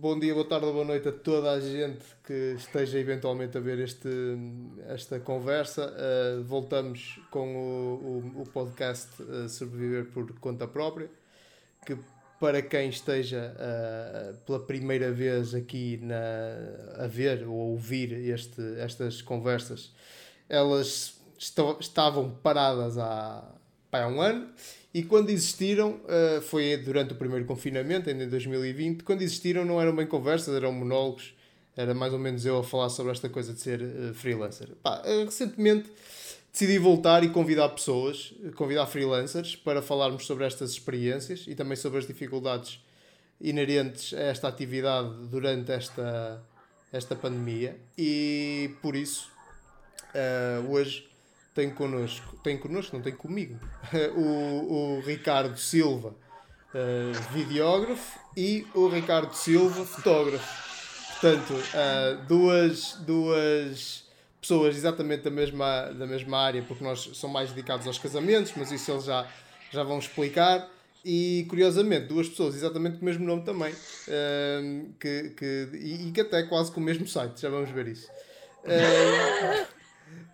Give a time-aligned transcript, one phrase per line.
[0.00, 3.78] bom dia, boa tarde, boa noite a toda a gente que esteja eventualmente a ver
[3.80, 4.08] este,
[4.88, 5.92] esta conversa.
[5.92, 11.10] Uh, voltamos com o, o, o podcast uh, Sobreviver por Conta Própria,
[11.84, 11.98] que
[12.40, 18.62] para quem esteja uh, pela primeira vez aqui na, a ver ou a ouvir este,
[18.78, 19.92] estas conversas,
[20.48, 21.20] elas
[21.78, 23.44] estavam paradas há,
[23.92, 24.48] há um ano
[24.92, 29.80] e quando existiram, uh, foi durante o primeiro confinamento, ainda em 2020, quando existiram não
[29.80, 31.32] eram bem conversas, eram monólogos,
[31.76, 34.68] era mais ou menos eu a falar sobre esta coisa de ser uh, freelancer.
[34.82, 35.88] Pá, uh, recentemente
[36.52, 42.00] decidi voltar e convidar pessoas, convidar freelancers para falarmos sobre estas experiências e também sobre
[42.00, 42.80] as dificuldades
[43.40, 46.42] inerentes a esta atividade durante esta,
[46.92, 49.30] esta pandemia e por isso
[50.68, 51.09] hoje
[51.54, 53.58] tem connosco, tem connosco, não tem comigo,
[54.16, 56.14] o, o Ricardo Silva,
[56.74, 60.70] uh, videógrafo, e o Ricardo Silva, fotógrafo.
[61.20, 64.04] Portanto, uh, duas, duas
[64.40, 68.72] pessoas exatamente da mesma, da mesma área, porque nós somos mais dedicados aos casamentos, mas
[68.72, 69.28] isso eles já,
[69.70, 70.68] já vão explicar.
[71.04, 76.12] E curiosamente, duas pessoas exatamente com o mesmo nome também, uh, que, que, e, e,
[76.12, 78.08] que até quase com o mesmo site, já vamos ver isso.
[78.64, 79.79] Uh,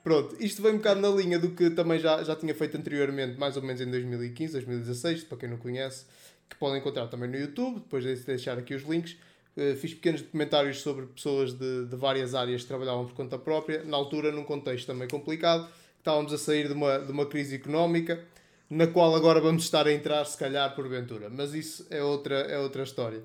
[0.07, 3.37] Pronto, isto vem um bocado na linha do que também já, já tinha feito anteriormente,
[3.39, 6.05] mais ou menos em 2015, 2016, para quem não conhece,
[6.49, 9.17] que podem encontrar também no YouTube, depois de deixar aqui os links.
[9.57, 13.83] Uh, fiz pequenos documentários sobre pessoas de, de várias áreas que trabalhavam por conta própria,
[13.83, 15.69] na altura num contexto também complicado,
[15.99, 18.23] estávamos a sair de uma, de uma crise económica,
[18.71, 21.29] na qual agora vamos estar a entrar, se calhar, porventura.
[21.29, 23.25] Mas isso é outra, é outra história.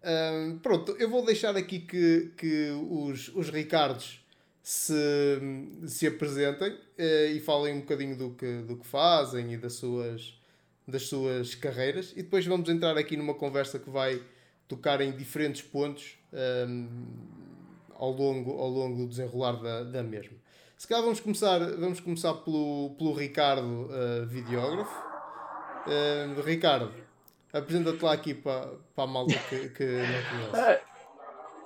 [0.00, 4.19] Uh, pronto, eu vou deixar aqui que, que os, os Ricardos
[4.62, 5.40] se,
[5.86, 10.38] se apresentem uh, e falem um bocadinho do que, do que fazem e das suas,
[10.86, 12.12] das suas carreiras.
[12.12, 14.20] E depois vamos entrar aqui numa conversa que vai
[14.68, 16.88] tocar em diferentes pontos um, ehm,
[17.96, 20.36] ao, longo, ao longo do desenrolar da, da mesma.
[20.78, 24.96] Se calhar vamos começar, vamos começar pelo, pelo Ricardo, uh, videógrafo.
[25.86, 26.92] Uh, Ricardo,
[27.52, 30.89] apresenta-te lá aqui para, para a malta que, que não conhece.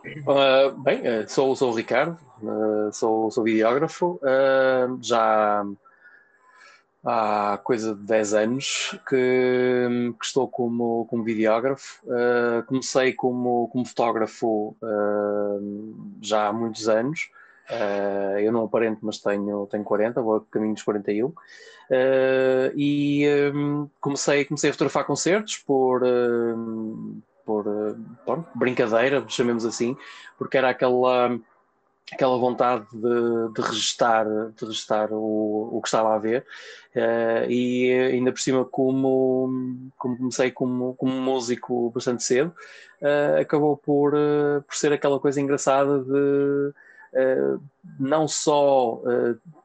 [0.04, 4.20] Uh, bem, uh, sou, sou o Ricardo, uh, sou, sou videógrafo,
[5.00, 5.65] já
[7.03, 12.03] há coisa de 10 anos que, que estou como, como videógrafo.
[12.66, 14.76] comecei como, como fotógrafo
[16.20, 17.31] já há muitos anos.
[18.43, 21.32] eu não aparento, mas tenho, tenho 40, vou a caminho dos 41.
[22.75, 26.03] e um, comecei, comecei a fotografar concertos por
[27.44, 27.65] por
[28.27, 29.97] bom, brincadeira, chamemos assim,
[30.38, 31.38] porque era aquela,
[32.12, 36.47] aquela vontade de, de registar, de registar o, o que estava a ver.
[36.94, 42.55] Uh, e ainda por cima, como, como comecei como, como músico bastante cedo,
[43.03, 46.72] uh, acabou por, uh, por ser aquela coisa engraçada de
[47.97, 49.00] não só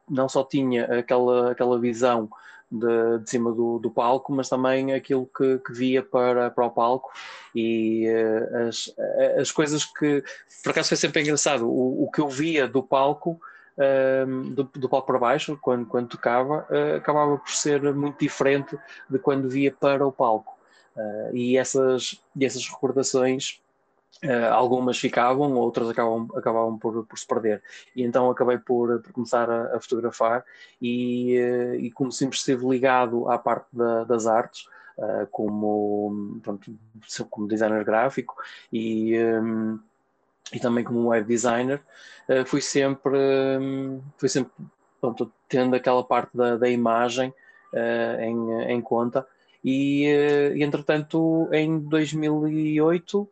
[0.08, 2.30] não só tinha aquela, aquela visão
[2.70, 6.70] de, de cima do, do, palco, mas também aquilo que, que via para, para o
[6.70, 7.10] palco
[7.54, 8.94] e uh, as,
[9.38, 10.22] as coisas que,
[10.62, 13.40] por acaso foi sempre engraçado, o, o que eu via do palco,
[13.76, 18.78] uh, do, do, palco para baixo, quando, quando tocava, uh, acabava por ser muito diferente
[19.08, 20.60] de quando via para o palco.
[20.96, 23.60] Eh, e, essas, essas recordações
[24.22, 27.62] Uh, algumas ficavam, outras acabavam, acabavam por, por, se perder.
[27.96, 30.44] E então acabei por, por começar a, a, fotografar
[30.80, 34.66] e, uh, e como sempre esteve ligado à parte da, das artes,
[34.98, 36.70] uh, como, pronto,
[37.30, 38.34] como designer gráfico
[38.70, 39.80] e, um,
[40.52, 41.80] e também como web designer,
[42.44, 43.16] fui sempre,
[43.58, 44.52] um, fui sempre
[45.00, 47.32] pronto, tendo aquela parte da, da imagem
[48.18, 49.26] em, em conta.
[49.64, 50.04] E,
[50.54, 53.28] e entretanto, em 2008 uh,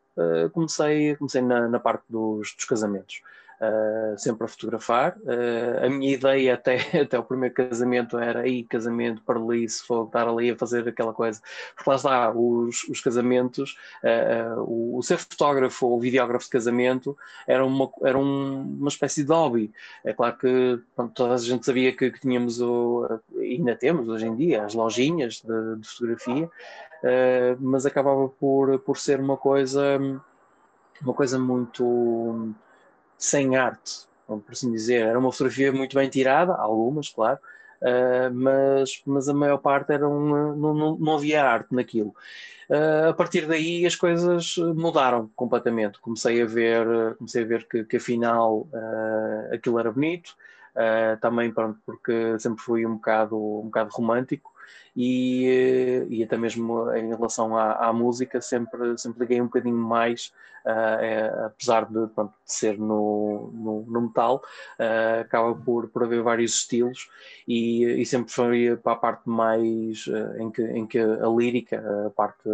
[0.53, 3.23] comecei, comecei na, na parte dos, dos casamentos.
[3.61, 5.19] Uh, sempre a fotografar.
[5.19, 9.85] Uh, a minha ideia até, até o primeiro casamento era aí casamento, para ali, se
[9.85, 11.41] for estar ali a fazer aquela coisa.
[11.75, 17.19] Porque lá está, os, os casamentos, uh, o, o, ser fotógrafo ou videógrafo de casamento
[17.49, 19.73] era uma, era um, uma espécie de hobby.
[20.05, 24.27] É claro que pronto, toda a gente sabia que, que tínhamos, o, ainda temos hoje
[24.27, 29.99] em dia, as lojinhas de, de fotografia, uh, mas acabava por, por ser uma coisa,
[31.03, 32.55] uma coisa muito
[33.19, 35.03] sem arte, por assim dizer.
[35.03, 37.38] Era uma fotografia muito bem tirada, algumas, claro,
[37.82, 42.15] uh, mas, mas a maior parte era uma, não, não, não havia arte naquilo.
[42.70, 45.99] Uh, a partir daí as coisas mudaram completamente.
[46.00, 50.37] Comecei a ver, comecei a ver que, que afinal uh, aquilo era bonito.
[51.20, 54.53] Também pronto, porque sempre fui um bocado, um bocado romântico
[54.97, 60.32] e, e até mesmo em relação à, à música sempre, sempre liguei um bocadinho mais,
[60.67, 64.43] uh, é, apesar de, pronto, de, ser no, no, no metal,
[64.79, 67.09] uh, acaba por, por haver vários estilos
[67.47, 72.06] e, e sempre foi para a parte mais uh, em, que, em que a lírica,
[72.06, 72.49] a parte,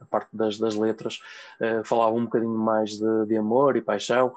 [0.00, 1.20] a parte das, das letras,
[1.84, 4.34] falava um bocadinho mais de, de amor e paixão.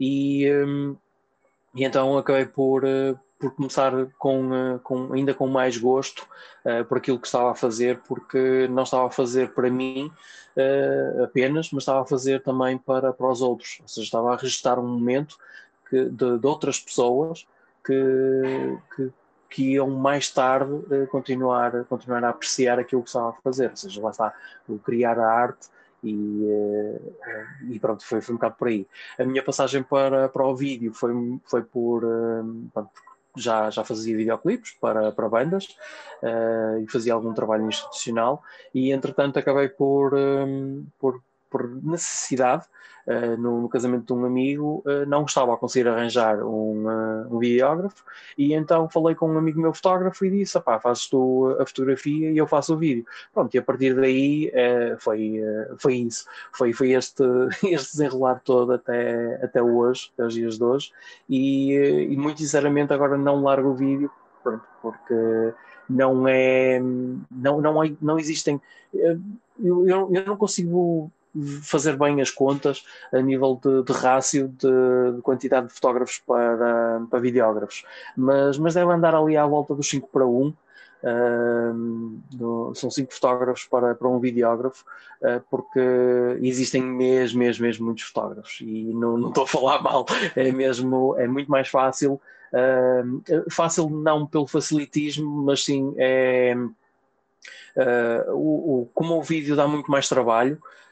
[0.00, 0.96] e, um,
[1.74, 2.84] e então acabei por,
[3.38, 6.26] por começar com, eh, com, ainda com mais gosto
[6.64, 10.10] uh, por aquilo que estava a fazer, porque não estava a fazer para mim
[10.56, 13.78] uh, apenas, mas estava a fazer também para, para os outros.
[13.82, 15.36] Ou seja, estava a registrar um momento
[15.88, 17.46] que, de, de outras pessoas
[17.84, 19.12] que, que,
[19.50, 23.70] que, iam mais tarde uh, continuar, continuar a apreciar aquilo que estava a fazer.
[23.70, 24.34] Ou seja, lá está,
[24.66, 25.68] o criar a arte
[26.02, 26.46] e,
[27.68, 28.86] e, pronto, foi, foi um bocado por aí.
[29.18, 31.12] A minha passagem para, para o vídeo foi,
[31.44, 32.02] foi por,
[32.72, 32.90] pronto,
[33.36, 35.66] já, já fazia videoclipes para, para bandas
[36.22, 38.42] uh, e fazia algum trabalho institucional
[38.74, 41.20] e entretanto acabei por, um, por,
[41.50, 42.64] por necessidade
[43.06, 47.34] uh, no, no, casamento de um amigo, uh, não estava a conseguir arranjar um, uh,
[47.34, 48.04] um videógrafo
[48.36, 52.30] e então falei com um amigo meu fotógrafo e disse, pá, fazes tu a fotografia
[52.30, 53.04] e eu faço o vídeo.
[53.32, 54.52] Pronto, e a partir daí
[54.98, 55.40] foi,
[55.78, 57.22] foi isso, foi, foi este,
[57.64, 60.92] este desenrolar todo até, até hoje, até os dias de hoje
[61.28, 61.72] e,
[62.10, 64.10] e muito sinceramente agora não largo o vídeo
[64.42, 65.14] pronto, porque
[65.88, 66.80] não é
[67.30, 68.60] não, não, não existem
[68.92, 69.20] eu,
[69.58, 71.10] eu, eu não consigo
[71.62, 77.02] fazer bem as contas a nível de, de rácio de, de, quantidade de fotógrafos para,
[77.10, 77.84] para videógrafos,
[78.16, 80.54] mas, mas deve andar ali à volta dos 5 para 1.
[81.02, 84.84] Uh, no, são 5 fotógrafos para, para um videógrafo,
[85.20, 85.78] uh, porque
[86.40, 91.14] existem mesmo, mesmo, mesmo muitos fotógrafos e não, não estou a falar mal, é mesmo,
[91.16, 92.20] é muito mais fácil.
[92.52, 96.56] Uh, fácil não pelo facilitismo, mas sim é,
[98.28, 100.85] o, o, como o vídeo dá muito mais trabalho, eh,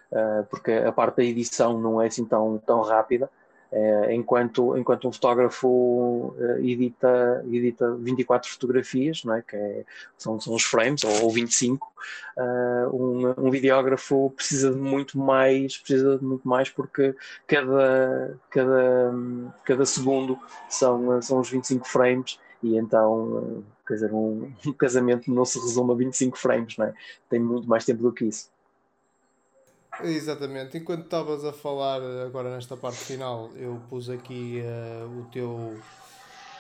[0.51, 3.29] porque a parte da edição não é assim tão, tão rápida.
[3.77, 9.43] Eh, enquanto, enquanto um fotógrafo eh, edita, edita 24 fotografias, não é?
[9.43, 9.85] que é,
[10.17, 11.93] são, são os frames, ou, 25,
[12.93, 17.17] um, um videógrafo precisa de muito mais, precisa de muito mais porque
[17.49, 19.13] cada, cada,
[19.65, 20.39] cada segundo
[20.69, 25.93] são, são os 25 frames e então, quer dizer, um, um casamento não se resume
[25.93, 26.95] a 25 frames, não é?
[27.29, 28.54] tem muito mais tempo do que isso.
[30.03, 30.79] Exatamente.
[30.79, 35.77] Enquanto estavas a falar agora nesta parte final, eu pus aqui uh, o teu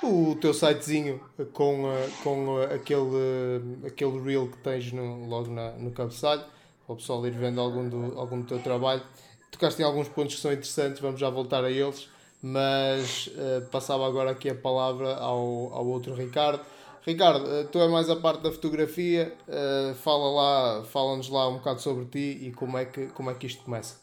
[0.02, 1.18] o teu sitezinho
[1.54, 6.44] com, uh, com uh, aquele, aquele reel que tens no, logo na, no cabeçalho,
[6.86, 9.02] para o pessoal ir vendo algum do, algum do teu trabalho.
[9.50, 12.08] Tocaste em alguns pontos que são interessantes, vamos já voltar a eles,
[12.42, 13.30] mas
[13.70, 16.60] passava agora aqui a palavra ao, ao outro Ricardo
[17.06, 21.58] Ricardo, eh, tu é mais a parte da fotografia, uh, fala lá, fala-nos lá um
[21.58, 24.00] bocado sobre ti e como é que, como é que isto começa.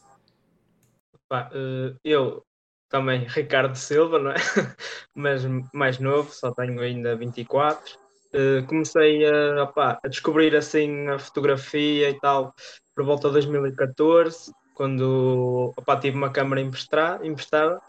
[1.31, 2.43] uh, eu
[2.89, 4.35] também, Ricardo Silva, não é?
[5.15, 5.43] mas
[5.73, 7.97] mais novo, só tenho ainda 24.
[8.33, 12.53] Uh, comecei a, opa, a descobrir assim a fotografia e tal
[12.95, 17.81] por volta de 2014, quando opa, tive uma câmera emprestada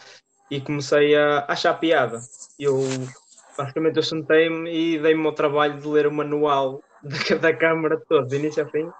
[0.50, 2.18] e comecei a achar piada.
[2.58, 2.80] Eu
[3.56, 8.26] basicamente eu sentei-me e dei-me o trabalho de ler o manual da, da câmara todo,
[8.26, 8.90] de início a fim,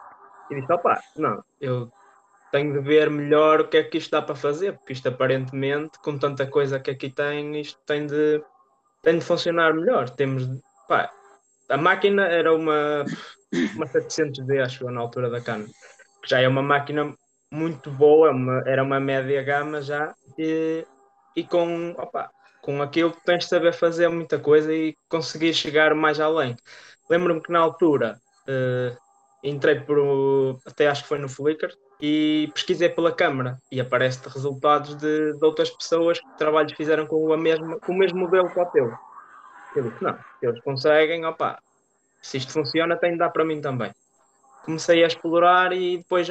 [0.50, 1.90] e disse, opá, não, eu
[2.50, 5.98] tenho de ver melhor o que é que isto dá para fazer, porque isto aparentemente,
[6.00, 8.42] com tanta coisa que aqui tem, isto tem de,
[9.02, 10.10] tem de funcionar melhor.
[10.10, 10.46] Temos,
[10.86, 11.10] pá,
[11.70, 13.04] a máquina era uma,
[13.74, 15.64] uma 700D, acho na altura da Canon,
[16.22, 17.14] que já é uma máquina
[17.50, 20.86] muito boa, uma, era uma média gama já, e,
[21.34, 22.30] e com, opa,
[22.62, 26.56] com aquilo que tens de saber fazer muita coisa e conseguir chegar mais além.
[27.10, 28.96] Lembro-me que na altura uh,
[29.42, 29.98] entrei por
[30.64, 35.44] até acho que foi no Flickr e pesquisei pela câmara e aparece resultados de, de,
[35.44, 38.92] outras pessoas que trabalhos fizeram com, a mesma, com o mesmo modelo que o teu.
[39.74, 41.58] Eu disse, não, eles conseguem, opa,
[42.20, 43.92] se isto funciona tem de dar para mim também.
[44.64, 46.28] Comecei a explorar e depois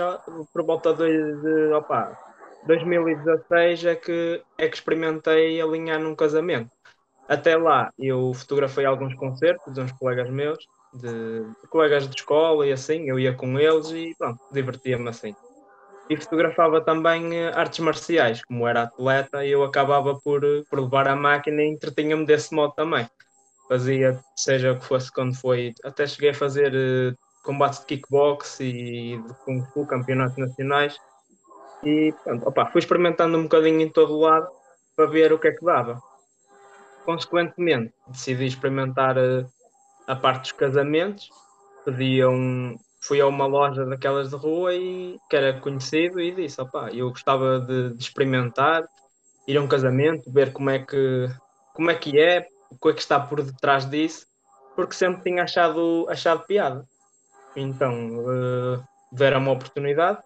[0.54, 2.18] por volta de, de opa,
[2.65, 6.70] 2016 é que, é que experimentei alinhar num casamento.
[7.27, 10.58] Até lá eu fotografei alguns concertos de uns colegas meus,
[10.94, 15.36] de, de colegas de escola e assim, eu ia com eles e pronto, divertia-me assim.
[16.10, 21.15] E fotografava também eh, artes marciais, como era atleta, eu acabava por, por levar a
[21.15, 23.08] máquina e entretinha-me desse modo também.
[23.70, 28.60] Fazia, seja o que fosse quando foi, até cheguei a fazer uh, combates de kickbox
[28.60, 30.98] e de kung fu, campeonatos nacionais,
[31.84, 32.14] e
[32.46, 34.48] opa, fui experimentando um bocadinho em todo o lado
[34.96, 36.02] para ver o que é que dava.
[37.06, 39.46] Consequentemente, decidi experimentar a,
[40.08, 41.30] a parte dos casamentos,
[41.84, 46.62] pediam, fui a uma loja daquelas de rua e que era conhecido e disse,
[46.94, 48.84] eu gostava de, de, experimentar,
[49.48, 51.28] ir a um casamento, ver como é que
[51.74, 54.28] como é que é, o que é que está por detrás disso,
[54.76, 56.86] porque sempre tinha achado, achado piada.
[57.56, 60.22] Então, uh, deram uma oportunidade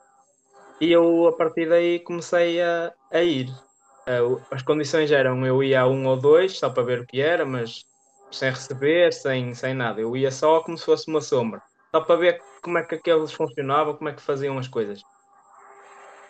[0.80, 3.48] e eu a partir daí comecei a, a ir.
[4.52, 7.46] As condições eram eu ia a um ou dois só para ver o que era,
[7.46, 7.84] mas
[8.32, 10.02] sem receber, sem, sem nada.
[10.02, 11.62] Eu ia só como se fosse uma sombra,
[11.94, 15.02] só para ver como é que aqueles funcionavam, como é que faziam as coisas.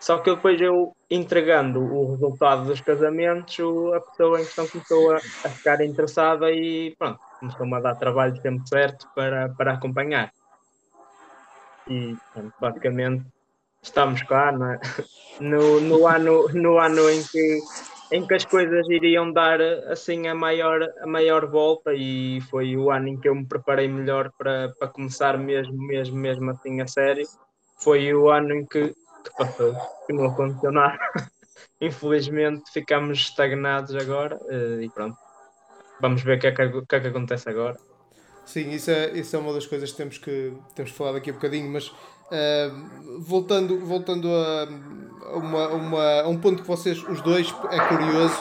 [0.02, 3.58] Só que depois eu entregando o resultado dos casamentos,
[3.94, 8.36] a pessoa em questão começou a, a ficar interessada e pronto, começou-me a dar trabalho
[8.42, 10.32] sempre certo para, para acompanhar.
[11.88, 13.26] E pronto, basicamente
[13.86, 14.80] estamos cá é?
[15.40, 17.60] no, no, ano, no ano em que,
[18.12, 22.92] em que as coisas iriam dar assim a maior, a maior volta e foi o
[22.92, 26.88] ano em que eu me preparei melhor para, para começar mesmo, mesmo, mesmo assim a
[26.88, 27.24] série.
[27.80, 29.76] Foi o ano em que, que passou,
[30.08, 30.98] que não aconteceu nada.
[31.80, 35.18] Infelizmente ficamos estagnados agora eh, e pronto.
[36.00, 37.78] Vamos ver o que, é que, que, é que acontece agora.
[38.46, 41.32] Sim, isso é, isso é uma das coisas que temos que temos que falar daqui
[41.32, 41.92] a bocadinho, mas
[43.20, 44.68] voltando, voltando a,
[45.38, 48.36] uma, uma, a um ponto que vocês, os dois, é curioso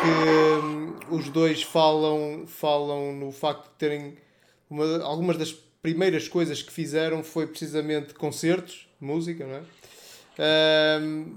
[0.00, 4.16] que um, os dois falam, falam no facto de terem
[4.68, 5.52] uma, algumas das
[5.82, 11.00] primeiras coisas que fizeram foi precisamente concertos, música, não é?
[11.00, 11.34] Uh,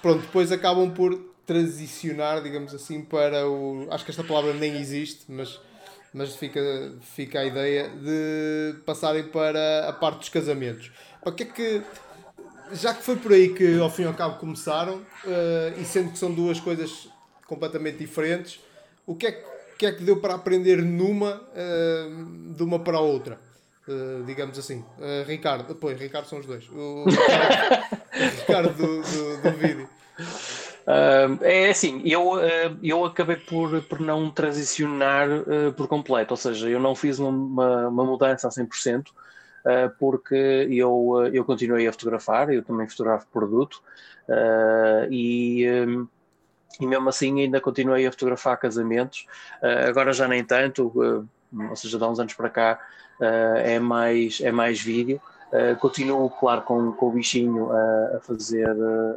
[0.00, 3.86] pronto, depois acabam por transicionar, digamos assim, para o.
[3.90, 5.60] Acho que esta palavra nem existe, mas
[6.12, 6.60] mas fica,
[7.00, 10.90] fica a ideia de passarem para a parte dos casamentos.
[11.24, 11.82] O que é que,
[12.72, 16.12] já que foi por aí que ao fim e ao cabo começaram, uh, e sendo
[16.12, 17.08] que são duas coisas
[17.46, 18.60] completamente diferentes,
[19.06, 19.44] o que é
[19.78, 23.40] que, é que deu para aprender numa uh, de uma para a outra?
[23.88, 24.84] Uh, digamos assim.
[25.26, 26.68] Ricardo, depois, Ricardo são os dois.
[26.70, 27.06] O
[28.12, 29.88] Ricardo, do, do, do vídeo.
[30.90, 36.36] Uh, é assim, eu, uh, eu acabei por, por não transicionar uh, por completo, ou
[36.36, 39.12] seja, eu não fiz uma, uma mudança a 100%, uh,
[39.98, 43.82] porque eu, eu continuei a fotografar, eu também fotografo produto,
[45.10, 46.08] e, um,
[46.80, 49.26] e mesmo assim ainda continuei a fotografar casamentos,
[49.88, 51.26] agora já nem tanto,
[51.68, 52.80] ou seja, de há uns anos para cá
[53.20, 55.20] é, mais, é mais vídeo.
[55.80, 58.70] continuo, claro, com, com o bichinho a, fazer,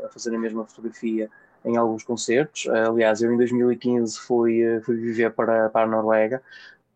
[0.03, 1.29] a fazer a mesma fotografia
[1.65, 2.67] em alguns concertos.
[2.67, 6.41] Aliás, eu em 2015 fui, eh, fui viver para, para a Noruega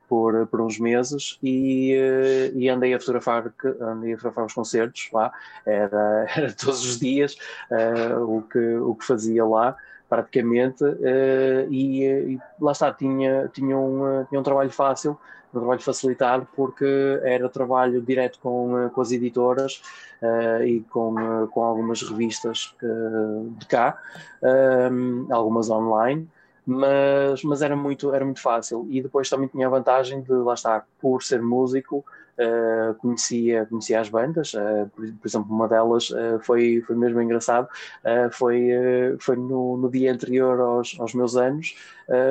[0.07, 5.09] por, por uns meses e, eh, e andei, a fotografar, andei a fotografar os concertos
[5.11, 5.31] lá,
[5.65, 7.37] era, era todos os dias
[7.71, 9.75] uh, o, que, o que fazia lá
[10.09, 15.17] praticamente uh, e, e, lá está, tinha, tinha, um, tinha um trabalho fácil
[15.53, 19.81] um trabalho facilitado porque era trabalho direto com, com as editoras
[20.21, 23.97] uh, e com, com algumas revistas uh, de cá,
[25.31, 26.29] algumas online,
[26.67, 28.85] mas, mas era, muito, era muito fácil.
[28.89, 32.05] E depois também tinha a vantagem de, lá estar, por ser músico,
[32.39, 37.19] Uh, conhecia, conhecia as bandas, uh, por, por, exemplo, uma delas uh, foi, foi mesmo
[37.19, 37.67] engraçado,
[38.31, 38.69] foi,
[39.19, 41.75] foi no, no, dia anterior aos, aos meus anos,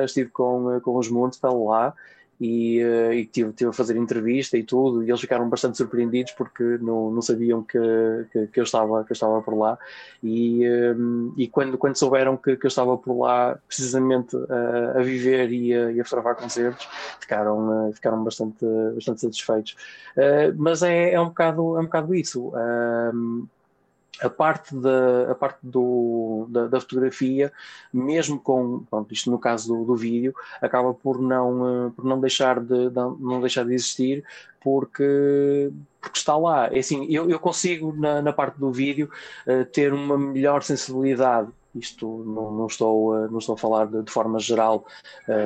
[0.05, 1.93] estive com, com os Municipal lá
[2.39, 6.31] e, uh, e tive, tive a fazer entrevista e tudo, e eles ficaram bastante surpreendidos
[6.33, 7.79] porque não, não sabiam que,
[8.31, 9.77] que, que eu estava, que eu estava por lá.
[10.23, 14.35] E, um, eh, e quando, quando souberam que, que eu estava por lá, precisamente
[14.95, 16.87] a viver e a, e a fotografar concertos,
[17.19, 19.75] ficaram, uh, ficaram bastante, bastante satisfeitos.
[20.55, 22.51] mas é, é, um bocado, é um bocado isso
[24.21, 27.51] a parte da, a parte do, da, da, fotografia,
[27.93, 32.19] mesmo com, pronto, isto no caso do, do vídeo, acaba por não, eh, por não,
[32.19, 34.23] deixar de, não deixar de existir
[34.61, 35.71] porque,
[36.01, 36.67] porque está lá.
[36.67, 39.09] É assim, eu, eu consigo na, na parte do vídeo
[39.47, 44.01] uh, ter uma melhor sensibilidade isto não, não, estou, eh, não estou a falar de,
[44.01, 44.87] de forma geral,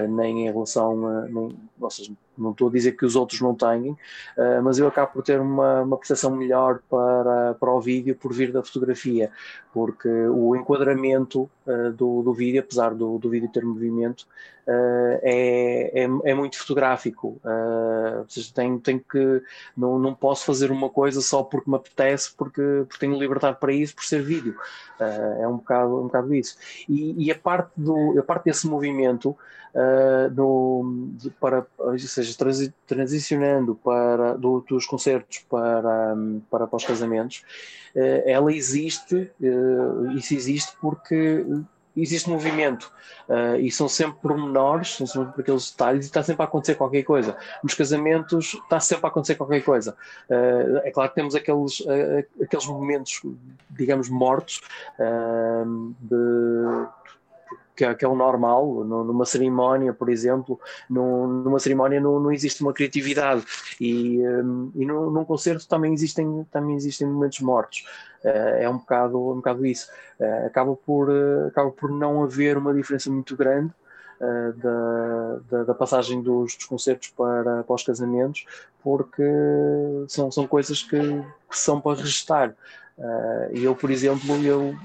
[0.07, 1.21] nem em relação a.
[1.27, 3.93] Nem, ou seja, não estou a dizer que os outros não tenham,
[4.37, 8.33] uh, mas eu acabo por ter uma, uma percepção melhor para, para o vídeo por
[8.33, 9.31] vir da fotografia,
[9.73, 14.21] porque o enquadramento uh, do, do vídeo, apesar do, do vídeo ter movimento,
[14.67, 17.39] uh, é, é, é, muito fotográfico.
[17.43, 19.41] ou seja, tenho, tenho que.
[19.75, 23.73] Não, não posso fazer uma coisa só porque me apetece, porque, porque tenho liberdade para
[23.73, 24.55] isso, por ser vídeo.
[24.99, 26.57] é um bocado, um bocado isso.
[26.87, 29.37] E, e a, parte do, a parte desse movimento
[29.75, 36.15] uh, no, de, para, ou seja, transi, transicionando para, do, dos concertos para,
[36.49, 37.43] para, para os casamentos,
[37.95, 41.45] uh, ela existe, uh, isso existe porque
[41.95, 42.91] existe movimento
[43.27, 47.03] uh, e são sempre pormenores, são sempre aqueles detalhes e está sempre a acontecer qualquer
[47.03, 47.35] coisa.
[47.63, 49.95] Nos casamentos está sempre a acontecer qualquer coisa.
[50.29, 53.21] Uh, é claro que temos aqueles, uh, aqueles momentos,
[53.69, 54.61] digamos, mortos
[56.01, 56.87] de
[57.75, 60.59] que é, que é o normal, numa cerimónia, por exemplo,
[60.89, 63.43] numa cerimónia não, não existe uma criatividade
[63.79, 67.85] e, um, e num, num, concerto também existem, também existem momentos mortos.
[68.23, 69.89] Uh, é um bocado, um bocado isso.
[70.19, 73.71] Uh, acaba, por, uh, acaba por não haver uma diferença muito grande
[74.57, 78.45] da, da, da, passagem dos, dos, concertos para, para os casamentos,
[78.83, 79.23] porque
[80.07, 82.53] são, são coisas que, que são para registar.
[83.51, 84.75] E eu, por exemplo, eu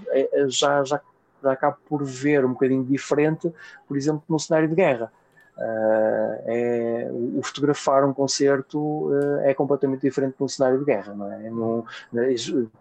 [0.48, 0.98] já, já
[1.42, 3.52] já acabo por ver um bocadinho diferente,
[3.86, 5.10] por exemplo, num cenário de guerra.
[5.56, 11.14] Uh, é, o fotografar um concerto uh, é completamente diferente de um cenário de guerra,
[11.14, 11.48] não é?
[11.48, 11.84] Não,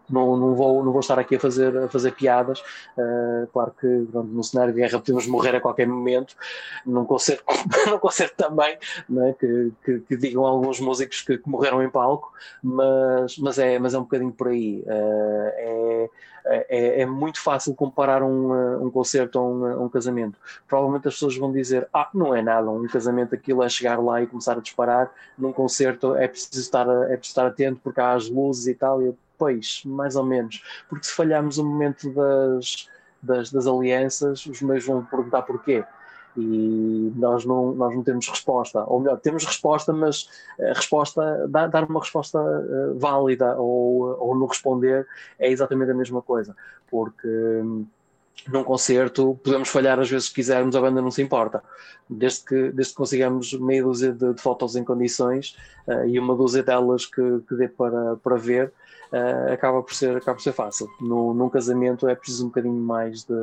[0.09, 2.59] não, não, vou, não vou estar aqui a fazer, a fazer piadas.
[2.97, 6.35] Uh, claro que pronto, num cenário de guerra podemos morrer a qualquer momento,
[6.85, 7.45] num concerto,
[7.87, 9.33] num concerto também, é?
[9.39, 13.93] que, que, que digam alguns músicos que, que, morreram em palco, mas, mas, é, mas
[13.93, 14.83] é um bocadinho por aí.
[14.85, 16.09] é,
[16.47, 20.39] é, é, muito fácil comparar um, um concerto a um, a um casamento.
[20.67, 24.21] Provavelmente as pessoas vão dizer: Ah, não é nada, um casamento aquilo é chegar lá
[24.21, 25.11] e começar a disparar.
[25.37, 29.01] Num concerto é preciso estar, é preciso estar atento porque há as luzes e tal.
[29.01, 30.63] E pois, mais ou menos.
[30.87, 32.89] Porque se falharmos o momento das,
[33.21, 35.83] das, das alianças, os meus vão perguntar porquê
[36.37, 41.85] e nós não, nós não temos resposta, ou melhor, temos resposta, mas a resposta, dar,
[41.85, 45.07] uma resposta uh, válida ou, ou não responder
[45.39, 46.55] é exatamente a mesma coisa,
[46.89, 47.85] porque hum,
[48.47, 51.63] num concerto podemos falhar às vezes se quisermos, a banda não se importa,
[52.09, 55.55] desde que, desde que consigamos meia dúzia de, de fotos em condições
[55.87, 58.73] uh, e uma dúzia delas que, que dê para, para ver,
[59.11, 60.89] uh, acaba, por ser, acaba por ser fácil.
[60.99, 63.33] No, num casamento é preciso um bocadinho mais de,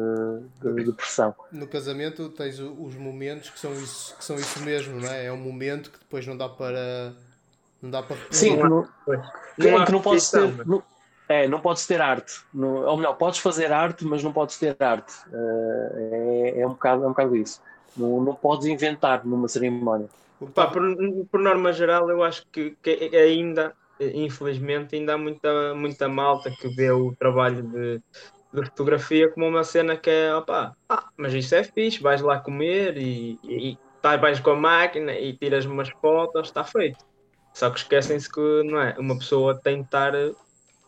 [0.61, 1.35] de, de, pressão.
[1.51, 5.27] No casamento tens os momentos que são isso, que são isso mesmo, não é?
[5.27, 7.15] É um momento que depois não dá para.
[7.81, 8.89] Não dá para Sim, não, não,
[9.59, 10.67] não, que não podes ter.
[10.67, 10.83] Não,
[11.29, 12.41] é, não podes ter arte.
[12.53, 15.13] Não, ou melhor, podes fazer arte, mas não podes ter arte.
[15.29, 17.61] Uh, é, é, um bocado, é um bocado isso.
[17.97, 20.09] Não, não podes inventar numa cerimónia.
[20.55, 20.83] Pá, por,
[21.31, 23.75] por norma geral, eu acho que, que ainda
[24.15, 28.01] infelizmente ainda há muita, muita malta que vê o trabalho de,
[28.53, 32.39] de fotografia como uma cena que é opa, ah, mas isso é fixe, vais lá
[32.39, 37.05] comer e, e, e tá, vais com a máquina e tiras umas fotos, está feito.
[37.55, 40.13] Só que esquecem-se que não é, uma pessoa tem de estar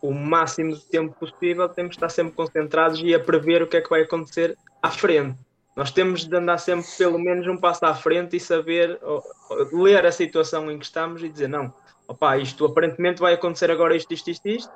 [0.01, 3.77] o máximo de tempo possível, temos de estar sempre concentrados e a prever o que
[3.77, 5.39] é que vai acontecer à frente.
[5.75, 9.83] Nós temos de andar sempre pelo menos um passo à frente e saber, ou, ou,
[9.83, 11.73] ler a situação em que estamos e dizer não,
[12.07, 14.73] opá, isto aparentemente vai acontecer agora isto, isto, isto, isto,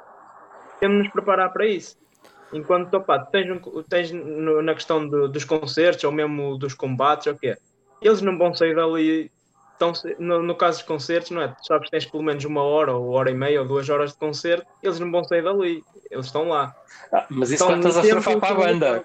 [0.81, 1.97] temos de nos preparar para isso.
[2.53, 7.27] Enquanto, opá, tens, um, tens no, na questão do, dos concertos ou mesmo dos combates,
[7.27, 7.57] ou quê?
[8.01, 9.31] Eles não vão sair dali,
[9.79, 11.49] tão, no, no caso dos concertos, não é?
[11.49, 14.13] Tu sabes que tens pelo menos uma hora, ou hora e meia, ou duas horas
[14.13, 16.75] de concerto, eles não vão sair dali, eles estão lá.
[17.13, 19.05] Ah, mas isso estão quando estás a fotografar para a banda.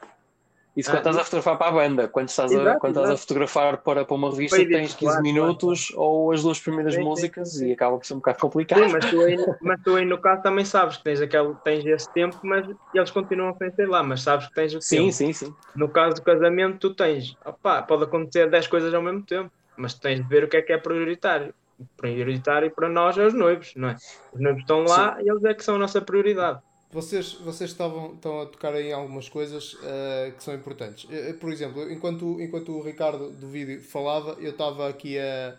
[0.75, 3.11] Isso quando ah, estás a fotografar para a banda, quando estás, exato, a, quando estás
[3.11, 6.01] a fotografar para, para uma revista Foi tens 15 claro, minutos claro.
[6.01, 7.67] ou as duas primeiras sim, músicas sim, sim.
[7.67, 8.83] e acaba por ser um bocado complicado.
[8.83, 11.85] Sim, mas tu, aí, mas tu aí no caso também sabes que tens, aquele, tens
[11.85, 15.11] esse tempo, mas eles continuam sem ser lá, mas sabes que tens o sim, tempo.
[15.11, 15.55] Sim, sim, sim.
[15.75, 19.93] No caso do casamento, tu tens, opá, pode acontecer 10 coisas ao mesmo tempo, mas
[19.93, 21.53] tens de ver o que é que é prioritário.
[21.97, 23.95] Prioritário para nós é os noivos, não é?
[24.33, 26.59] Os noivos estão lá e eles é que são a nossa prioridade.
[26.93, 31.05] Vocês, vocês estavam, estão a tocar em algumas coisas uh, que são importantes.
[31.05, 35.55] Uh, por exemplo, enquanto, enquanto o Ricardo do vídeo falava, eu estava aqui a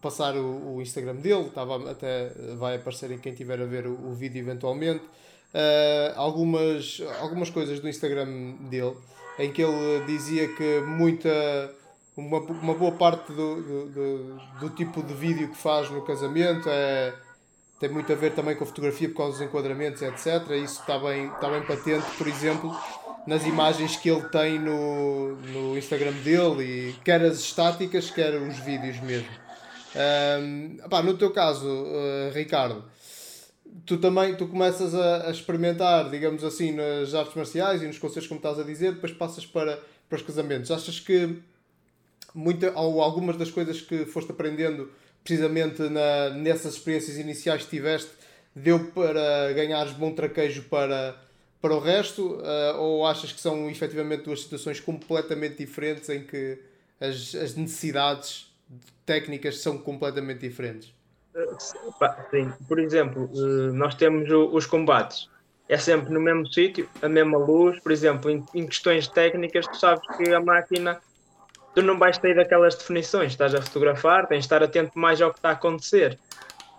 [0.00, 4.10] passar o, o, Instagram dele, estava até vai aparecer em quem tiver a ver o,
[4.10, 5.02] o vídeo eventualmente.
[5.52, 8.96] Uh, algumas, algumas coisas do Instagram dele
[9.40, 11.74] em que ele dizia que muita
[12.16, 16.68] uma, uma boa parte do, do, do, do tipo de vídeo que faz no casamento
[16.68, 17.12] é
[17.80, 20.50] tem muito a ver também com a fotografia por causa dos enquadramentos, etc.
[20.62, 22.78] Isso está bem, está bem patente, por exemplo,
[23.26, 28.58] nas imagens que ele tem no, no Instagram dele, e quer as estáticas, quer os
[28.58, 29.30] vídeos mesmo.
[30.42, 32.84] Um, no teu caso, uh, Ricardo,
[33.86, 38.28] tu também tu começas a, a, experimentar, digamos assim, nas artes marciais e nos concertos,
[38.28, 40.70] como estás a dizer, depois passas para, para os casamentos.
[40.70, 41.38] Achas que
[42.34, 44.90] muita, ou algumas das coisas que foste aprendendo
[45.22, 48.10] precisamente na, nessas experiências iniciais que tiveste,
[48.54, 51.16] deu para ganhares bom traquejo para,
[51.60, 52.36] para o resto?
[52.36, 56.58] Uh, ou achas que são efetivamente duas situações completamente diferentes em que
[57.00, 58.50] as, as necessidades
[59.06, 60.92] técnicas são completamente diferentes?
[62.30, 65.28] Sim, por exemplo, eh, nós temos os combates.
[65.68, 67.78] é sempre no mesmo sítio, a mesma luz.
[67.80, 71.00] Por exemplo, em, em, questões técnicas, tu sabes que a máquina,
[71.74, 73.32] tu não vais ter aquelas definições.
[73.32, 76.18] Estás a fotografar, tens de estar atento mais ao que está a acontecer.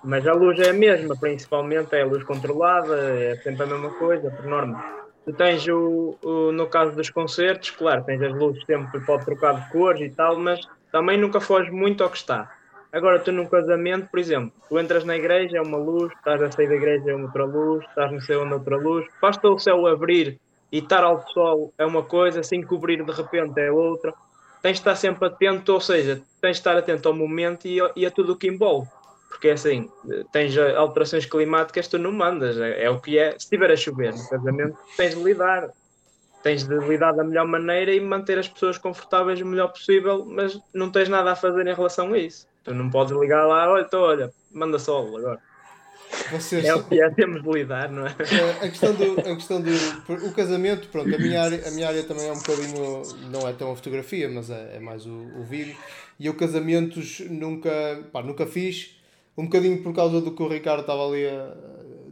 [0.04, 3.91] Mas a luz é a mesma, principalmente é a luz controlada, é sempre a mesma
[3.91, 4.84] coisa, por norma.
[5.23, 9.54] Tu tens o, o, no caso dos concertos, claro, tens as luzes sempre pode trocar
[9.54, 10.60] de cores e tal, mas
[10.91, 12.51] também nunca foge muito ao que está.
[12.91, 16.51] Agora, tu num casamento, por exemplo, tu entras na igreja, é uma luz, estás a
[16.51, 19.06] sair da igreja, é outra luz, estás no céu, é outra luz.
[19.21, 20.39] Basta o céu abrir
[20.71, 24.13] e estar ao sol é uma coisa, assim cobrir de repente é outra.
[24.62, 28.06] Tens de estar sempre atento, ou seja, tens de estar atento ao momento e, e
[28.06, 28.89] a tudo o que envolve.
[29.30, 29.89] Porque assim,
[30.32, 33.32] tens alterações climáticas, tu não mandas, é, é o que é.
[33.32, 35.69] Se estiver a chover casamento, tens de lidar
[36.43, 40.60] tens de lidar da melhor maneira e manter as pessoas confortáveis o melhor possível, mas
[40.74, 42.47] não tens nada a fazer em relação a isso.
[42.63, 45.39] Tu não podes ligar lá, olha, então, olha, manda sol agora.
[46.32, 46.65] Vocês...
[46.65, 48.12] É o que é, temos de lidar, não é?
[48.62, 49.71] A questão do, a questão do
[50.28, 53.54] o casamento, pronto, a minha, área, a minha área também é um bocadinho, não é
[53.54, 55.76] tão a fotografia, mas é, é mais o, o vídeo.
[56.19, 57.69] E eu casamentos nunca,
[58.12, 58.97] pá, nunca fiz,
[59.38, 61.54] um bocadinho por causa do que o Ricardo estava ali a,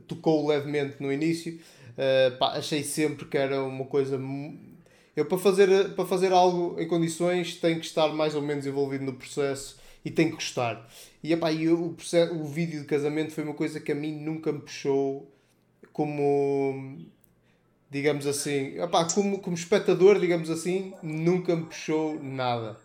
[0.08, 1.60] tocou levemente no início.
[1.92, 4.18] Uh, pá, achei sempre que era uma coisa
[5.20, 9.04] eu para fazer, para fazer algo em condições tenho que estar mais ou menos envolvido
[9.04, 10.88] no processo e tem que gostar.
[11.24, 11.96] E, epá, e o,
[12.34, 15.30] o vídeo de casamento foi uma coisa que a mim nunca me puxou
[15.92, 16.98] como
[17.90, 22.78] digamos assim, epá, como, como espectador, digamos assim, nunca me puxou nada.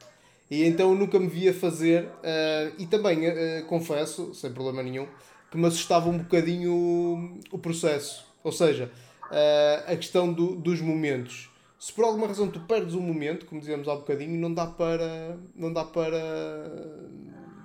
[0.50, 5.06] E então nunca me via fazer, uh, e também uh, confesso, sem problema nenhum,
[5.50, 8.26] que me assustava um bocadinho o, o processo.
[8.42, 8.90] Ou seja,
[9.24, 11.50] uh, a questão do, dos momentos
[11.84, 15.38] se por alguma razão tu perdes um momento, como dizíamos há bocadinho, não dá para.
[15.54, 16.16] não dá para.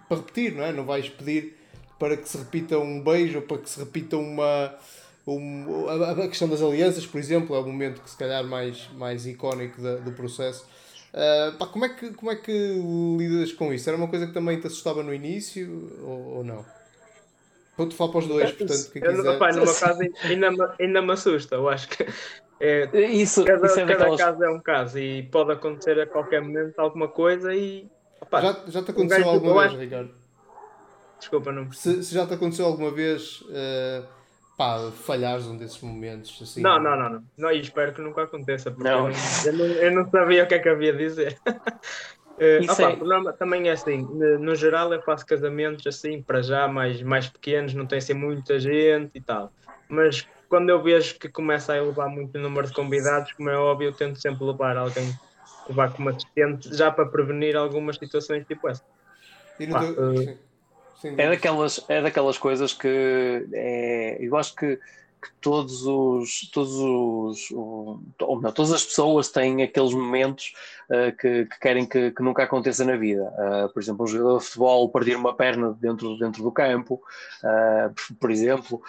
[0.09, 0.73] Para repetir, não é?
[0.73, 1.55] Não vais pedir
[1.97, 4.75] para que se repita um beijo ou para que se repita uma.
[5.27, 8.89] Um, a, a questão das alianças, por exemplo, é o momento que se calhar mais,
[8.95, 10.65] mais icónico da, do processo.
[11.13, 12.51] Uh, pá, como, é que, como é que
[13.17, 13.87] lidas com isso?
[13.89, 16.65] Era uma coisa que também te assustava no início ou, ou não?
[17.77, 19.23] Pode falar para os dois, portanto, quem quiser.
[19.23, 22.05] Rapaz, numa casa ainda, ainda me assusta, eu acho que
[22.59, 24.19] é, isso, cada, isso é cada daquelas...
[24.19, 27.87] caso é um caso e pode acontecer a qualquer momento alguma coisa e.
[28.31, 29.79] Já, já te aconteceu um alguma vez.
[29.79, 30.11] Ricardo?
[31.19, 31.71] Desculpa, não.
[31.71, 34.05] Se, se, já te aconteceu alguma vez uh,
[34.57, 36.39] pá, falhares um desses momentos?
[36.41, 37.51] Assim, não, não, não, não, não.
[37.51, 39.09] E espero que nunca aconteça, porque não.
[39.09, 41.37] Eu, não, eu não sabia o que é que havia a dizer.
[42.39, 43.33] Uh, opa, é...
[43.33, 43.97] também é assim,
[44.39, 48.57] no geral eu faço casamentos assim, para já, mais, mais pequenos, não tem assim muita
[48.57, 49.51] gente e tal.
[49.89, 53.57] Mas quando eu vejo que começa a elevar muito o número de convidados, como é
[53.57, 55.13] óbvio, eu tento sempre levar alguém,
[55.69, 58.83] levar como assistente, já para prevenir algumas situações tipo essa.
[59.71, 60.37] Pá, uh,
[61.17, 64.79] é, daquelas, é daquelas coisas que é, eu acho que
[65.21, 70.53] que todos os, todos os, ou não, todas as pessoas têm aqueles momentos
[70.89, 73.23] uh, que, que, querem que, que, nunca aconteça na vida.
[73.23, 77.01] Uh, por exemplo, um jogador de futebol perder uma perna dentro, dentro do campo,
[77.43, 78.81] uh, por, por, exemplo,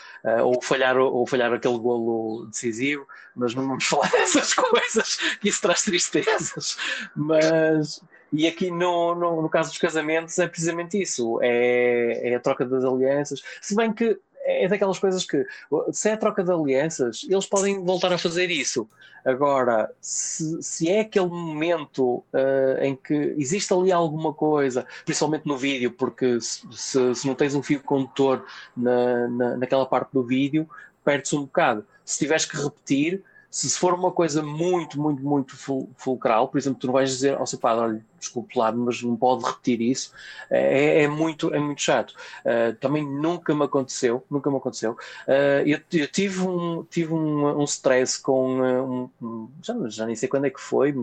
[0.44, 5.60] ou, falhar, ou falhar aquele golo decisivo, mas não vamos falar dessas coisas, que isso
[5.60, 6.76] traz tristezas.
[7.16, 8.00] Mas,
[8.32, 12.64] e aqui no, no, no, caso dos casamentos é precisamente isso: é, é a troca
[12.64, 13.42] das alianças.
[13.60, 15.46] Se bem que é daquelas coisas que,
[15.92, 18.88] se é troca de alianças, eles podem voltar a fazer isso.
[19.24, 25.58] Agora, se, se é aquele momento uh, em que existe ali alguma coisa, principalmente no
[25.58, 28.44] vídeo, porque se, se não tens um fio condutor
[28.76, 30.68] na, na, naquela parte do vídeo,
[31.04, 31.84] perdes um bocado.
[32.04, 35.56] Se tiveres que repetir, se for uma coisa muito, muito, muito
[35.96, 39.16] fulcral, por exemplo, tu não vais dizer ao seu padre, olha, desculpe lá, mas não
[39.16, 40.12] pode repetir isso,
[40.48, 42.14] é, é muito, é muito chato.
[42.44, 44.92] Uh, também nunca me aconteceu, nunca me aconteceu.
[45.26, 50.14] Uh, eu, eu, tive um, tive um, um stress com um, um, já, já nem
[50.14, 50.94] sei quando é que foi,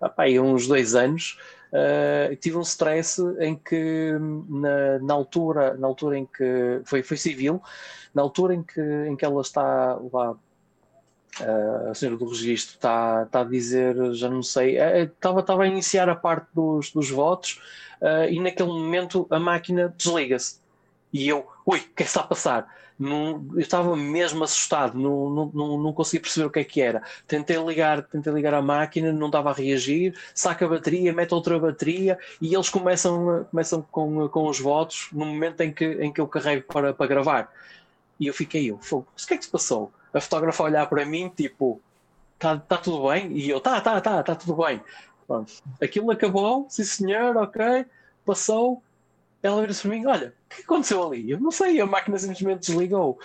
[0.00, 1.38] opa, aí uns dois anos,
[1.68, 4.12] Uh, tive um stress em que
[4.48, 7.60] na, na, altura na altura em que foi, foi civil
[8.14, 10.34] na altura em que, em que ela está lá
[11.40, 15.66] Uh, a senhora do registro está, está a dizer, já não sei, estava, estava a
[15.66, 17.60] iniciar a parte dos, dos votos
[18.00, 20.60] uh, e naquele momento a máquina desliga-se.
[21.12, 22.78] E eu, ui, o que é que está a passar?
[22.98, 26.80] Não, eu estava mesmo assustado, não, não, não, não conseguia perceber o que é que
[26.80, 27.00] era.
[27.28, 31.58] Tentei ligar, tentei ligar a máquina, não estava a reagir, saca a bateria, mete outra
[31.60, 36.20] bateria e eles começam, começam com, com os votos no momento em que, em que
[36.20, 37.52] eu carrego para, para gravar.
[38.18, 39.92] E eu fiquei, eu, o que é que se passou?
[40.12, 41.80] a fotógrafa olhar para mim, tipo,
[42.34, 43.32] está tá tudo bem?
[43.32, 44.80] E eu, tá, tá, tá, tá tudo bem.
[45.26, 45.52] Pronto.
[45.80, 47.84] Aquilo acabou, sim senhor, ok,
[48.24, 48.82] passou.
[49.42, 51.30] Ela vira-se para mim, olha, o que aconteceu ali?
[51.30, 53.18] Eu não sei, a máquina simplesmente desligou.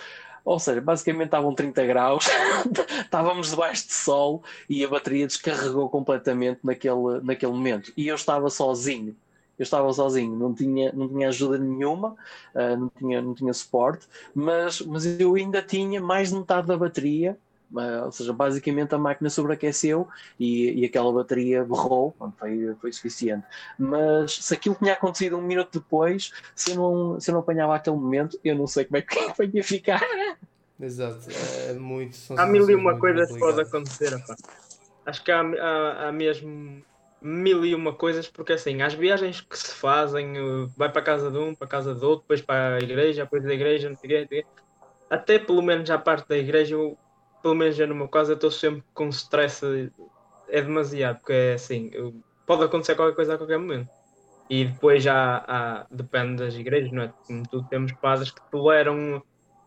[0.44, 2.26] Ou seja, basicamente estavam 30 graus,
[3.00, 7.92] estávamos debaixo de sol e a bateria descarregou completamente naquele, naquele momento.
[7.96, 9.16] E eu estava sozinho.
[9.58, 12.16] Eu estava sozinho, não tinha, não tinha ajuda nenhuma,
[12.54, 16.76] uh, não, tinha, não tinha suporte, mas, mas eu ainda tinha mais de metade da
[16.76, 17.38] bateria
[17.74, 20.06] Uh, ou seja, basicamente a máquina sobreaqueceu
[20.38, 23.44] e, e aquela bateria berrou, foi, foi suficiente.
[23.76, 27.74] Mas se aquilo tinha acontecido um minuto depois, se eu não, se eu não apanhava
[27.74, 30.00] aquele momento, eu não sei como é que foi ia ficar.
[30.80, 31.26] Exato,
[31.68, 32.16] é muito.
[32.36, 34.14] Há mil e uma coisas que pode acontecer.
[34.14, 34.36] Apá.
[35.06, 36.80] Acho que há, há, há mesmo
[37.26, 41.30] mil e uma coisas, porque assim, as viagens que se fazem, uh, vai para casa
[41.30, 44.44] de um, para casa do outro, depois para a igreja, depois da igreja, não sei
[45.08, 46.98] até pelo menos à parte da igreja, eu
[47.44, 49.62] pelo menos no meu caso, eu estou sempre com stress,
[50.48, 51.90] é demasiado, porque é assim,
[52.46, 53.90] pode acontecer qualquer coisa a qualquer momento.
[54.48, 57.12] E depois já há, depende das igrejas, não é?
[57.26, 59.22] Como tudo, temos padres que toleram,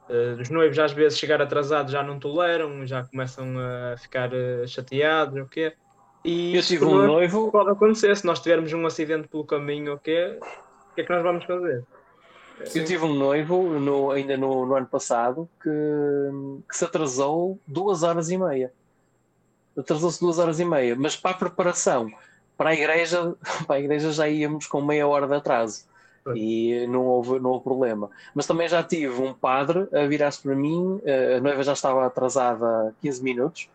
[0.10, 4.68] uh, os noivos às vezes chegar atrasados já não toleram, já começam a ficar uh,
[4.68, 5.76] chateados, o quê?
[6.28, 7.50] E eu tive um noivo.
[7.50, 10.38] Pode acontecer, se nós tivermos um acidente pelo caminho, o quê?
[10.92, 11.86] O que é que nós vamos fazer?
[12.60, 15.70] Eu tive um noivo no, ainda no, no, ano passado que,
[16.68, 18.74] que, se atrasou duas horas e meia.
[19.78, 22.12] Atrasou-se duas horas e meia, mas para a preparação
[22.58, 23.36] para a igreja,
[23.66, 25.86] para a igreja já íamos com meia hora de atraso
[26.36, 28.10] e não houve, não houve problema.
[28.36, 31.00] Mas também já tive um padre a virar-se para mim,
[31.38, 33.70] a noiva já estava atrasada 15 minutos,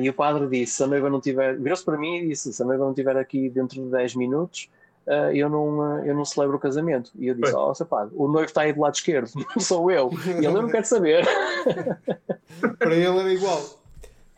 [0.00, 2.62] e o padre disse: se a noiva não tiver, virou-se para mim e disse: se
[2.62, 4.68] a noiva não estiver aqui dentro de 10 minutos,
[5.06, 7.10] uh, eu, não, uh, eu não celebro o casamento.
[7.18, 9.90] E eu disse: Ó, oh, pá, o noivo está aí do lado esquerdo, não sou
[9.90, 10.10] eu.
[10.26, 11.26] E ele: Eu não quero saber.
[12.78, 13.62] Para ele era igual.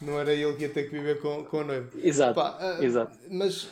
[0.00, 1.90] Não era ele que ia ter que viver com, com o noivo.
[2.02, 2.34] Exato.
[2.34, 3.18] Pá, uh, Exato.
[3.30, 3.70] Mas.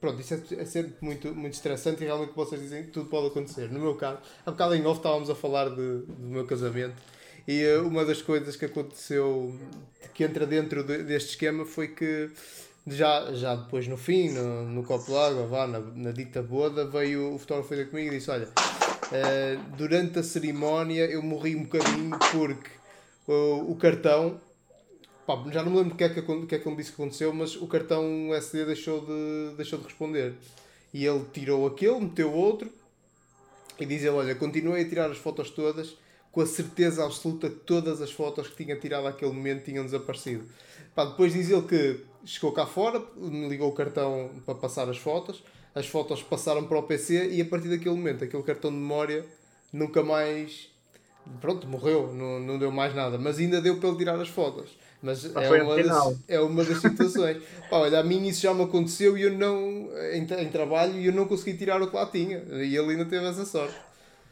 [0.00, 3.28] Pronto, isso é, é, sempre muito, muito estressante e realmente vocês dizem que tudo pode
[3.28, 3.70] acontecer.
[3.70, 6.94] No meu caso, há bocado em off estávamos a falar de, do meu casamento
[7.46, 9.54] e uh, uma das coisas que aconteceu
[10.14, 12.30] que entra dentro de, deste esquema foi que
[12.86, 16.86] já, já depois no fim, no, no copo de água, vá, na, na dita boda,
[16.86, 21.64] veio o fotógrafo veio comigo e disse: Olha, uh, durante a cerimónia eu morri um
[21.64, 22.70] bocadinho porque
[23.26, 24.40] o, o cartão,
[25.26, 27.02] pá, já não me lembro o que, é que, que é que ele disse que
[27.02, 30.34] aconteceu, mas o cartão SD deixou de, deixou de responder.
[30.92, 32.70] E ele tirou aquele, meteu outro
[33.78, 35.96] e diz ele: Olha, continuei a tirar as fotos todas
[36.34, 40.44] com a certeza absoluta que todas as fotos que tinha tirado naquele momento tinham desaparecido.
[40.92, 44.98] Pá, depois diz ele que chegou cá fora, me ligou o cartão para passar as
[44.98, 48.76] fotos, as fotos passaram para o PC e a partir daquele momento, aquele cartão de
[48.76, 49.24] memória
[49.72, 50.68] nunca mais.
[51.40, 54.76] Pronto, morreu, não, não deu mais nada, mas ainda deu para ele tirar as fotos.
[55.00, 57.42] Mas é uma, das, é uma das situações.
[57.70, 61.06] Pá, olha, a mim isso já me aconteceu e eu não, em, em trabalho, e
[61.06, 62.38] eu não consegui tirar o que lá tinha.
[62.38, 63.76] E ele ainda teve essa sorte.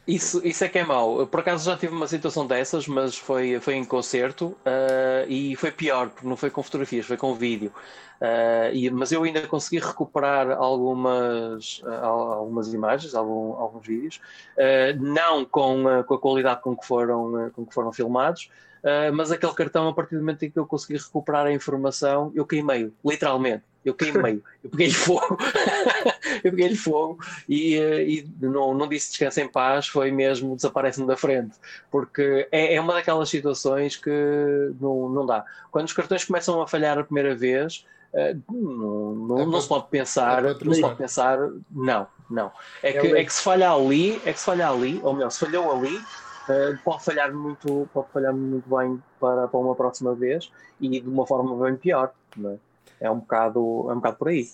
[0.06, 1.26] Isso, isso é que é mau.
[1.28, 5.70] Por acaso já tive uma situação dessas, mas foi, foi em concerto uh, e foi
[5.70, 7.72] pior, porque não foi com fotografias, foi com vídeo.
[8.20, 14.20] Uh, e, mas eu ainda consegui recuperar algumas, uh, algumas imagens, algum, alguns vídeos,
[15.00, 18.50] não com, com a qualidade com que foram, com que foram filmados,
[19.14, 22.44] mas aquele cartão, a partir do momento em que eu consegui recuperar a informação, eu
[22.44, 23.64] queimei, literalmente.
[23.84, 25.36] Eu queimei, eu peguei-lhe fogo,
[26.44, 27.18] eu peguei-lhe fogo
[27.48, 31.56] e, ah, e, não, não disse descansa em paz, foi mesmo desaparece-me da frente,
[31.90, 34.10] porque é, é, uma daquelas situações que
[34.80, 35.44] não, não dá.
[35.72, 39.68] Quando os cartões começam a falhar a primeira vez, uh, não, não, é não se
[39.68, 42.52] pode pensar, é não se pode pensar, não, não.
[42.84, 45.30] É, é que, é que se falha ali, é que se falha ali, ou melhor,
[45.30, 46.00] se falhou ali,
[46.42, 51.08] Uh, pode falhar muito pode falhar muito bem para, para uma próxima vez e de
[51.08, 52.12] uma forma bem pior
[52.44, 52.56] é?
[53.06, 53.10] É?
[53.10, 54.46] um bocado é um bocado por aí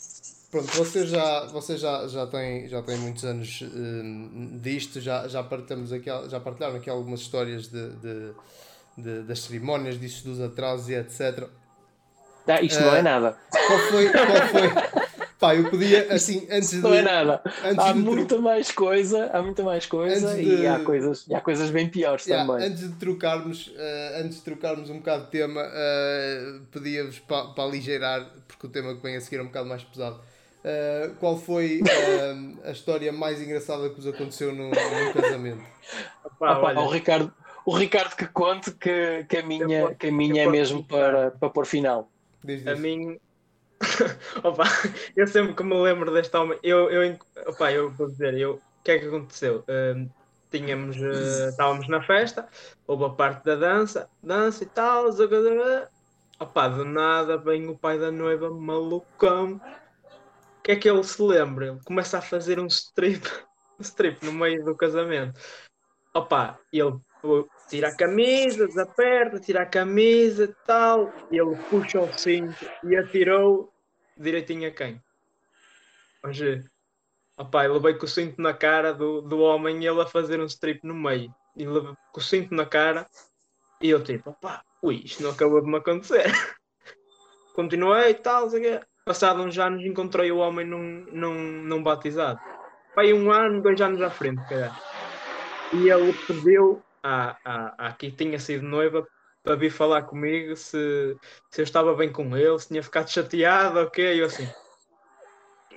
[0.51, 5.43] Pronto, você já, você já, já, tem, já tem muitos anos uh, disto, já, já,
[5.43, 8.33] partilhamos aqui, já partilharam aqui algumas histórias de, de,
[8.97, 11.51] de das cerimónias, disso dos atrasos e etc.
[12.47, 13.37] Ah, isto uh, não é nada.
[13.51, 15.03] Qual foi, qual foi,
[15.39, 16.79] Pá, eu podia, assim, antes de.
[16.79, 17.41] Não é nada.
[17.77, 18.43] há muita tro...
[18.43, 20.43] mais coisa, há muita mais coisa de...
[20.43, 22.67] e há coisas, e há coisas bem piores yeah, também.
[22.67, 27.63] Antes de trocarmos, uh, antes de trocarmos um bocado de tema, uh, pedia-vos para pa
[27.63, 30.21] aligeirar, porque o tema que vem a seguir é um bocado mais pesado.
[30.59, 31.81] Uh, qual foi
[32.65, 35.63] a história mais engraçada que vos aconteceu no, no casamento?
[36.25, 37.33] Opa, Opa, o Ricardo,
[37.65, 41.49] o Ricardo que conte que, que a minha, que a minha é mesmo para, para
[41.49, 42.11] pôr final.
[42.43, 42.67] Diz, diz.
[42.67, 43.21] A mim
[44.43, 44.65] opa,
[45.17, 48.83] eu sempre que me lembro deste homem, eu, eu, opa, eu vou dizer, eu, o
[48.83, 49.65] que é que aconteceu?
[49.69, 50.11] Uh,
[50.51, 52.49] tínhamos, uh, estávamos na festa,
[52.87, 55.07] houve a parte da dança, dança e tal,
[56.41, 59.61] opa, do nada vem o pai da noiva malucão.
[60.59, 61.69] O que é que ele se lembra?
[61.69, 63.27] Ele começa a fazer um strip,
[63.79, 65.39] um strip no meio do casamento.
[66.15, 66.99] Opa, ele
[67.69, 73.73] tira a camisa, desaperta, tira a camisa tal, e ele puxa o cinto e atirou
[74.17, 75.03] direitinho a quem?
[76.25, 76.65] Hoje,
[77.37, 80.41] opá, eu levei com o cinto na cara do, do homem e ele a fazer
[80.41, 81.35] um strip no meio.
[81.57, 83.07] E levei com o cinto na cara
[83.81, 86.25] e eu tipo, opá, ui, isto não acabou de me acontecer.
[87.55, 92.39] Continuei e tal, sei passado uns anos encontrei o homem num, num, num batizado.
[92.95, 94.77] Pai, um ano, dois anos à frente, cara.
[95.73, 99.07] E ele pediu a, a, a que tinha sido noiva
[99.43, 101.17] para vir falar comigo se,
[101.51, 104.21] se eu estava bem com ele, se tinha ficado chateado, ok?
[104.21, 104.49] Eu assim,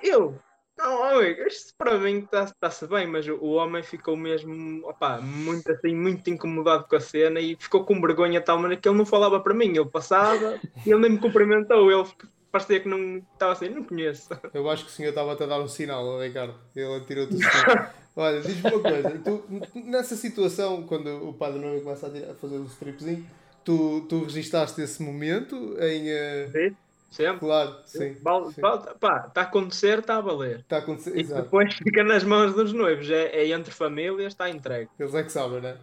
[0.04, 0.40] eu,
[0.78, 5.72] não, amigo, isto para mim está-se bem, mas o, o, homem ficou mesmo, opa, muito
[5.72, 9.06] assim, muito incomodado com a cena e ficou com vergonha tal maneira que ele não
[9.06, 12.10] falava para mim, ele passava e ele nem me cumprimentou, ele
[12.52, 14.30] parecia que não estava assim, não conheço.
[14.54, 17.40] Eu acho que o senhor estava a dar um sinal, Ricardo, ele tirou-te o
[18.14, 22.36] Olha, diz-me uma coisa, tu, nessa situação, quando o padre não começa a, tirar, a
[22.36, 23.26] fazer o stripzinho,
[23.64, 26.10] tu, tu registaste esse momento em.
[26.12, 26.52] Uh...
[26.52, 26.76] Sim,
[27.10, 27.40] sempre.
[27.40, 28.18] Claro, sim.
[28.22, 28.60] Val, sim.
[28.60, 30.60] Val, pá, está a acontecer, está a valer.
[30.60, 31.44] Está a acontecer, e exato.
[31.44, 34.90] depois fica nas mãos dos noivos, é, é entre famílias, está entregue.
[35.00, 35.78] Eles é que sabem, né?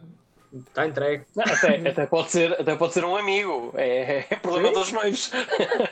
[0.52, 1.24] Está entregue.
[1.36, 4.74] Não, até, até, pode ser, até pode ser um amigo, é, é problema sim.
[4.74, 5.30] dos noivos.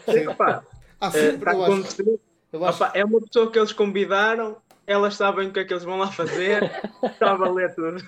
[0.09, 0.62] Sim, pá.
[1.01, 2.79] Ah, acho...
[2.79, 5.99] Opa, é uma pessoa que eles convidaram, elas sabem o que é que eles vão
[5.99, 6.71] lá fazer,
[7.05, 8.03] está a valer tudo.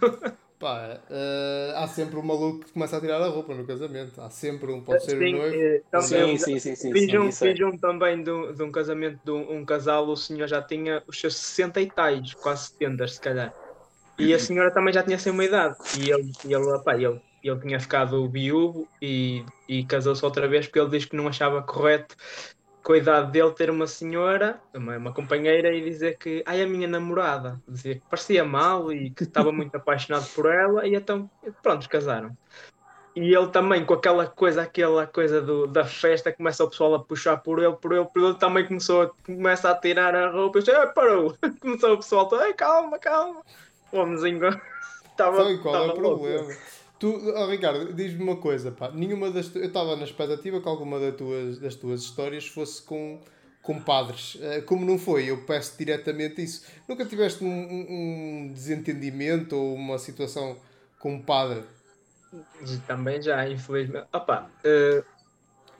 [0.59, 4.21] Pá, uh, há sempre um maluco que começa a tirar a roupa no casamento.
[4.21, 5.55] Há sempre um, pode ser sim, o noivo.
[5.55, 7.53] Eh, sim, sim, sim, sim, fiz, sim, um, isso é.
[7.53, 10.61] fiz um também de um, de um casamento de um, um, casal, o senhor já
[10.61, 13.55] tinha os seus 60 e tais, quase 70 se calhar.
[14.19, 15.77] E a senhora também já tinha assim uma idade.
[15.99, 20.81] E ele, ele, opa, ele, ele tinha ficado viúvo e, e casou-se outra vez porque
[20.81, 22.17] ele diz que não achava correto
[22.83, 26.67] com a idade dele ter uma senhora, uma, uma companheira, e dizer que ai, a
[26.67, 31.31] minha namorada, dizia que parecia mal e que estava muito apaixonado por ela, e então,
[31.63, 32.35] pronto, casaram.
[33.15, 37.05] E ele também, com aquela coisa, aquela coisa do, da festa, começa o pessoal a
[37.05, 40.59] puxar por ele, por ele, por ele, também começou a, começa a tirar a roupa,
[40.59, 43.43] e eu, parou, começou o pessoal, ai, calma, calma,
[43.93, 44.49] o homenzinho
[45.11, 45.51] estava.
[45.51, 46.55] Então, qual é o problema?
[46.99, 48.91] Tu, oh, Ricardo, diz-me uma coisa, pá.
[48.91, 49.59] Nenhuma das tu...
[49.59, 53.21] Eu estava na expectativa que alguma das tuas, das tuas histórias fosse com,
[53.63, 54.35] com padres.
[54.35, 56.67] Uh, como não foi, eu peço diretamente isso.
[56.89, 60.57] Nunca tiveste um, um, desentendimento ou uma situação
[60.99, 61.63] com um padre?
[62.89, 64.07] Também já, infelizmente.
[64.13, 65.05] Opa, uh,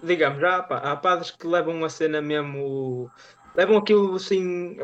[0.01, 3.11] digamos, já opa, há padres que levam a cena mesmo.
[3.57, 4.79] levam aquilo assim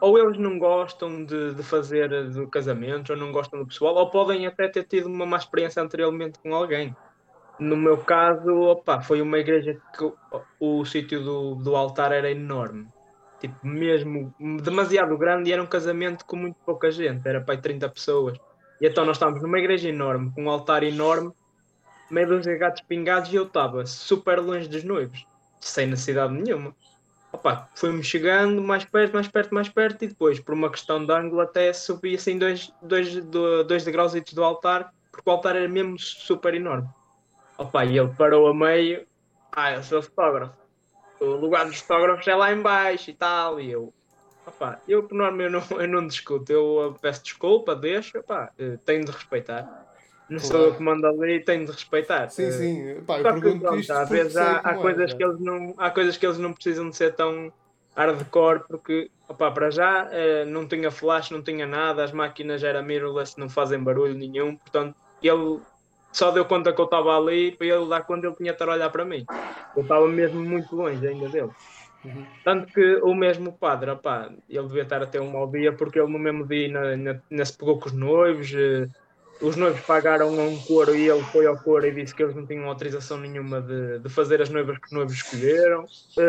[0.00, 4.10] ou eles não gostam de, de fazer do casamento, ou não gostam do pessoal, ou
[4.10, 6.94] podem até ter tido uma má experiência anteriormente com alguém.
[7.58, 10.14] No meu caso, opa, foi uma igreja que o,
[10.60, 12.86] o sítio do, do altar era enorme.
[13.40, 17.60] Tipo, mesmo demasiado grande e era um casamento com muito pouca gente, era para aí
[17.60, 18.38] 30 pessoas.
[18.80, 21.32] E então nós estávamos numa igreja enorme, com um altar enorme,
[22.10, 25.26] meio dos gatos pingados, e eu estava super longe dos noivos,
[25.60, 26.74] sem necessidade nenhuma.
[27.38, 31.12] Opa, fomos chegando mais perto, mais perto, mais perto e depois, por uma questão de
[31.12, 33.14] ângulo, até subi assim dois, dois,
[33.64, 36.88] dois degraus do altar, porque o altar era mesmo super enorme.
[37.56, 39.06] Opa, e ele parou a meio,
[39.52, 40.52] ah, eu sou fotógrafo,
[41.20, 43.94] o lugar dos fotógrafos é lá em baixo e tal, e eu,
[44.44, 48.52] opa, eu por norma eu não, eu não discuto, eu peço desculpa, deixo, opa,
[48.84, 49.87] tenho de respeitar.
[50.28, 52.28] Não sou eu que mando ali, tenho de respeitar.
[52.28, 53.00] Sim, sim.
[53.06, 55.90] Pá, eu pergunto pronto, isto às vezes há, há coisas é, que eles não, há
[55.90, 57.50] coisas que eles não precisam de ser tão
[57.96, 62.82] hardcore, porque opa, para já eh, não tinha flash, não tinha nada, as máquinas eram
[62.82, 65.60] mirrorless, não fazem barulho nenhum, portanto, ele
[66.12, 68.68] só deu conta que eu estava ali para ele dar quando ele tinha de estar
[68.68, 69.24] a olhar para mim.
[69.74, 71.50] Eu estava mesmo muito longe ainda dele.
[72.04, 72.24] Uhum.
[72.44, 75.98] Tanto que o mesmo padre, opa, ele devia estar a ter um mau dia porque
[75.98, 78.52] ele no mesmo dia ainda, ainda se pegou com os noivos.
[79.40, 82.22] Eh, os noivos pagaram a um coro e ele foi ao coro e disse que
[82.22, 85.86] eles não tinham autorização nenhuma de, de fazer as noivas que os noivos escolheram,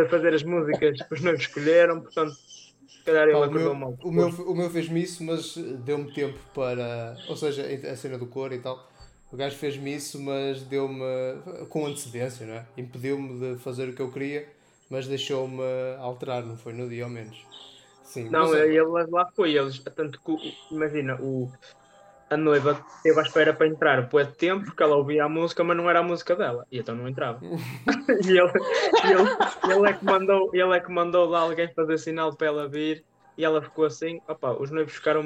[0.09, 3.97] fazer as músicas que os noivos escolheram, portanto, se calhar ele acordou mal.
[4.03, 7.15] O meu, o meu fez-me isso, mas deu-me tempo para.
[7.27, 8.87] Ou seja, a cena do coro e tal.
[9.31, 10.99] O gajo fez-me isso, mas deu-me.
[11.69, 12.65] com antecedência, não é?
[12.77, 14.47] Impediu-me de fazer o que eu queria,
[14.89, 15.61] mas deixou-me
[15.99, 17.45] alterar, não foi no dia ao menos.
[18.03, 21.51] Sim, não, mas, ele lá foi, eles, tanto que, imagina, o
[22.29, 25.63] a noiva esteve à espera para entrar por de tempo porque ela ouvia a música,
[25.63, 27.39] mas não era a música dela, e então não entrava.
[28.23, 28.51] e ele,
[29.03, 32.67] ele, ele, é que mandou, ele é que mandou lá alguém fazer sinal para ela
[32.67, 33.03] vir
[33.37, 34.19] e ela ficou assim.
[34.27, 35.23] Opa, os noivos ficaram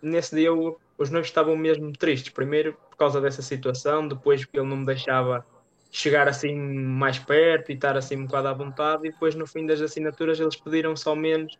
[0.00, 2.32] nesse dia, os noivos estavam mesmo tristes.
[2.32, 5.44] Primeiro por causa dessa situação, depois porque ele não me deixava
[5.90, 9.66] chegar assim mais perto e estar assim um bocado à vontade, e depois no fim
[9.66, 11.58] das assinaturas eles pediram só menos.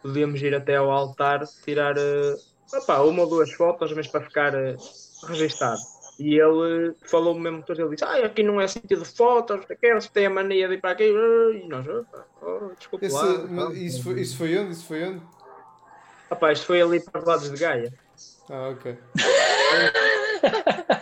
[0.00, 1.96] Podíamos ir até ao altar tirar.
[1.98, 4.76] Uh, opa, uma ou duas fotos, mas para ficar uh,
[5.26, 5.80] registado.
[6.18, 10.12] E ele falou mesmo todo, ele disse, ah, aqui não é de fotos, aqueles que
[10.12, 11.86] têm a mania de ir para aqui, e nós,
[12.42, 13.72] oh, desculpa Esse, lá.
[13.72, 14.72] isso, foi, isso foi onde?
[14.72, 15.22] Isso foi onde?
[16.30, 17.92] Rapaz, isto foi ali para os lados de Gaia.
[18.48, 18.98] Ah, ok.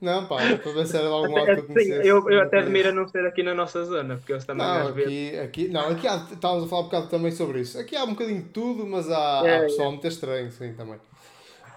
[0.00, 2.08] Não, pá, para ver se era de algum lado que eu conhecesse.
[2.08, 4.92] Eu, eu até admiro não ser aqui na nossa zona, porque eles também não, aqui,
[4.92, 5.38] vezes...
[5.40, 7.78] aqui, não, aqui há, estávamos a falar um bocado também sobre isso.
[7.78, 9.90] Aqui há um bocadinho de tudo, mas há, é, há pessoal é.
[9.92, 10.96] muito estranho, sim, também.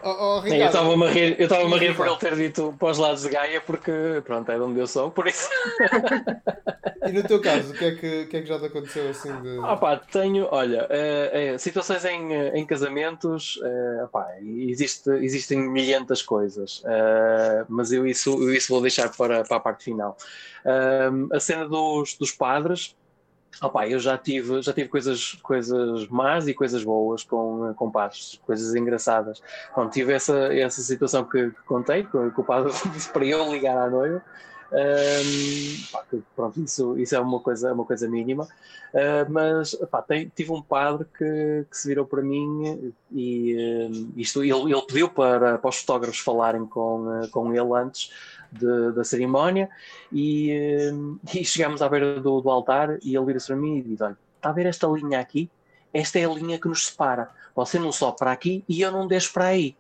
[0.02, 2.74] Oh, oh, Ricardo, eu estava-me a rir, eu estava a rir por ele ter dito
[2.80, 3.92] para os lados de Gaia, porque
[4.24, 5.50] pronto, é de onde eu sou, por isso.
[7.06, 9.30] e no teu caso, o que é que, que, é que já te aconteceu assim
[9.42, 9.60] de.
[9.64, 16.22] Ah, pá, tenho, olha, é, é, situações em, em casamentos, é, pá, existe, existem milhentas
[16.22, 16.84] coisas,
[17.68, 20.18] mas eu isso, eu isso vou deixar para, para a parte final.
[21.32, 22.96] a cena dos, dos padres,
[23.62, 28.40] Opa, eu já tive, já tive coisas, coisas más e coisas boas com, com padres,
[28.46, 29.42] coisas engraçadas.
[29.76, 33.78] Bom, tive essa, essa situação que, que contei, que o padre disse para eu ligar
[33.78, 34.24] à noiva.
[34.72, 36.06] Um, pá,
[36.36, 38.48] pronto, isso, isso é uma coisa, uma coisa mínima.
[38.94, 44.44] Uh, mas pá, tem, tive um padre que, que, se virou para mim e isto,
[44.44, 48.12] ele, ele pediu para, para os fotógrafos falarem com, com ele antes
[48.52, 49.70] de, da cerimónia
[50.12, 50.92] e, eh,
[51.36, 54.18] e chegámos à beira do, do altar e ele vira-se para mim e diz: Olha,
[54.36, 55.50] está a ver esta linha aqui?
[55.94, 57.30] Esta é a linha que nos separa.
[57.56, 59.76] Você não sobe para aqui e eu não deixo para aí.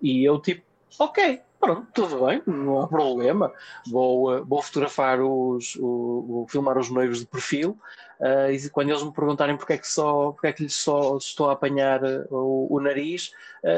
[0.00, 0.62] E eu, tipo,
[0.98, 3.52] ok, pronto, tudo bem, não há problema.
[3.86, 7.76] Vou, uh, vou fotografar os, o, vou filmar os noivos de perfil
[8.20, 11.16] uh, e quando eles me perguntarem porque é que só, porque é que lhes só
[11.16, 13.32] estou a apanhar uh, o, o nariz,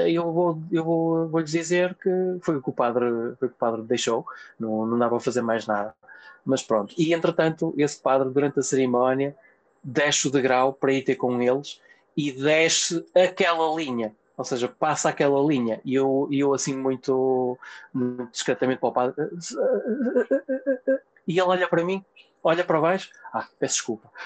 [0.07, 2.11] eu vou, eu vou, vou lhes dizer que
[2.43, 3.07] foi o que o padre,
[3.39, 4.27] foi o que o padre deixou,
[4.59, 5.95] não, não dava a fazer mais nada.
[6.45, 9.35] Mas pronto, e entretanto, esse padre, durante a cerimónia,
[9.83, 11.81] desce o degrau para ir ter com eles
[12.17, 17.59] e desce aquela linha ou seja, passa aquela linha e eu, eu assim muito,
[17.93, 19.15] muito discretamente para o padre
[21.29, 22.03] e ele olha para mim,
[22.43, 24.11] olha para baixo, ah, peço desculpa.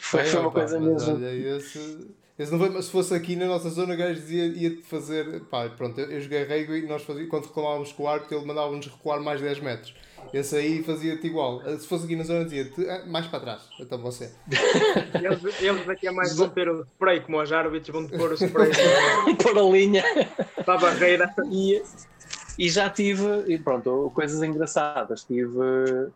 [0.00, 1.14] foi, foi, uma coisa mesmo.
[1.14, 5.44] Olha, esse, foi, mas se fosse aqui na nossa zona, o gajo dizia, ia fazer,
[5.44, 8.44] pá, pronto, eu, eu joguei rego e nós fazíamos, quando reclamávamos com o arco, ele
[8.44, 9.94] mandava-nos recuar mais 10 metros.
[10.32, 11.62] Esse aí fazia-te igual.
[11.78, 13.62] Se fosse aqui na zona, dizia-te ah, mais para trás.
[13.80, 14.32] Então você.
[15.14, 18.34] Eles, eles aqui a mais vão ter o spray, como os árbitros vão pôr o
[18.36, 18.70] spray
[19.42, 20.04] para a linha
[20.64, 21.34] para a barreira.
[21.50, 21.82] E,
[22.58, 25.24] e já tive, e pronto, coisas engraçadas.
[25.24, 25.58] Tive,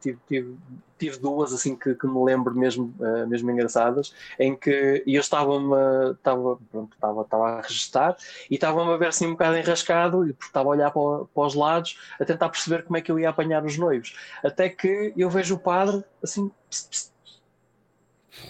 [0.01, 0.57] tive, tive,
[1.03, 5.75] tive duas assim que, que me lembro mesmo, uh, mesmo engraçadas, em que eu estava-me
[6.13, 6.59] estava,
[6.95, 8.17] estava, estava a registrar
[8.49, 11.55] e estava-me a ver assim um bocado enrascado e estava a olhar para, para os
[11.55, 14.17] lados a tentar perceber como é que eu ia apanhar os noivos.
[14.45, 16.49] Até que eu vejo o padre assim.
[16.71, 17.13] Pss, pss,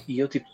[0.06, 0.46] e eu tipo?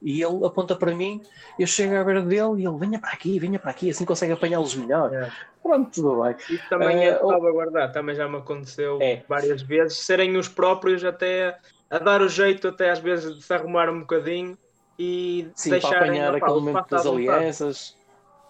[0.00, 1.20] E ele aponta para mim,
[1.58, 4.32] eu chego à beira dele e ele venha para aqui, venha para aqui, assim consegue
[4.32, 5.12] apanhá-los melhor.
[5.12, 5.30] É.
[5.62, 6.36] Pronto, tudo bem.
[6.48, 9.22] Isso também é uh, salvaguardar, também já me aconteceu é.
[9.28, 11.58] várias vezes, serem os próprios até
[11.90, 14.56] a dar o jeito, até às vezes de se arrumar um bocadinho
[14.98, 17.97] e Sim, deixarem para apanhar aquele momento das alianças.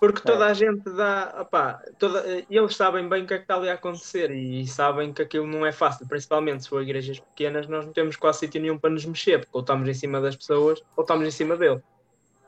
[0.00, 0.50] Porque toda é.
[0.50, 3.74] a gente dá, opá, toda, eles sabem bem o que é que está ali a
[3.74, 7.92] acontecer e sabem que aquilo não é fácil, principalmente se for igrejas pequenas, nós não
[7.92, 11.02] temos quase sítio nenhum para nos mexer, porque ou estamos em cima das pessoas ou
[11.02, 11.82] estamos em cima dele.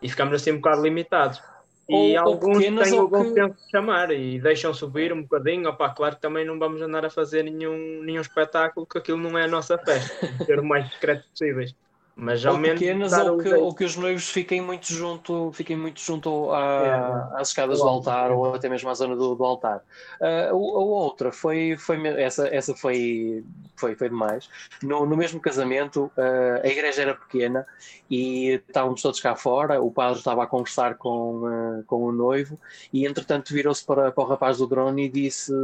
[0.00, 1.42] E ficamos assim um bocado limitados.
[1.88, 3.34] E ou, alguns ou têm o bom que...
[3.34, 5.68] senso de chamar e deixam subir um bocadinho.
[5.68, 9.36] Opá, claro que também não vamos andar a fazer nenhum, nenhum espetáculo, que aquilo não
[9.36, 10.28] é a nossa festa.
[10.46, 11.74] ser o mais discreto possíveis.
[12.20, 16.52] Mas ou pequenas ou que, ou que, os noivos fiquem muito junto, fiquem muito junto
[16.52, 17.40] a, é.
[17.40, 19.78] às escadas do altar ou até mesmo à zona do, do altar.
[20.20, 23.42] Uh, a, a, outra foi, foi essa, essa foi,
[23.74, 24.50] foi, foi demais.
[24.82, 27.66] No, no mesmo casamento, uh, a igreja era pequena
[28.10, 32.58] e estávamos todos cá fora, o padre estava a conversar com, uh, com o noivo
[32.92, 35.54] e entretanto virou-se para, para o rapaz do drone e disse: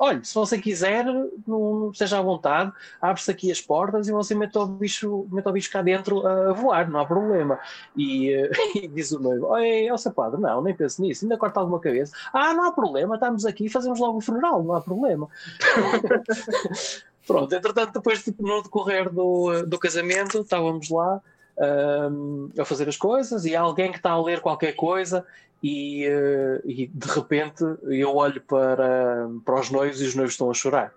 [0.00, 1.04] Olha, se você quiser,
[1.46, 5.52] não, esteja à vontade, abre-se aqui as portas e você mete o bicho, mete o
[5.52, 7.58] bicho cá dentro a voar, não há problema.
[7.96, 11.36] E, eh, e diz o noivo: Oi, ó seu padre, não, nem penso nisso, ainda
[11.36, 12.14] corta alguma cabeça.
[12.32, 15.28] Ah, não há problema, estamos aqui, fazemos logo o funeral, não há problema.
[17.26, 21.20] Pronto, entretanto, depois no decorrer do, do casamento, estávamos lá
[21.58, 25.26] um, a fazer as coisas e há alguém que está a ler qualquer coisa
[25.62, 30.50] e, uh, e de repente eu olho para, para os noivos e os noivos estão
[30.50, 30.92] a chorar.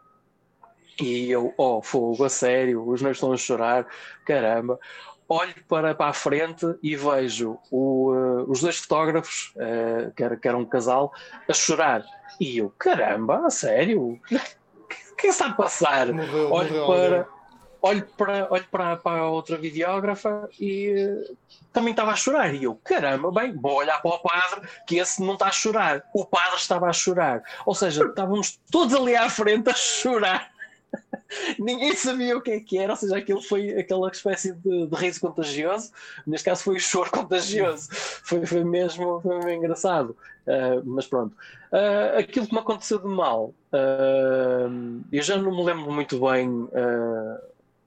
[1.02, 3.88] E eu, oh, fogo, a sério, os meus estão a chorar,
[4.26, 4.80] caramba.
[5.28, 10.36] Olho para, para a frente e vejo o, uh, os dois fotógrafos, uh, que, era,
[10.36, 11.14] que era um casal,
[11.47, 12.04] a chorar.
[12.39, 14.20] E eu, caramba, a sério?
[14.82, 16.12] O que está a passar?
[16.12, 17.28] Morreu, olho morreu para.
[17.82, 21.38] olho para, olho para, para a outra videógrafa e uh,
[21.72, 22.54] também estava a chorar.
[22.56, 26.04] E eu, caramba, bem, vou olhar para o padre, que esse não está a chorar.
[26.14, 27.43] O padre estava a chorar.
[27.68, 30.50] Ou seja, estávamos todos ali à frente a chorar.
[31.60, 34.96] Ninguém sabia o que é que era, ou seja, aquilo foi aquela espécie de, de
[34.96, 35.92] riso contagioso,
[36.26, 40.16] neste caso foi o choro contagioso, foi, foi, mesmo, foi engraçado.
[40.48, 41.36] Uh, mas pronto,
[41.72, 46.68] uh, aquilo que me aconteceu de mal, uh, eu já não me lembro muito bem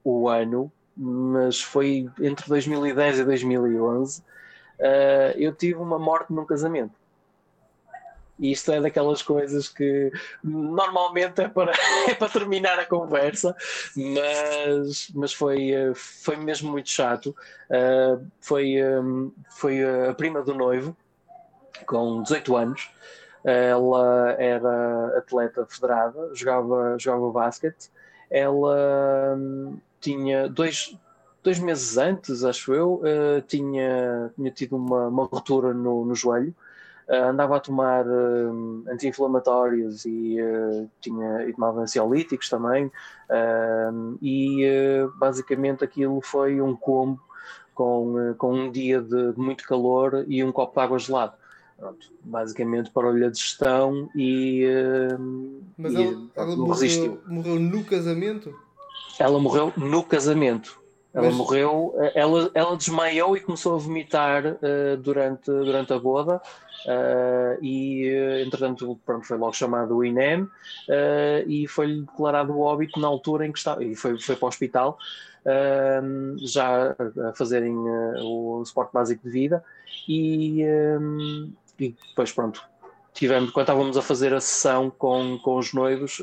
[0.04, 4.22] o ano, mas foi entre 2010 e 2011.
[5.36, 7.01] eu tive uma morte num casamento.
[8.42, 10.10] E isto é daquelas coisas que
[10.42, 11.70] normalmente é para,
[12.10, 13.54] é para terminar a conversa,
[13.94, 17.28] mas, mas foi, foi mesmo muito chato.
[17.70, 20.96] Uh, foi, um, foi a prima do noivo,
[21.86, 22.90] com 18 anos.
[23.44, 27.90] Ela era atleta federada, jogava, jogava basquete.
[28.28, 30.98] Ela um, tinha dois,
[31.44, 36.52] dois meses antes, acho eu, uh, tinha, tinha tido uma, uma ruptura no, no joelho
[37.08, 42.90] andava a tomar uh, anti-inflamatórios e, uh, tinha, e tomava ansiolíticos também,
[44.20, 44.66] e
[45.16, 47.20] basicamente aquilo foi um combo
[47.74, 51.32] com, com um dia de, muito calor e um copo de água gelado.
[51.78, 54.66] Pronto, basicamente parou-lhe a digestão e.
[55.78, 58.54] Mas e, ela, ela morreu, morreu, no casamento?
[59.18, 60.82] Ela morreu no casamento.
[61.14, 61.36] Ela Mas...
[61.36, 66.40] morreu, ela, ela desmaiou e começou a vomitar uh, durante, durante a boda
[66.86, 70.50] Uh, e entretanto pronto, foi logo chamado o INEM uh,
[71.46, 74.48] e foi-lhe declarado o óbito na altura em que estava, e foi, foi para o
[74.48, 74.98] hospital
[75.46, 76.96] uh, já
[77.28, 79.64] a fazerem o suporte básico de vida.
[80.08, 80.62] E,
[81.78, 82.64] e depois pronto
[83.12, 86.20] tivemos, quando estávamos a fazer a sessão com, com os noivos,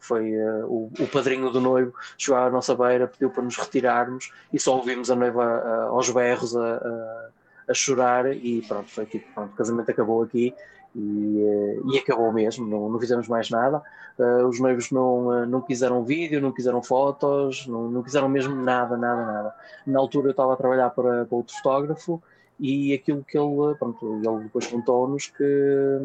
[0.00, 4.58] foi o, o, padrinho do noivo chegou à nossa beira, pediu para nos retirarmos e
[4.58, 7.28] só ouvimos a noiva aos berros a, a
[7.74, 10.54] chorar e pronto, foi tipo, pronto, o casamento acabou aqui
[10.94, 13.82] e, eh, e acabou mesmo, não, não fizemos mais nada.
[14.18, 18.56] Uh, os noivos não, uh, não quiseram vídeo, não quiseram fotos, não, não quiseram mesmo
[18.56, 19.54] nada, nada, nada.
[19.86, 22.20] Na altura eu estava a trabalhar para, para outro fotógrafo
[22.58, 25.98] e aquilo que ele, pronto, ele depois contou-nos que,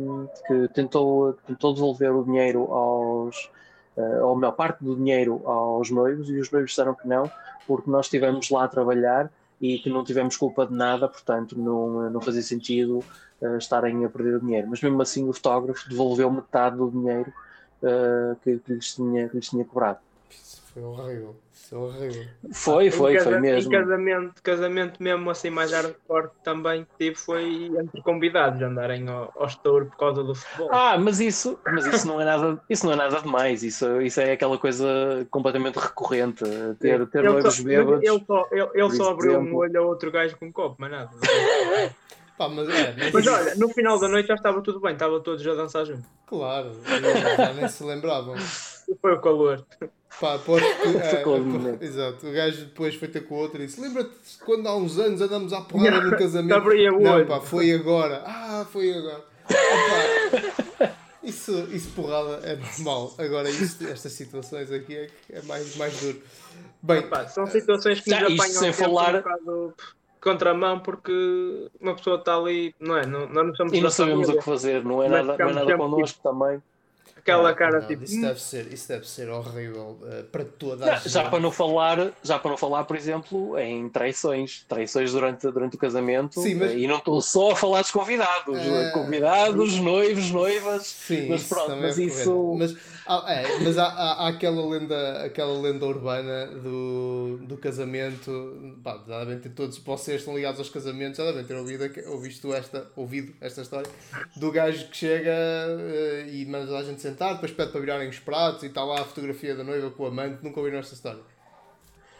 [0.45, 3.49] que tentou, tentou devolver o dinheiro aos,
[3.97, 7.32] uh, ou melhor, parte do dinheiro aos noivos e os noivos disseram que não,
[7.66, 9.32] porque nós estivemos lá a trabalhar
[9.64, 12.99] e que não tivemos culpa de nada, portanto não, não fazia sentido
[13.41, 14.68] uh, estarem a perder o dinheiro.
[14.70, 17.32] Mas mesmo assim o fotógrafo devolveu metade do dinheiro
[17.82, 19.99] uh, que, que, lhes tinha, que lhes tinha cobrado.
[20.74, 21.36] Foi horrível.
[21.71, 22.26] É horrível.
[22.51, 23.71] Foi, foi, foi mesmo.
[23.71, 29.86] Casamento, casamento mesmo assim mais hardcore também tive foi entre convidados andarem ao, ao estouro
[29.86, 30.69] por causa do futebol.
[30.71, 33.61] Ah, mas isso, mas isso não é nada, isso não é nada demais.
[33.61, 34.88] Isso, isso é aquela coisa
[35.30, 36.43] completamente recorrente.
[36.80, 38.03] Ter, ter noivos bêbados.
[38.03, 40.89] Ele só, ele, ele só abriu um olho a outro gajo com um copo, mas
[40.89, 41.11] nada.
[42.36, 45.19] Pá, mas, é, mas, mas olha, no final da noite já estava tudo bem, estava
[45.19, 46.03] todos a dançar junto.
[46.26, 46.71] Claro,
[47.38, 48.36] já nem se lembravam.
[48.99, 49.63] Foi o calor.
[50.20, 50.93] Pá, aposto que.
[51.84, 52.28] É, exato.
[52.28, 54.11] O gajo depois foi ter com o outro e disse: Lembra-te
[54.45, 56.49] quando há uns anos andamos à porrada no casamento?
[56.99, 58.24] Não, pá, foi agora.
[58.26, 59.24] Ah, foi agora.
[61.24, 63.14] isso, isso porrada é normal.
[63.18, 66.22] Agora, isso, estas situações aqui é, é mais, mais duro.
[66.82, 69.16] Bem, Opa, são situações que nos apanham sem falar...
[69.16, 69.74] um bocado
[70.22, 73.05] contramão porque uma pessoa está ali, não é?
[73.05, 75.53] Não, nós não somos e não sabemos o que fazer, não é nada, não é
[75.53, 76.61] nada connosco tipo, também
[77.24, 78.03] aquela não, cara não, tipo.
[78.03, 81.09] Isso deve ser, isso deve ser horrível uh, para toda a não, gente.
[81.09, 85.76] Já para não falar, já para não falar, por exemplo, em traições, traições durante, durante
[85.76, 86.39] o casamento.
[86.41, 86.74] Sim, mas...
[86.74, 88.91] E não estou só a falar dos convidados, uh...
[88.93, 90.86] convidados, noivos, noivas.
[90.86, 92.55] Sim, mas pronto, é mas isso.
[92.57, 92.76] Mas,
[93.06, 98.78] ah, é, mas há, há, há, aquela lenda, aquela lenda urbana do, do casamento.
[98.84, 102.54] Pá, já devem ter todos vocês estão ligados aos casamentos, já devem ter ouvido, ouvido
[102.54, 103.89] esta, ouvido esta história
[104.36, 108.20] do gajo que chega uh, e manda a gente sentar, depois pede para virarem os
[108.20, 110.43] pratos e está lá a fotografia da noiva com o amante.
[110.43, 111.22] Nunca ouviram esta história?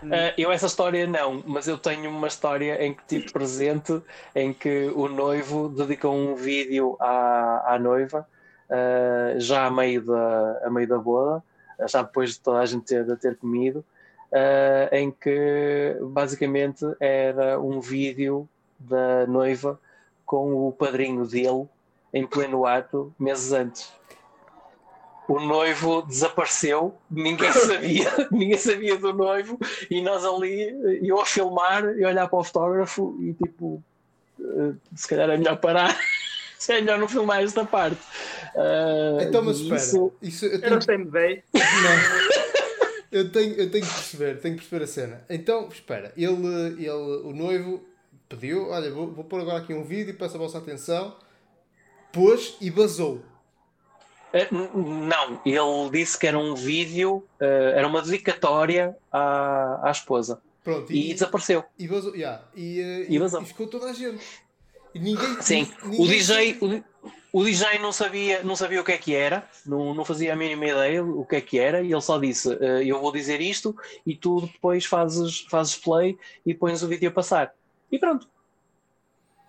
[0.04, 4.02] Uh, eu essa história não, mas eu tenho uma história em que tive presente
[4.36, 8.28] em que o noivo dedicou um vídeo à, à noiva
[8.74, 11.44] uh, já a meio, da, a meio da boda,
[11.88, 13.86] já depois de toda a gente ter, ter comido,
[14.32, 18.50] uh, em que basicamente era um vídeo
[18.80, 19.80] da noiva
[20.26, 21.68] com o padrinho dele
[22.14, 23.94] em pleno ato meses antes.
[25.28, 29.58] O noivo desapareceu, ninguém sabia, ninguém sabia do noivo,
[29.90, 33.82] e nós ali, eu a filmar e olhar para o fotógrafo e tipo,
[34.40, 35.98] uh, se calhar é melhor parar,
[36.72, 38.02] é melhor não filmar esta parte.
[38.56, 39.82] Uh, então, mas espera,
[40.22, 40.64] isso, eu, tenho...
[40.64, 41.44] eu não sei me bem.
[43.12, 45.26] eu, tenho, eu tenho que perceber, tenho que perceber a cena.
[45.30, 46.34] Então, espera, ele,
[46.78, 47.84] ele o noivo
[48.30, 51.16] pediu, olha, vou, vou pôr agora aqui um vídeo, peço a vossa atenção,
[52.12, 53.22] pôs e basou.
[54.34, 57.44] Uh, não, ele disse que era um vídeo, uh,
[57.76, 60.42] era uma dedicatória à, à esposa.
[60.64, 61.64] Pronto, e, e desapareceu.
[61.78, 63.42] E vazou, yeah, e, uh, e, vazou.
[63.42, 64.24] e ficou toda a gente.
[64.94, 66.02] E ninguém, Sim, ninguém...
[66.02, 69.94] o DJ, o, o, DJ não sabia, não sabia o que é que era, não,
[69.94, 72.82] não fazia a mínima ideia o que é que era, e ele só disse: uh,
[72.82, 73.76] Eu vou dizer isto,
[74.06, 77.54] e tu depois fazes, fazes play e pões o vídeo a passar.
[77.92, 78.28] E pronto.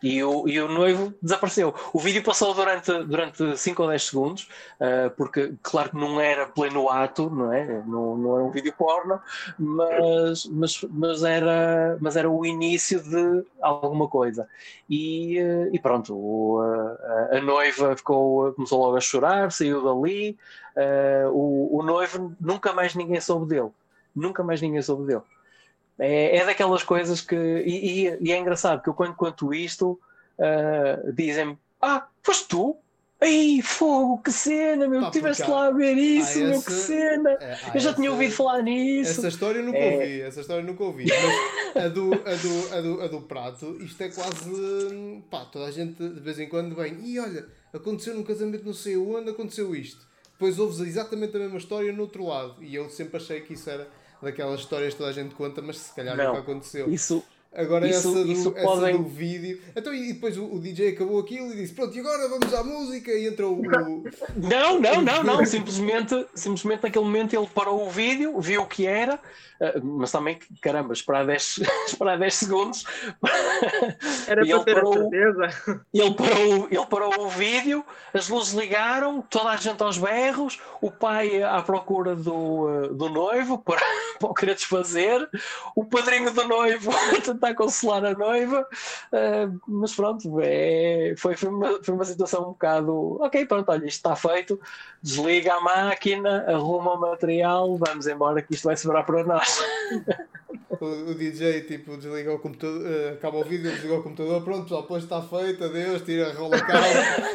[0.04, 1.74] E o, e o noivo desapareceu.
[1.90, 4.48] O vídeo passou durante, durante 5 ou 10 segundos,
[4.78, 7.82] uh, porque, claro que não era pleno ato, não é?
[7.86, 9.18] Não, não era um vídeo porno,
[9.58, 14.46] mas, mas, mas, era, mas era o início de alguma coisa.
[14.90, 20.36] E, uh, e pronto, o, a, a noiva ficou, começou logo a chorar, saiu dali.
[20.76, 23.70] Uh, o, o noivo, nunca mais ninguém soube dele.
[24.14, 25.22] Nunca mais ninguém soube dele.
[25.98, 27.36] É, é daquelas coisas que.
[27.36, 30.00] E, e, e, é engraçado que eu, quando conto isto,
[30.38, 32.76] uh, dizem-me: Ah, foste tu?
[33.20, 35.02] Ai, fogo, que cena, meu!
[35.02, 36.66] Estiveste lá a ver isso, meu, essa...
[36.66, 37.30] que cena!
[37.40, 37.94] É, eu já essa...
[37.94, 39.12] tinha ouvido falar nisso.
[39.12, 39.94] Essa história eu nunca é...
[39.94, 41.06] ouvi, essa história eu nunca ouvi.
[41.74, 45.22] Mas a do, a, do, a, do, a do prato, isto é quase.
[45.30, 48.74] pá, toda a gente de vez em quando vem, e olha, aconteceu num casamento não
[48.74, 50.06] sei onde, aconteceu isto.
[50.32, 52.62] Depois ouves exatamente a mesma história no outro lado.
[52.62, 53.88] E eu sempre achei que isso era
[54.24, 56.90] daquelas histórias que toda a gente conta, mas se calhar não, nunca aconteceu.
[56.90, 57.22] Isso,
[57.54, 58.96] Agora isso, essa, do, isso essa podem...
[58.96, 59.60] do vídeo.
[59.76, 62.64] Então, e depois o, o, DJ acabou aquilo e disse: Pronto, e agora vamos à
[62.64, 63.12] música.
[63.12, 63.62] E entrou o.
[64.36, 65.46] Não, não, não, não.
[65.46, 69.20] Simplesmente, simplesmente naquele momento ele parou o vídeo, viu o que era,
[69.60, 72.84] eh, mas também, caramba, esperar 10, esperar 10 segundos.
[74.26, 75.84] Era para ter parou, a certeza.
[75.92, 80.90] Ele parou, ele parou o vídeo, as luzes ligaram, toda a gente aos berros, o
[80.90, 83.82] pai à procura do, eh, do noivo para,
[84.18, 85.28] para o querer desfazer,
[85.76, 86.90] o padrinho do noivo
[87.44, 88.66] tentar consolar a noiva,
[89.12, 93.84] uh, mas pronto, é, foi, foi, uma, foi uma situação um bocado ok, pronto, olha,
[93.86, 94.58] isto está feito,
[95.02, 99.62] desliga a máquina, arruma o material, vamos embora que isto vai sobrar para nós.
[100.80, 104.62] O, o, DJ tipo desliga o computador, uh, acaba o vídeo, desliga o computador, pronto,
[104.64, 106.84] pessoal, depois está feito, adeus, tira, rola a cara.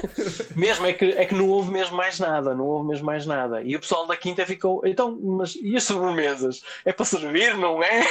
[0.56, 3.62] mesmo, é que, é que não houve mesmo mais nada, não houve mesmo mais nada.
[3.62, 6.62] E o pessoal da quinta ficou, então, mas e as sobremesas?
[6.84, 8.06] É para servir, não é?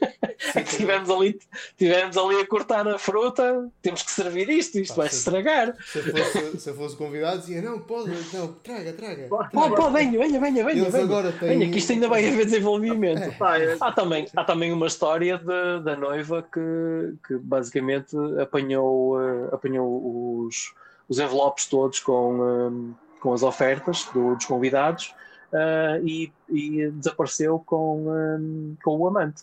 [0.76, 1.29] tivemos, ali,
[1.76, 5.74] tivemos ali a cortar a fruta, temos que servir isto, isto Pá, vai se estragar.
[5.84, 9.28] Se eu, fosse, se eu fosse convidado, dizia: Não, pode, não, traga, traga.
[9.28, 10.90] Pode, pode, venha, venha, venha, venha.
[10.90, 11.48] venha, agora têm...
[11.48, 13.30] venha que isto ainda vai haver desenvolvimento.
[13.50, 13.76] É.
[13.80, 20.46] Há, também, há também uma história de, da noiva que, que basicamente apanhou, uh, apanhou
[20.46, 20.72] os,
[21.08, 25.14] os envelopes todos com, um, com as ofertas do, dos convidados.
[25.52, 29.42] Uh, e, e, desapareceu com, um, com o amante.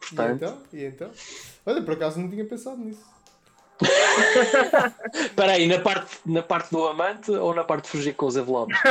[0.00, 0.20] Portanto...
[0.20, 0.62] E então?
[0.72, 1.10] E então?
[1.64, 3.12] Olha, por acaso não tinha pensado nisso.
[5.14, 8.36] Espera aí, na parte, na parte do amante ou na parte de fugir com os
[8.36, 8.78] envelopes?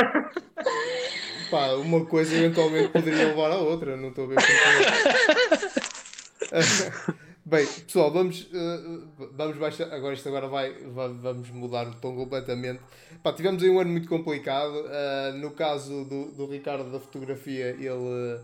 [1.50, 4.36] Pá, uma coisa eventualmente poderia levar à outra, não estou a ver
[7.44, 9.92] Bem, pessoal, vamos, uh, vamos baixar.
[9.92, 12.80] Agora isto agora vai, vai, vamos mudar o tom completamente.
[13.22, 14.72] Pá, tivemos aí um ano muito complicado.
[14.72, 18.40] Uh, no caso do, do Ricardo da fotografia, ele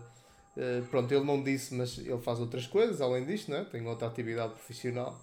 [0.57, 3.65] eh, pronto, ele não disse, mas ele faz outras coisas além disto, né?
[3.71, 5.19] tem outra atividade profissional.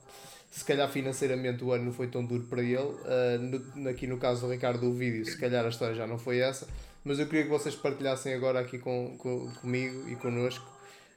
[0.51, 2.79] Se calhar financeiramente o ano não foi tão duro para ele.
[2.79, 6.19] Uh, no, aqui no caso do Ricardo do vídeo, se calhar a história já não
[6.19, 6.67] foi essa.
[7.05, 10.67] Mas eu queria que vocês partilhassem agora aqui com, com comigo e connosco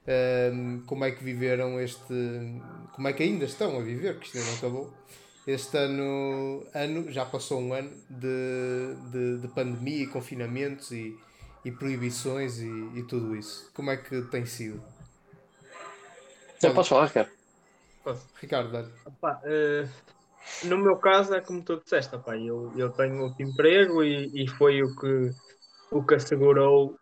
[0.03, 2.14] uh, como é que viveram este.
[2.93, 4.93] como é que ainda estão a viver, que isto ainda não acabou.
[5.47, 11.18] Este ano, ano já passou um ano de, de, de pandemia e confinamentos e,
[11.64, 13.70] e proibições e, e tudo isso.
[13.74, 14.82] Como é que tem sido?
[16.62, 17.32] Já podes falar, Ricardo?
[18.03, 18.28] Posso.
[18.41, 19.89] Ricardo, dá uh,
[20.64, 24.47] no meu caso é como tu disseste, opa, eu, eu tenho outro emprego e, e
[24.47, 25.32] foi o que,
[25.91, 26.97] o que assegurou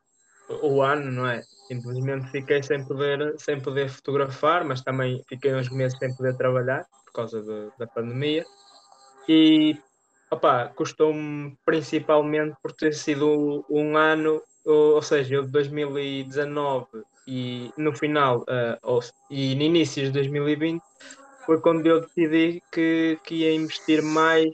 [0.50, 1.42] o ano, não é?
[1.68, 6.86] Simplesmente fiquei sem poder, sem poder fotografar, mas também fiquei uns meses sem poder trabalhar
[7.06, 8.46] por causa de, da pandemia.
[9.28, 9.78] E
[10.32, 16.88] opa, custou-me principalmente por ter sido um ano ou, seja, eu de 2019
[17.26, 19.00] e no final uh, ou,
[19.30, 20.82] e no início de 2020
[21.46, 24.50] foi quando eu decidi que, que ia investir mais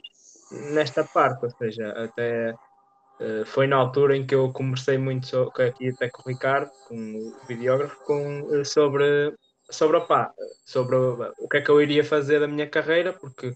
[0.72, 5.50] nesta parte, ou seja, até uh, foi na altura em que eu conversei muito so,
[5.56, 9.34] aqui até com o Ricardo, com o videógrafo, com, uh, sobre,
[9.68, 10.32] sobre, opa,
[10.64, 13.52] sobre o que é que eu iria fazer da minha carreira, porque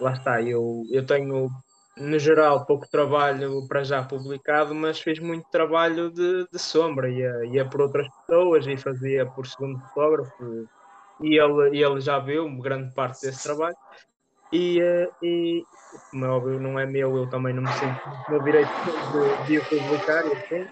[0.00, 1.48] lá está, eu, eu tenho
[1.96, 7.44] no geral, pouco trabalho para já publicado, mas fiz muito trabalho de, de sombra, ia,
[7.46, 10.68] ia por outras pessoas e fazia por segundo fotógrafo,
[11.20, 13.76] e ele, ele já viu grande parte desse trabalho.
[14.52, 15.64] E, eh, e
[16.10, 19.58] como é óbvio, não é meu, eu também não me sinto no direito de, de
[19.58, 20.66] o publicar, assim,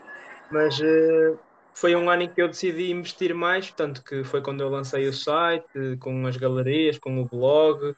[0.50, 1.38] mas uh,
[1.74, 5.06] foi um ano em que eu decidi investir mais, tanto que foi quando eu lancei
[5.06, 7.94] o site, com as galerias, com o blog,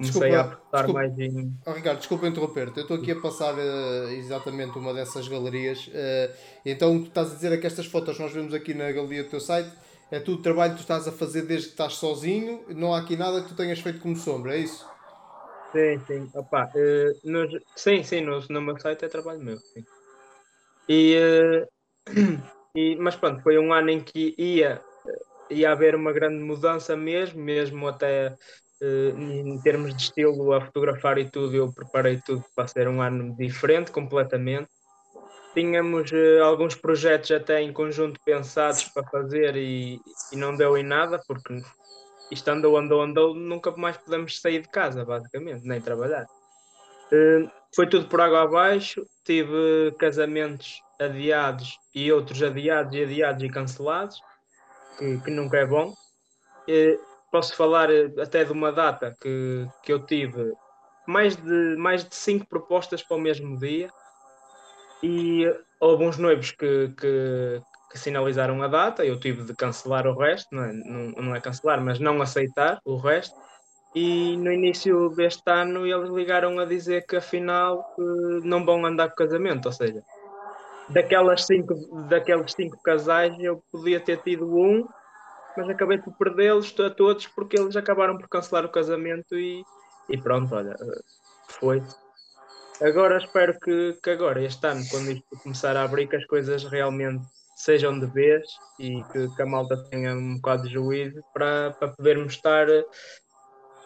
[0.00, 1.54] comecei desculpa, a apostar mais em.
[1.66, 6.32] Oh, Ricardo, desculpa interromper-te, eu estou aqui a passar uh, exatamente uma dessas galerias, uh,
[6.64, 9.24] então o que estás a dizer é que estas fotos nós vemos aqui na galeria
[9.24, 9.70] do teu site
[10.10, 13.16] é tudo trabalho que tu estás a fazer desde que estás sozinho, não há aqui
[13.16, 14.84] nada que tu tenhas feito como sombra, é isso?
[15.70, 16.30] Sim, sim.
[16.34, 19.56] Opa, uh, nos, sim, sim, no, no meu site é trabalho meu.
[19.58, 19.84] Sim.
[20.88, 21.66] E, uh,
[22.74, 24.82] e, mas pronto, foi um ano em que ia,
[25.48, 28.34] ia haver uma grande mudança mesmo, mesmo até
[28.82, 33.36] em termos de estilo a fotografar e tudo, eu preparei tudo para ser um ano
[33.36, 34.68] diferente completamente.
[35.52, 36.10] Tínhamos
[36.42, 40.00] alguns projetos até em conjunto pensados para fazer e,
[40.32, 41.60] e não deu em nada, porque
[42.30, 46.26] isto andou, andou, andou, nunca mais podemos sair de casa, basicamente, nem trabalhar.
[47.12, 53.48] Uh, foi tudo por água abaixo, tive casamentos adiados e outros adiados e adiados e
[53.48, 54.20] cancelados,
[54.96, 55.92] que, que nunca é bom.
[57.30, 60.52] Posso falar eh, até de uma data que, que eu tive
[61.06, 63.90] mais de, mais de cinco propostas para o mesmo dia
[65.02, 65.44] e
[65.80, 70.54] houve uns noivos que, que, que sinalizaram a data, eu tive de cancelar o resto,
[70.54, 73.34] não é, não, não é cancelar, mas não aceitar o resto.
[73.94, 77.84] E no início deste ano eles ligaram a dizer que afinal
[78.44, 80.00] não vão andar com casamento, ou seja,
[80.90, 81.74] daquelas cinco,
[82.08, 84.86] daqueles cinco casais eu podia ter tido um,
[85.60, 89.62] mas acabei por perdê-los a todos porque eles acabaram por cancelar o casamento e,
[90.08, 90.74] e pronto, olha,
[91.48, 91.82] foi.
[92.80, 96.64] Agora espero que, que agora, este ano, quando isto começar a abrir, que as coisas
[96.64, 97.22] realmente
[97.54, 98.42] sejam de vez
[98.78, 102.66] e que, que, a malta tenha um bocado de juízo para, para podermos estar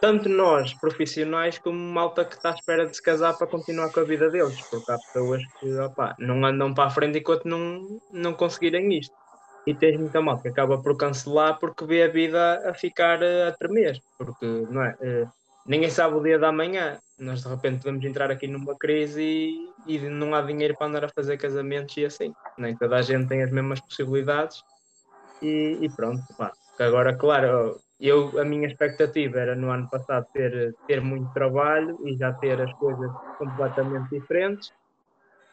[0.01, 3.99] tanto nós profissionais como malta que está à espera de se casar para continuar com
[3.99, 8.01] a vida deles, porque há pessoas que opa, não andam para a frente enquanto não,
[8.13, 9.24] não conseguirem isto.
[9.67, 13.53] E tens muita malta que acaba por cancelar porque vê a vida a ficar a
[13.53, 14.97] tremer, porque não é?
[15.01, 15.27] Eh,
[15.67, 16.99] ninguém sabe o dia da manhã.
[17.19, 21.05] Nós de repente podemos entrar aqui numa crise e, e, não há dinheiro para andar
[21.05, 22.33] a fazer casamentos e assim.
[22.59, 24.63] Nem toda a gente tem as mesmas possibilidades
[25.41, 26.23] e, e pronto.
[26.37, 26.53] Pá.
[26.79, 32.17] Agora, claro, eu, a minha expectativa era no ano passado ter, ter muito trabalho e
[32.17, 34.73] já ter as coisas completamente diferentes.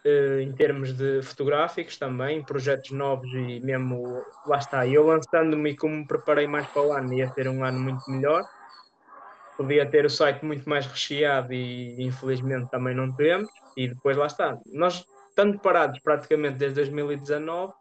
[0.04, 5.98] Uh, em termos de fotográficos também, projetos novos e mesmo, lá está, eu lançando-me como
[5.98, 8.44] me preparei mais para o ano, ia ter um ano muito melhor
[9.62, 13.50] podia ter o site muito mais recheado e infelizmente também não temos.
[13.78, 14.58] E depois lá está.
[14.66, 17.74] Nós, estando parados praticamente desde 2019,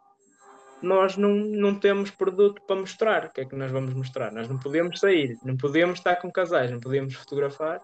[0.82, 3.26] nós não, não temos produto para mostrar.
[3.26, 4.32] O que é que nós vamos mostrar?
[4.32, 7.80] Nós não podemos sair, não podemos estar com casais, não podemos fotografar.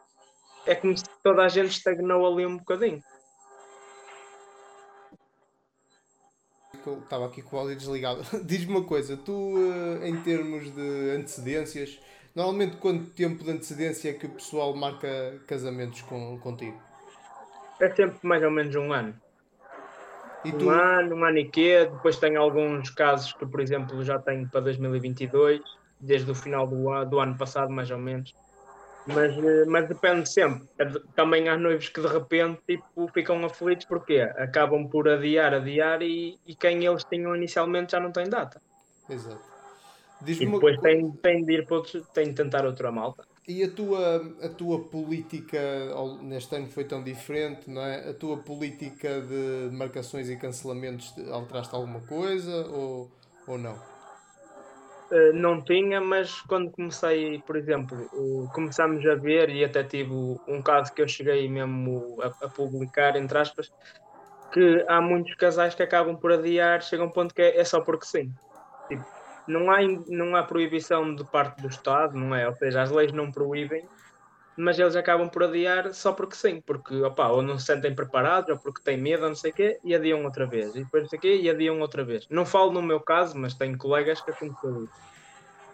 [0.66, 3.00] É como se toda a gente estagnou ali um bocadinho.
[6.94, 8.22] Estava aqui com o áudio desligado.
[8.44, 9.54] Diz-me uma coisa, tu,
[10.02, 11.98] eh, em termos de antecedências,
[12.36, 16.78] Normalmente, quanto tempo de antecedência é que o pessoal marca casamentos com, contigo?
[17.80, 19.14] É sempre mais ou menos um ano.
[20.44, 20.68] E um tu...
[20.68, 21.88] ano, um ano e quê?
[21.90, 25.62] Depois tem alguns casos que, por exemplo, já tenho para 2022,
[25.98, 28.34] desde o final do, do ano passado, mais ou menos.
[29.06, 30.68] Mas, eh, mas depende sempre.
[30.78, 30.84] É
[31.14, 36.38] também há noivos que de repente tipo, ficam aflitos porque acabam por adiar, adiar e,
[36.46, 38.60] e quem eles tinham inicialmente já não tem data.
[39.08, 39.56] Exato.
[40.26, 43.24] E depois tem, tem de ir para outro, tem de tentar outra malta.
[43.46, 45.58] E a tua, a tua política,
[46.22, 48.10] neste ano foi tão diferente, não é?
[48.10, 53.08] A tua política de marcações e cancelamentos, alteraste alguma coisa ou,
[53.46, 53.78] ou não?
[55.10, 57.96] Uh, não tinha, mas quando comecei, por exemplo,
[58.52, 60.12] começámos a ver, e até tive
[60.48, 63.72] um caso que eu cheguei mesmo a, a, publicar, entre aspas,
[64.52, 67.80] que há muitos casais que acabam por adiar, chega um ponto que é, é só
[67.80, 68.32] porque sim.
[68.88, 69.04] Tipo,
[69.46, 69.78] não há,
[70.08, 72.48] não há proibição de parte do Estado, não é?
[72.48, 73.88] Ou seja, as leis não proíbem,
[74.56, 78.50] mas eles acabam por adiar só porque sim, porque opa, ou não se sentem preparados,
[78.50, 81.02] ou porque têm medo, ou não sei o quê, e adiam outra vez, e depois
[81.04, 82.26] não sei o quê, e adiam outra vez.
[82.30, 85.06] Não falo no meu caso, mas tenho colegas que aconteceu isso.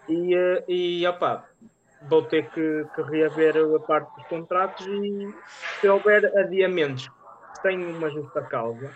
[0.07, 1.47] E, eh, e opa,
[2.01, 5.33] vou ter que, que reaver a parte dos contratos e
[5.79, 7.07] se houver adiamentos
[7.61, 8.91] sem uma justa causa,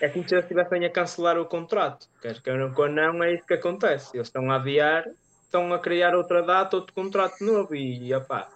[0.00, 2.06] é como se eles estivessem a cancelar o contrato.
[2.20, 4.16] Quer queiram ou não, é isso que acontece.
[4.16, 5.04] Eles estão a adiar,
[5.42, 7.74] estão a criar outra data, outro contrato novo.
[7.74, 8.50] E opá,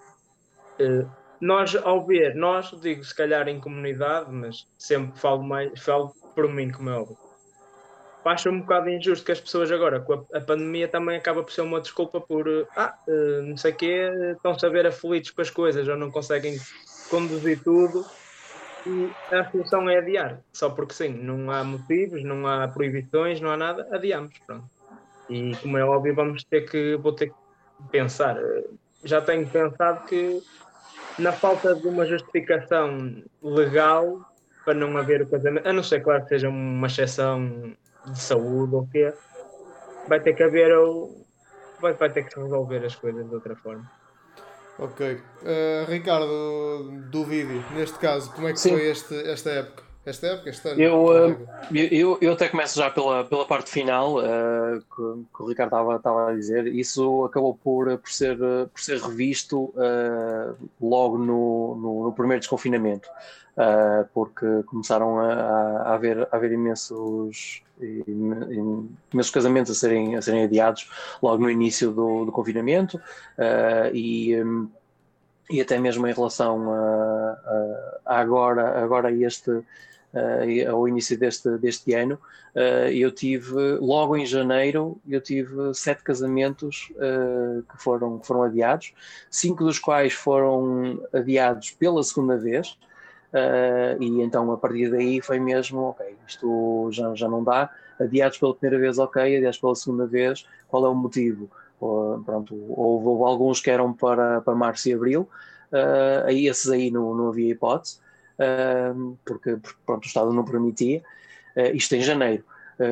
[1.40, 6.48] nós ao ver, nós digo se calhar em comunidade, mas sempre falo mais, falo por
[6.48, 7.16] mim, como é óbvio.
[8.24, 11.50] Acho um bocado injusto que as pessoas agora, com a, a pandemia, também acaba por
[11.50, 15.40] ser uma desculpa por ah, uh, não sei o quê, estão-se a ver aflitos com
[15.40, 16.58] as coisas ou não conseguem
[17.08, 18.04] conduzir tudo
[18.86, 23.50] e a solução é adiar, só porque sim, não há motivos, não há proibições, não
[23.50, 24.68] há nada, adiamos, pronto.
[25.28, 27.34] E como é óbvio, vamos ter que, vou ter que
[27.90, 28.36] pensar.
[29.04, 30.42] Já tenho pensado que
[31.18, 34.20] na falta de uma justificação legal
[34.64, 37.74] para não haver o casamento, a não ser, claro, que seja uma exceção
[38.06, 39.12] de saúde ou o quê,
[40.06, 41.26] vai ter que haver ou
[41.80, 43.90] vai, vai ter que resolver as coisas de outra forma.
[44.78, 45.14] Ok.
[45.14, 48.70] Uh, Ricardo, do vídeo, neste caso, como é que Sim.
[48.70, 49.87] foi este, esta época?
[50.08, 50.80] Esta época, este ano?
[50.80, 55.46] Eu, uh, eu, eu até começo já pela, pela parte final, uh, que, que, o
[55.46, 56.66] Ricardo estava, estava a dizer.
[56.66, 59.74] Isso acabou por, por, ser, por ser revisto
[60.80, 63.06] logo no, no, no, primeiro desconfinamento,
[64.14, 67.62] porque começaram a, a, haver, a haver imensos
[68.08, 70.90] imensos casamentos a serem, a serem adiados
[71.22, 74.68] logo no início do, do confinamento uh, e, um,
[75.48, 77.38] e até mesmo em relação a,
[78.04, 79.62] a agora, agora este,
[80.14, 82.18] uh, ao início deste, deste ano,
[82.54, 86.92] uh, eu tive, logo em janeiro, eu tive sete casamentos
[87.68, 88.92] que, foram, foram adiados,
[89.30, 92.76] cinco dos quais foram adiados pela segunda vez,
[93.28, 98.38] Uh, e então a partir daí foi mesmo, ok, isto já, já não dá, adiados
[98.38, 101.50] pela primeira vez, ok, adiados pela segunda vez, qual é o motivo?
[101.80, 105.28] Uh, pronto, houve, houve, alguns que eram para, para março e abril,
[105.72, 107.98] uh, aí esses aí não, não havia hipótese,
[109.24, 111.02] porque, porque pronto, o Estado não permitia,
[111.74, 112.44] isto em janeiro.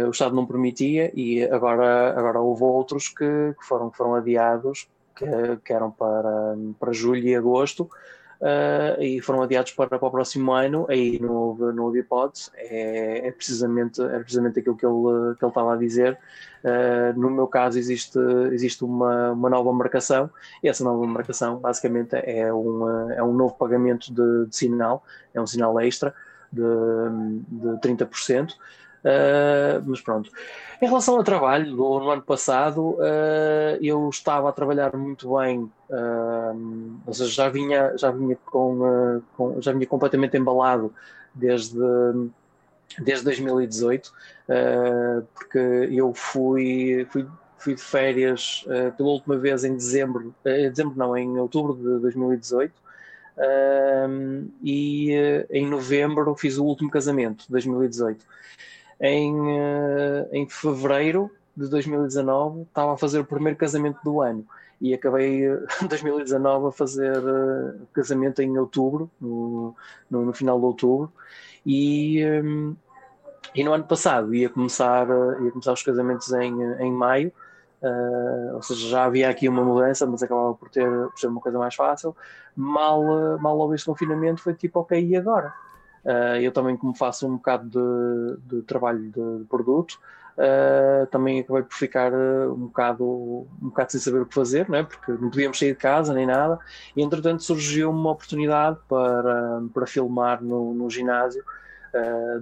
[0.07, 4.89] o Estado não permitia e agora, agora houve outros que, que foram, que foram adiados,
[5.15, 5.27] que,
[5.65, 7.89] que eram para, para julho e agosto,
[8.41, 12.51] uh, e foram adiados para, para o próximo ano, aí não houve, não houve hipótese,
[12.55, 16.19] é, é, precisamente, é precisamente aquilo que ele, que ele estava a dizer.
[16.65, 18.19] Uh, no meu caso, existe,
[18.53, 20.31] existe uma, uma nova marcação,
[20.63, 25.41] e essa nova marcação basicamente é, uma, é um novo pagamento de, de sinal, é
[25.41, 26.15] um sinal extra
[26.53, 26.63] de,
[27.49, 28.55] de 30%.
[29.07, 30.33] Uh, mas pronto.
[30.83, 35.61] Em relação ao trabalho, no, no ano passado uh, eu estava a trabalhar muito bem,
[35.61, 40.93] uh, ou seja, já vinha, já vinha, com, com, já vinha completamente embalado
[41.33, 41.79] desde,
[42.99, 44.13] desde 2018,
[45.35, 45.59] porque
[45.93, 47.29] eu fui, fui,
[47.59, 48.65] fui de férias
[48.97, 52.75] pela última vez em dezembro, em dezembro não, em outubro de 2018.
[54.63, 55.13] e
[55.51, 58.25] em novembro fiz o último casamento de 2018
[59.01, 64.47] em, uh, em fevereiro de 2019 estava a fazer o primeiro casamento do ano
[64.81, 65.47] e acabei
[65.83, 69.75] em 2019 a fazer uh, casamento em outubro, no,
[70.11, 71.13] no, no, final de outubro,
[71.65, 72.77] e, um,
[73.55, 75.07] e no ano passado ia começar,
[75.43, 77.33] ia começar os casamentos em, em maio,
[77.83, 81.41] uh, ou seja, já havia aqui uma mudança, mas acabava por ter por ser uma
[81.41, 82.15] coisa mais fácil.
[82.55, 85.55] Mal, mal houve este confinamento, foi tipo, ok, e agora?
[86.07, 89.99] Uh, eu também, como faço um bocado de, de trabalho de, produto,
[90.39, 93.05] uh, também acabei por ficar uh, um, bocado,
[93.61, 94.83] um bocado sem saber o que fazer, não é?
[94.85, 96.61] porque não podíamos sair de casa nem nada.
[96.95, 101.43] E entretanto surgiu uma oportunidade para, para filmar no, no ginásio.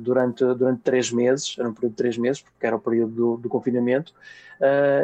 [0.00, 3.36] durante, durante três meses, era um período de três meses, porque era o período do,
[3.38, 4.12] do confinamento,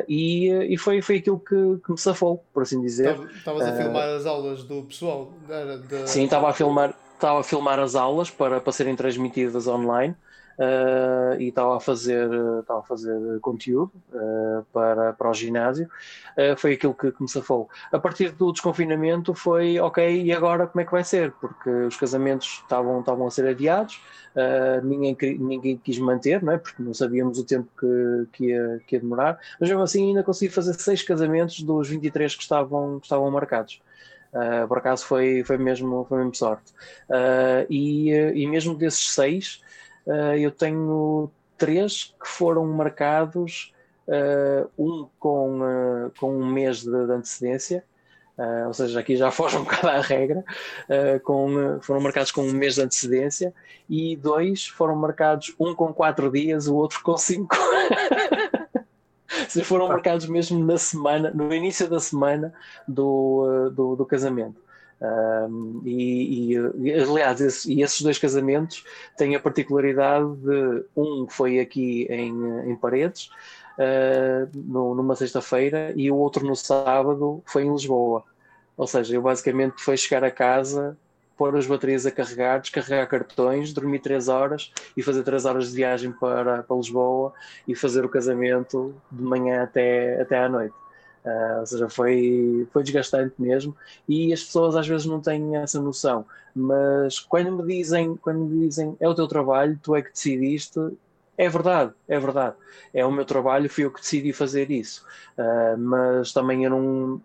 [0.06, 3.16] e, e foi, foi aquilo que, que me safou, por assim dizer.
[3.34, 5.32] Estavas a filmar as aulas do pessoal?
[5.48, 6.08] Era de...
[6.08, 10.16] Sim, estava a filmar, estava a filmar as aulas para, para serem transmitidas online
[10.60, 12.28] uh, e estava a fazer,
[12.60, 15.88] estava a fazer conteúdo uh, para, para o ginásio.
[16.36, 17.68] Uh, foi aquilo que, que me safou.
[17.92, 21.32] A partir do desconfinamento foi ok, e agora como é que vai ser?
[21.32, 24.00] Porque os casamentos estavam, estavam a ser adiados,
[24.84, 26.58] ninguém, ninguém quis manter, não é?
[26.58, 30.22] porque não sabíamos o tempo que, que, ia, que ia demorar, mas mesmo assim ainda
[30.22, 33.80] consegui fazer seis casamentos dos 23 que estavam, que estavam marcados.
[34.32, 36.72] Uh, por acaso foi, foi, mesmo, foi mesmo sorte.
[37.08, 39.60] Uh, e, e mesmo desses seis,
[40.06, 43.72] uh, eu tenho três que foram marcados,
[44.76, 45.60] um com,
[46.18, 47.84] com um mês de, de antecedência,
[48.66, 50.42] ou seja, aqui já foge um bocado à regra,
[51.22, 53.54] com, foram marcados com um mês de antecedência,
[53.88, 57.54] e dois foram marcados, um com quatro dias, o outro com cinco.
[59.48, 62.52] se foram marcados mesmo na semana, no início da semana
[62.86, 64.60] do, eh, do, do casamento.
[65.00, 68.84] Um, e, e, aliás, esse, e esses dois casamentos
[69.16, 73.30] têm a particularidade de um foi aqui em, em Paredes,
[73.78, 78.24] uh, no, numa sexta-feira, e o outro no sábado foi em Lisboa.
[78.76, 80.96] Ou seja, eu basicamente foi chegar a casa,
[81.40, 85.76] pôr as baterias a carregar, descarregar cartões, dormir 3 horas e fazer 3 horas de
[85.76, 87.32] viagem para, para Lisboa
[87.66, 90.74] e fazer o casamento de manhã até, até à noite.
[91.24, 93.74] Uh, ou seja, foi, foi desgastante mesmo
[94.06, 96.26] e as pessoas às vezes não têm essa noção.
[96.54, 100.78] Mas quando me dizem, quando me dizem é o teu trabalho, tu é que decidiste,
[101.38, 102.54] é verdade, é verdade.
[102.92, 105.06] É o meu trabalho, fui eu que decidi fazer isso.
[105.38, 107.22] Uh, mas também eu não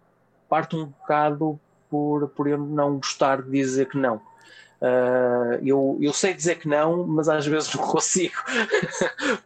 [0.48, 1.60] parto um bocado
[1.90, 4.22] por, por eu não gostar de dizer que não.
[4.82, 8.36] Uh, eu, eu sei dizer que não, mas às vezes não consigo,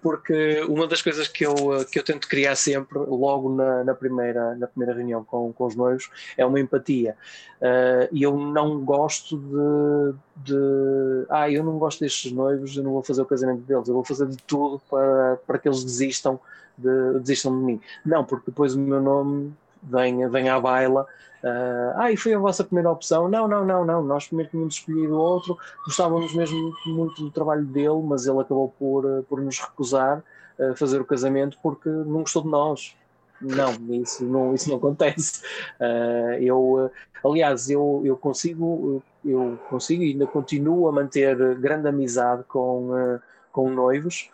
[0.01, 1.55] porque uma das coisas que eu,
[1.89, 5.75] que eu tento criar sempre, logo na, na primeira, na primeira reunião com, com os
[5.75, 7.15] noivos, é uma empatia.
[7.61, 11.25] Uh, e eu não gosto de, de.
[11.29, 14.03] Ah, eu não gosto destes noivos, eu não vou fazer o casamento deles, eu vou
[14.03, 16.39] fazer de tudo para, para que eles desistam
[16.77, 17.81] de, desistam de mim.
[18.03, 21.05] Não, porque depois o meu nome vem, vem à baila
[21.43, 23.29] Uh, ah, e foi a vossa primeira opção?
[23.29, 24.03] Não, não, não, não.
[24.03, 29.05] Nós primeiro tínhamos escolhido outro, gostávamos mesmo muito do trabalho dele, mas ele acabou por,
[29.05, 30.23] ah, por nos recusar
[30.59, 32.95] a fazer o casamento porque não gostou de nós.
[33.41, 35.41] Não, isso não, isso não acontece.
[35.79, 36.91] Uh, eu,
[37.23, 43.21] aliás, eu, eu consigo, eu consigo e ainda continuo a manter grande amizade com, uh,
[43.53, 44.29] com noivos.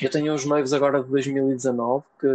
[0.00, 2.28] Eu tenho uns noivos agora de 2019 que,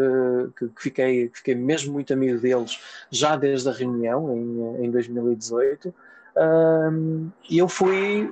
[0.57, 5.93] que, que, fiquei, fiquei mesmo muito amigo deles já desde a reunião em, em 2018
[6.35, 8.27] um, eu fui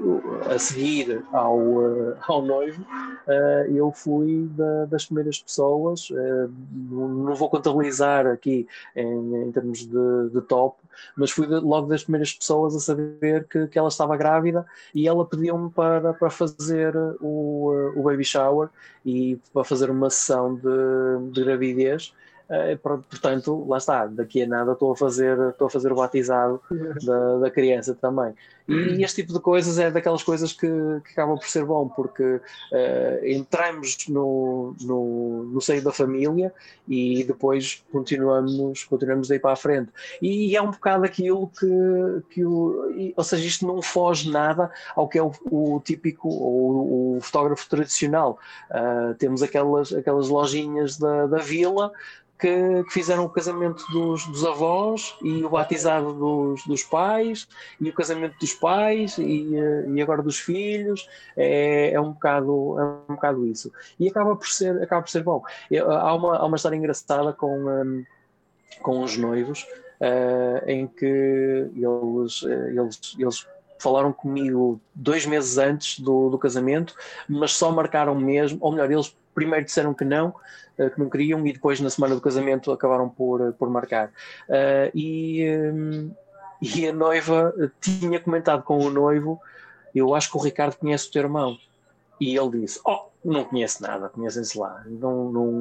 [0.50, 6.52] a seguir ao, uh, ao noivo, uh, eu fui da, das primeiras pessoas, uh,
[6.90, 10.80] não vou contabilizar aqui em, em termos de, de, top,
[11.16, 15.24] mas fui logo das primeiras pessoas a saber que, que ela estava grávida e ela
[15.24, 18.70] pediu-me para, para fazer o, o baby shower
[19.06, 22.14] e para fazer uma sessão de, de gravidez.
[22.52, 26.62] Uh, portanto, lá está, daqui a nada estou a fazer, estou a fazer o batizado
[27.06, 28.34] da, da criança também.
[28.68, 32.24] E este tipo de coisas é daquelas coisas que, que acabam por ser bom, porque
[32.24, 36.54] uh, entramos no, no, no seio da família
[36.88, 39.92] e depois continuamos, continuamos daí para a frente.
[40.22, 45.08] E é um bocado aquilo que, que o, ou seja, isto não foge nada ao
[45.08, 48.40] que é o, o típico, o fotógrafo tradicional.
[48.70, 51.92] Uh, temos aquelas, aquelas lojinhas da, da vila
[52.42, 57.48] que, que, fizeram o casamento dos, dos, avós e o batizado dos, dos, pais
[57.80, 61.08] e o casamento dos pais e, eh, e agora dos filhos.
[61.38, 63.72] É, é, um bocado, é um bocado isso.
[64.00, 65.44] E acaba por ser, acaba por ser bom.
[65.88, 68.04] Há uma, há uma história engraçada com, um,
[68.82, 69.64] com os noivos
[70.02, 73.48] uh, em que eles, eh, eles, eles
[73.82, 76.96] falaram comigo dois meses antes do, do casamento,
[77.28, 80.30] mas só marcaram mesmo, ou melhor, eles primeiro disseram que não,
[80.78, 84.08] uh, que não queriam, e depois na semana do casamento acabaram por, uh, por marcar.
[84.48, 85.46] Uh, e,
[86.62, 89.40] e a noiva tinha comentado com o noivo:
[89.94, 91.58] Eu acho que o Ricardo conhece o teu irmão.
[92.20, 95.52] E ele disse: Oh, não conhece nada, conhecem-se lá, não, não,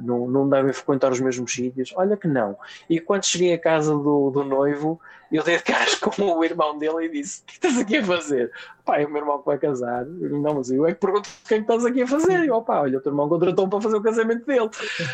[0.00, 1.92] não, não devem frequentar os mesmos sítios.
[1.94, 2.56] Olha que não.
[2.88, 4.98] E quando cheguei à casa do, do noivo,
[5.30, 8.04] eu dei de caras com o irmão dele e disse: O que estás aqui a
[8.04, 8.50] fazer?
[8.84, 10.06] Pai, é o meu irmão que vai casar.
[10.06, 12.44] Não, mas eu é que pergunto o que é que estás aqui a fazer.
[12.44, 14.70] E eu, pá, olha, o teu irmão contratou-me para fazer o casamento dele.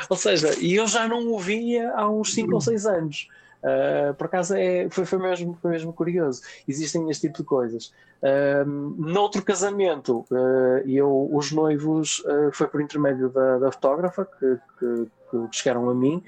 [0.08, 3.28] Ou seja, e eu já não o via há uns 5 ou 6 anos.
[3.62, 6.42] Uh, por acaso é, foi, foi, mesmo, foi mesmo curioso.
[6.68, 7.92] Existem este tipo de coisas.
[8.22, 8.64] Uh,
[8.98, 15.06] noutro casamento, uh, eu, os noivos uh, foi por intermédio da, da fotógrafa que, que,
[15.30, 16.22] que, chegaram a mim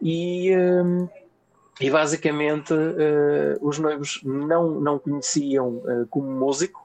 [0.00, 0.52] e.
[1.80, 2.72] e basicamente
[3.60, 6.83] os noivos não, não conheciam como músico,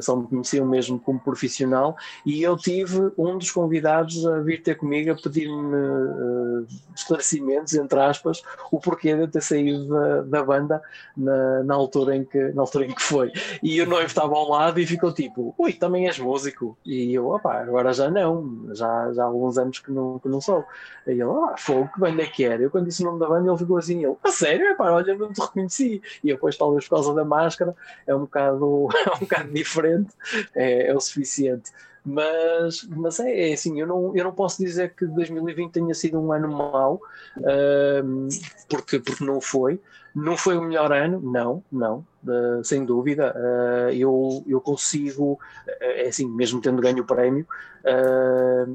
[0.00, 4.76] só me conheciam mesmo como profissional, e eu tive um dos convidados a vir ter
[4.76, 10.42] comigo a pedir-me uh, esclarecimentos, entre aspas, o porquê de eu ter saído da, da
[10.42, 10.82] banda
[11.16, 13.32] na, na, altura em que, na altura em que foi.
[13.62, 16.76] E o noivo estava ao lado e ficou tipo, ui, também és músico?
[16.84, 20.40] E eu, opá, agora já não, já, já há alguns anos que não, que não
[20.40, 20.64] sou.
[21.06, 22.62] E ele, ah, fogo, que banda é que era?
[22.62, 24.66] Eu quando disse o nome da banda ele ficou assim, ele, a sério?
[24.66, 26.02] Epá, olha, não te reconheci.
[26.22, 27.74] E depois, talvez por causa da máscara,
[28.06, 30.10] é um bocado, é um bocado diferente diferente
[30.54, 31.70] é, é o suficiente.
[32.04, 36.18] Mas, mas é, é, assim, eu não, eu não posso dizer que 2020 tenha sido
[36.18, 37.00] um ano mau,
[37.36, 38.28] uh,
[38.68, 39.80] porque, porque não foi.
[40.14, 43.34] Não foi o melhor ano, não, não, uh, sem dúvida.
[43.36, 45.38] Uh, eu, eu consigo,
[45.80, 47.46] é assim, mesmo tendo ganho o prémio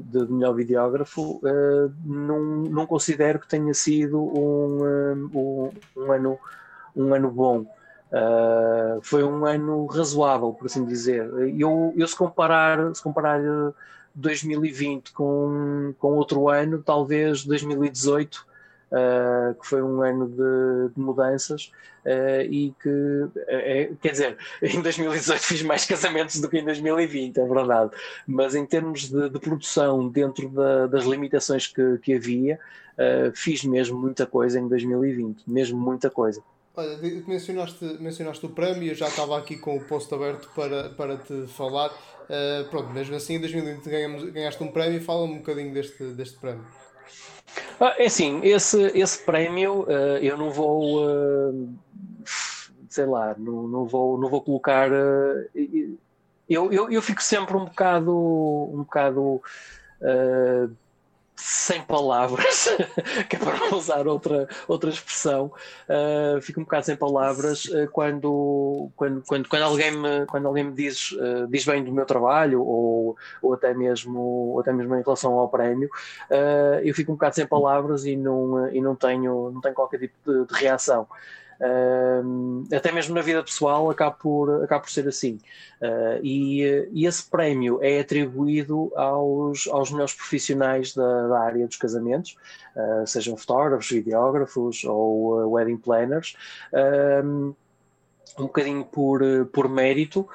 [0.06, 1.40] de melhor videógrafo,
[2.04, 4.82] não, não considero que tenha sido um,
[5.32, 6.38] um, um ano,
[6.96, 7.66] um ano bom.
[8.14, 11.28] Uh, foi um ano razoável, por assim dizer.
[11.58, 13.40] Eu, eu se comparar, se comparar
[14.14, 18.46] 2020 com, com outro ano, talvez 2018
[18.94, 21.72] uh, que foi um ano de, de mudanças
[22.04, 27.38] uh, e que, é, quer dizer, em 2018 fiz mais casamentos do que em 2020,
[27.38, 27.90] é verdade,
[28.26, 32.58] mas em termos de, de produção, dentro da, das limitações que, que havia,
[33.34, 36.40] fiz mesmo muita coisa em 2020, mesmo muita coisa.
[36.76, 36.98] Olha,
[37.28, 41.46] mencionaste, mencionaste o prémio, eu já estava aqui com o posto aberto para, para te
[41.46, 41.90] falar.
[42.24, 46.36] Uh, pronto, mesmo assim, em 2020 ganhamos, ganhaste um prémio, fala-me um bocadinho deste, deste
[46.36, 46.66] prémio.
[47.78, 51.68] Ah, é assim, esse, esse prémio uh, eu não vou, uh,
[52.88, 54.90] sei lá, não, não, vou, não vou colocar.
[56.48, 59.40] Eu, eu, eu fico sempre um bocado, um bocado
[61.36, 62.68] sem palavras,
[63.28, 65.52] que é para usar outra, outra expressão,
[65.88, 70.64] uh, fico um bocado sem palavras uh, quando, quando, quando, quando, alguém me, quando alguém
[70.64, 74.94] me diz, uh, diz bem do meu trabalho ou, ou, até mesmo, ou até mesmo
[74.94, 75.90] em relação ao prémio,
[76.82, 80.14] eu fico um bocado sem palavras e não, e não, tenho, não tenho qualquer tipo
[80.24, 81.06] de, de reação.
[81.60, 85.38] Uh, até mesmo na vida pessoal acaba por, acaba por ser assim.
[85.80, 91.76] Uh, e, e, esse prémio é atribuído aos, aos melhores profissionais da, da área dos
[91.76, 92.36] casamentos,
[92.74, 96.36] uh, sejam fotógrafos, videógrafos ou uh, wedding planners.
[98.38, 100.28] um bocadinho por, por mérito,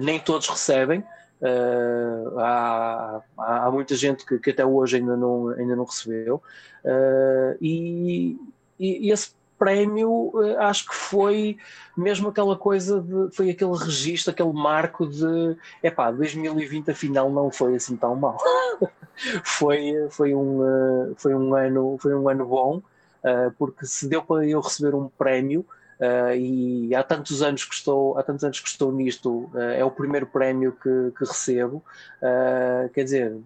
[0.00, 1.04] nem todos recebem.
[1.42, 6.40] Uh, há, há, muita gente que, que, até hoje ainda não, ainda não recebeu,
[6.84, 8.38] uh, e,
[8.78, 9.32] e, esse
[9.62, 11.56] prémio, eh, acho que foi
[11.96, 17.76] mesmo aquela coisa de, foi aquele registro, aquele marco de epá, 2020 afinal não foi
[17.76, 18.38] assim tão mal.
[19.44, 22.82] foi, foi, um, eh, foi, um ano, foi um ano bom,
[23.22, 25.64] eh, porque se deu para eu receber um prémio,
[26.02, 29.84] Uh, e há tantos anos que estou há tantos anos que estou nisto uh, é
[29.84, 33.36] o primeiro prémio que, que recebo uh, quer dizer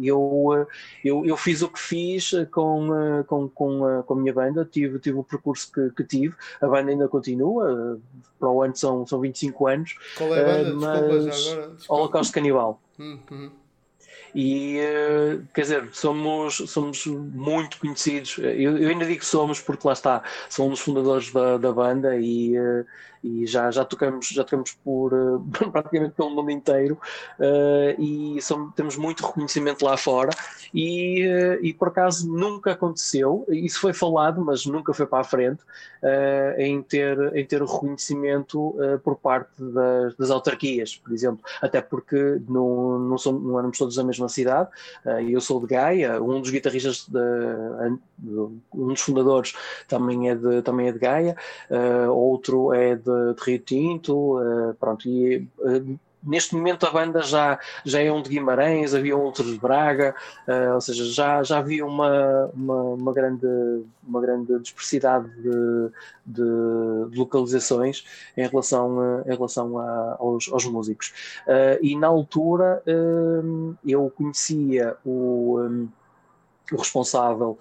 [0.00, 0.66] eu,
[1.04, 4.98] eu, eu fiz o que fiz com, com, com, a, com a minha banda tive,
[4.98, 8.00] tive o percurso que, que tive a banda ainda continua
[8.40, 10.74] para o ano são, são 25 anos qual é a banda?
[10.74, 11.74] mas Desculpa, já agora.
[11.74, 11.94] Desculpa.
[12.00, 13.50] Holocausto Canibal hum, hum.
[14.34, 18.38] E eh, quer dizer, somos, somos muito conhecidos.
[18.38, 22.84] Eu, eu, ainda digo somos porque lá está, somos fundadores da, da banda e, eh,
[23.22, 25.40] e já, já, tocamos, já tocamos por uh,
[25.72, 26.98] praticamente pelo mundo inteiro
[27.38, 30.30] uh, e somos, temos muito reconhecimento lá fora.
[30.72, 35.24] E, uh, e por acaso nunca aconteceu, isso foi falado, mas nunca foi para a
[35.24, 35.62] frente,
[36.58, 42.40] em, ter, em ter o reconhecimento por parte das, das, autarquias, por exemplo, até porque
[42.48, 44.68] não, não, somos, não éramos todos da mesma cidade,
[45.28, 47.18] eu sou de Gaia, um dos guitarristas, de,
[48.72, 49.54] um dos fundadores
[49.88, 51.36] também é de, também é de Gaia,
[52.08, 57.58] outro é de de, Rio Tinto, uh, pronto, e uh, neste momento a banda já,
[57.84, 60.14] já é um de Guimarães, havia outro de Braga,
[60.48, 63.46] uh, ou seja, já, já havia uma, uma, uma, grande,
[64.06, 65.90] uma grande dispersidade de,
[66.26, 68.04] de, de localizações
[68.36, 71.12] em relação, em relação a, aos, aos, músicos.
[71.46, 72.82] Uh, e na altura
[73.86, 75.88] eu conhecia o, um,
[76.74, 77.58] o responsável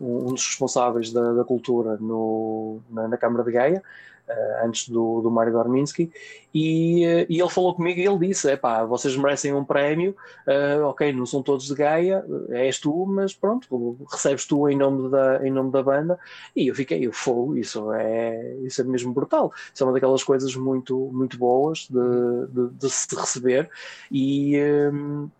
[0.00, 3.82] um dos responsáveis da, da cultura no, na, na, Câmara de Gaia,
[4.28, 6.10] uh, antes do, do Mário Dorminski,
[6.52, 10.16] e, uh, e ele falou comigo e ele disse: Epá, vocês merecem um prémio,
[10.46, 15.10] uh, ok, não são todos de Gaia, és tu, mas pronto, recebes tu em nome
[15.10, 16.18] da, em nome da banda,
[16.54, 20.24] e eu fiquei, eu fogo, isso é, isso é mesmo brutal, isso é uma daquelas
[20.24, 23.70] coisas muito, muito boas de, de, de se receber,
[24.10, 24.56] e.
[24.92, 25.30] Um,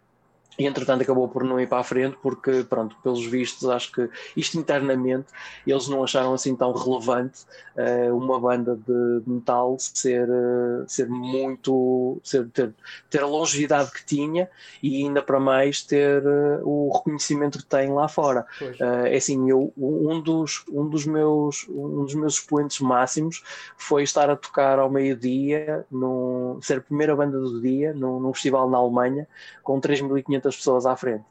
[0.59, 4.09] e entretanto acabou por não ir para a frente porque, pronto, pelos vistos, acho que
[4.37, 5.27] isto internamente
[5.67, 7.45] eles não acharam assim tão relevante
[7.77, 12.73] uh, uma banda de metal ser, uh, ser muito, ser, ter,
[13.11, 14.49] ter a longevidade que tinha
[14.83, 18.47] e ainda para mais ter uh, o reconhecimento que tem lá fora.
[18.81, 23.43] é assim, eu, um, dos, um, dos meus, um dos meus expoentes máximos
[23.77, 25.85] foi estar a tocar ao meio-dia,
[26.63, 29.27] ser a primeira banda do dia num, num festival na Alemanha
[29.63, 31.25] com 3.500 pessoas à frente.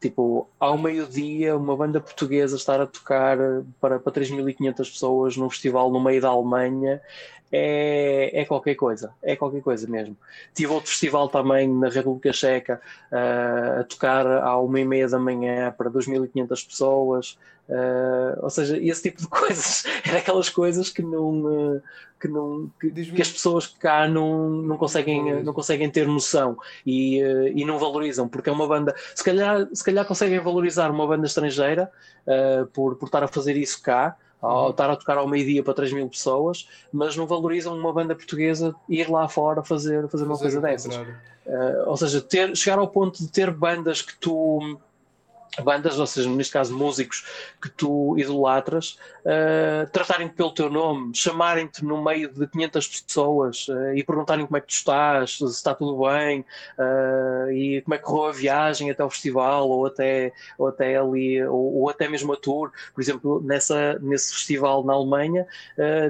[0.00, 3.36] Tipo, ao meio-dia, uma banda portuguesa estar a tocar
[3.80, 7.02] para, para 3.500 pessoas num festival no meio da Alemanha
[7.52, 10.16] é, é qualquer coisa, é qualquer coisa mesmo.
[10.54, 12.80] Tive outro festival também na República Checa
[13.10, 17.38] uh, a tocar à uma e meia da manhã para 2.500 pessoas,
[17.70, 21.82] uh, ou seja, esse tipo de coisas, é daquelas coisas que não, uh,
[22.20, 27.20] que, não que, que, as pessoas cá não, não, conseguem, não conseguem ter noção e,
[27.54, 31.26] e não valorizam, porque é uma banda, se calhar, se calhar conseguem valorizar uma banda
[31.26, 31.90] estrangeira
[32.74, 34.70] por, por estar a fazer isso cá, ao uhum.
[34.70, 38.74] estar a tocar ao meio-dia para 3 mil pessoas, mas não valorizam uma banda portuguesa
[38.88, 40.96] ir lá fora fazer, fazer, fazer uma coisa dessas.
[40.96, 44.78] Uh, ou seja, ter, chegar ao ponto de ter bandas que tu
[45.58, 47.24] bandas, ou seja, neste caso músicos
[47.60, 53.94] que tu idolatras, uh, tratarem-te pelo teu nome, chamarem-te no meio de 500 pessoas uh,
[53.94, 56.44] e perguntarem como é que tu estás, se está tudo bem
[56.78, 60.96] uh, e como é que correu a viagem até o festival ou até, ou até
[60.96, 62.70] ali, ou, ou até mesmo a tour.
[62.94, 65.46] Por exemplo, nessa, nesse festival na Alemanha,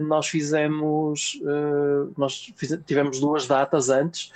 [0.02, 1.40] nós fizemos,
[2.16, 4.32] nós fizemos, tivemos duas datas antes,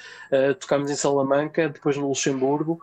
[0.60, 2.80] tocámos em Salamanca, depois no Luxemburgo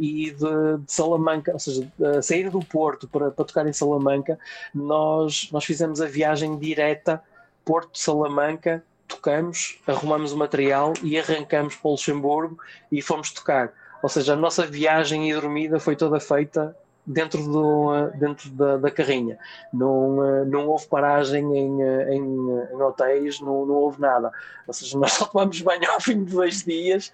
[0.00, 3.72] e de, de Salamanca Salamanca, ou seja, a saída do Porto para, para tocar em
[3.72, 4.38] Salamanca,
[4.74, 7.22] nós, nós fizemos a viagem direta
[7.64, 12.58] Porto-Salamanca, tocamos, arrumamos o material e arrancamos para o Luxemburgo
[12.90, 13.72] e fomos tocar.
[14.02, 16.76] Ou seja, a nossa viagem e dormida foi toda feita
[17.06, 19.38] dentro, do, dentro da, da carrinha.
[19.72, 24.30] Não, eh, não houve paragem em, eh, em, em, hotéis, não, não houve nada.
[24.66, 27.12] Ou seja, nós só tomamos banho ao fim de dois dias.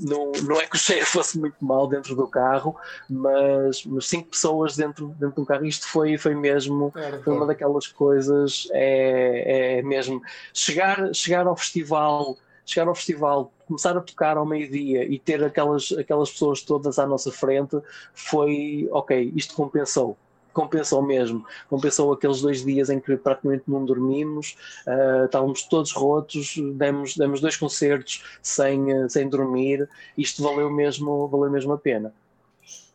[0.00, 2.76] não, não é que o cheiro fosse muito mal dentro do carro,
[3.08, 5.64] mas, mas cinco pessoas dentro, dentro do carro.
[5.64, 6.92] Isto foi, foi mesmo
[7.24, 8.68] foi uma daquelas coisas.
[8.72, 10.22] É, é mesmo
[10.52, 12.36] chegar, chegar ao festival
[12.68, 17.06] chegar ao festival, começar a tocar ao meio-dia e ter aquelas, aquelas pessoas todas à
[17.06, 17.78] nossa frente,
[18.12, 20.16] foi ok, isto compensou.
[20.52, 24.56] Compensou mesmo, compensou aqueles dois dias em que praticamente não dormimos,
[24.88, 31.48] uh, estávamos todos rotos, demos, demos dois concertos sem, sem dormir, isto valeu mesmo, valeu
[31.48, 32.12] mesmo a pena.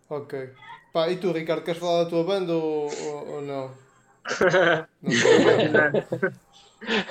[0.10, 0.50] Ok.
[0.92, 3.72] Pá, e tu, Ricardo, queres falar da tua banda ou, ou, ou não?
[5.02, 5.92] não,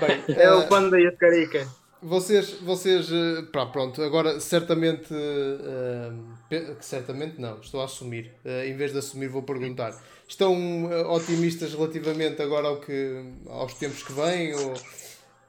[0.00, 0.58] Bem, é uh...
[0.58, 1.66] o Panda e a Carica.
[2.02, 8.76] Vocês, vocês eh, pá, pronto, agora certamente, uh, certamente não, estou a assumir, uh, em
[8.76, 9.94] vez de assumir vou perguntar,
[10.26, 14.74] estão otimistas relativamente agora ao que, aos tempos que vêm ou,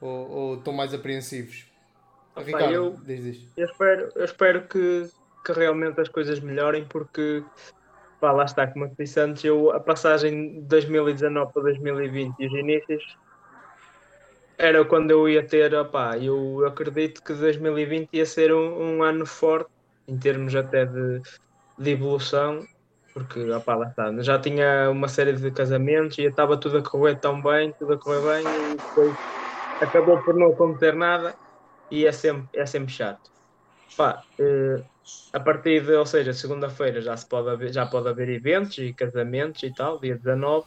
[0.00, 1.66] ou, ou estão mais apreensivos?
[2.36, 3.48] Opa, Ricardo, eu, diz, diz.
[3.56, 5.10] Eu espero, eu espero que,
[5.44, 7.42] que realmente as coisas melhorem porque
[8.20, 12.46] pá, lá está, como eu disse antes, eu, a passagem de 2019 para 2020 e
[12.46, 13.23] os inícios
[14.58, 19.26] era quando eu ia ter, opá, eu acredito que 2020 ia ser um, um ano
[19.26, 19.70] forte
[20.06, 21.20] em termos até de,
[21.78, 22.68] de evolução,
[23.14, 27.18] porque opá, lá está, já tinha uma série de casamentos e estava tudo a correr
[27.20, 29.16] tão bem, tudo a correr bem e depois
[29.80, 31.36] acabou por não acontecer nada
[31.90, 33.30] e é sempre, é sempre chato.
[34.38, 34.84] Eh,
[35.32, 39.62] a partir de, ou seja, segunda-feira já, se pode já pode haver eventos e casamentos
[39.62, 40.66] e tal, dia 19,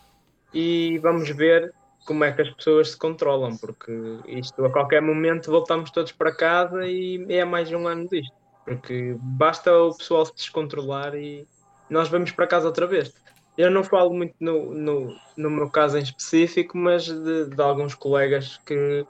[0.54, 1.72] e vamos ver
[2.08, 3.92] como é que as pessoas se controlam, porque
[4.28, 8.34] isto a qualquer momento voltamos todos para casa e é mais um ano disto.
[8.64, 11.46] Porque basta o pessoal se descontrolar e
[11.90, 13.14] nós vamos para casa outra vez.
[13.58, 17.94] Eu não falo muito no, no, no meu caso em específico, mas de, de alguns
[17.94, 19.06] colegas que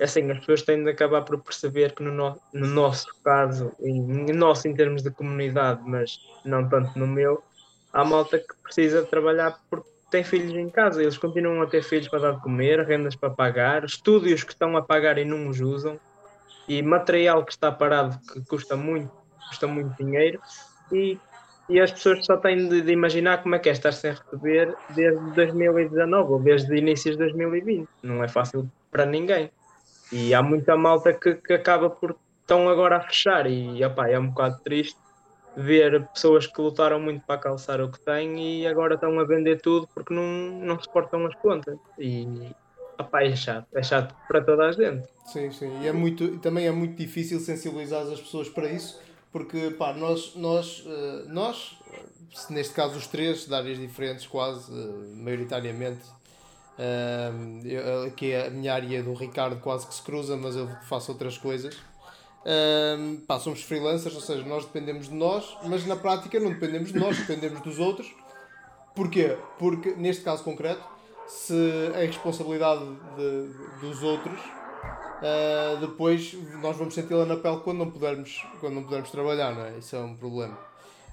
[0.00, 4.32] assim, as pessoas têm de acabar por perceber que no, no, no nosso caso, em,
[4.32, 7.42] nosso em termos de comunidade, mas não tanto no meu,
[7.92, 12.08] há malta que precisa trabalhar porque têm filhos em casa, eles continuam a ter filhos
[12.08, 15.60] para dar de comer, rendas para pagar, estúdios que estão a pagar e não os
[15.60, 15.98] usam,
[16.66, 19.10] e material que está parado que custa muito,
[19.48, 20.40] custa muito dinheiro,
[20.92, 21.18] e,
[21.68, 24.74] e as pessoas só têm de, de imaginar como é que é estar sem receber
[24.90, 27.88] desde 2019 ou desde inícios de 2020.
[28.02, 29.50] Não é fácil para ninguém.
[30.10, 32.16] E há muita malta que, que acaba por
[32.48, 34.98] estão agora a fechar e opa, é um bocado triste
[35.58, 39.60] ver pessoas que lutaram muito para calçar o que têm e agora estão a vender
[39.60, 41.76] tudo porque não, não suportam as contas.
[41.98, 42.54] E
[42.96, 45.08] opá, é chato, é chato para toda a gente.
[45.26, 45.82] Sim, sim.
[45.82, 49.00] E é muito, também é muito difícil sensibilizar as pessoas para isso,
[49.32, 51.76] porque pá, nós, nós, eh, nós,
[52.50, 56.06] neste caso os três, de áreas diferentes quase, eh, maioritariamente,
[56.78, 61.10] uh, que é a minha área do Ricardo quase que se cruza, mas eu faço
[61.10, 61.76] outras coisas.
[62.48, 66.90] Um, pá, somos freelancers, ou seja, nós dependemos de nós, mas na prática não dependemos
[66.90, 68.10] de nós, dependemos dos outros.
[68.94, 69.36] Porquê?
[69.58, 70.82] Porque neste caso concreto,
[71.26, 72.84] se é responsabilidade
[73.16, 73.50] de,
[73.82, 79.10] dos outros, uh, depois nós vamos senti-la na pele quando não pudermos, quando não pudermos
[79.10, 79.78] trabalhar, não é?
[79.78, 80.56] Isso é um problema.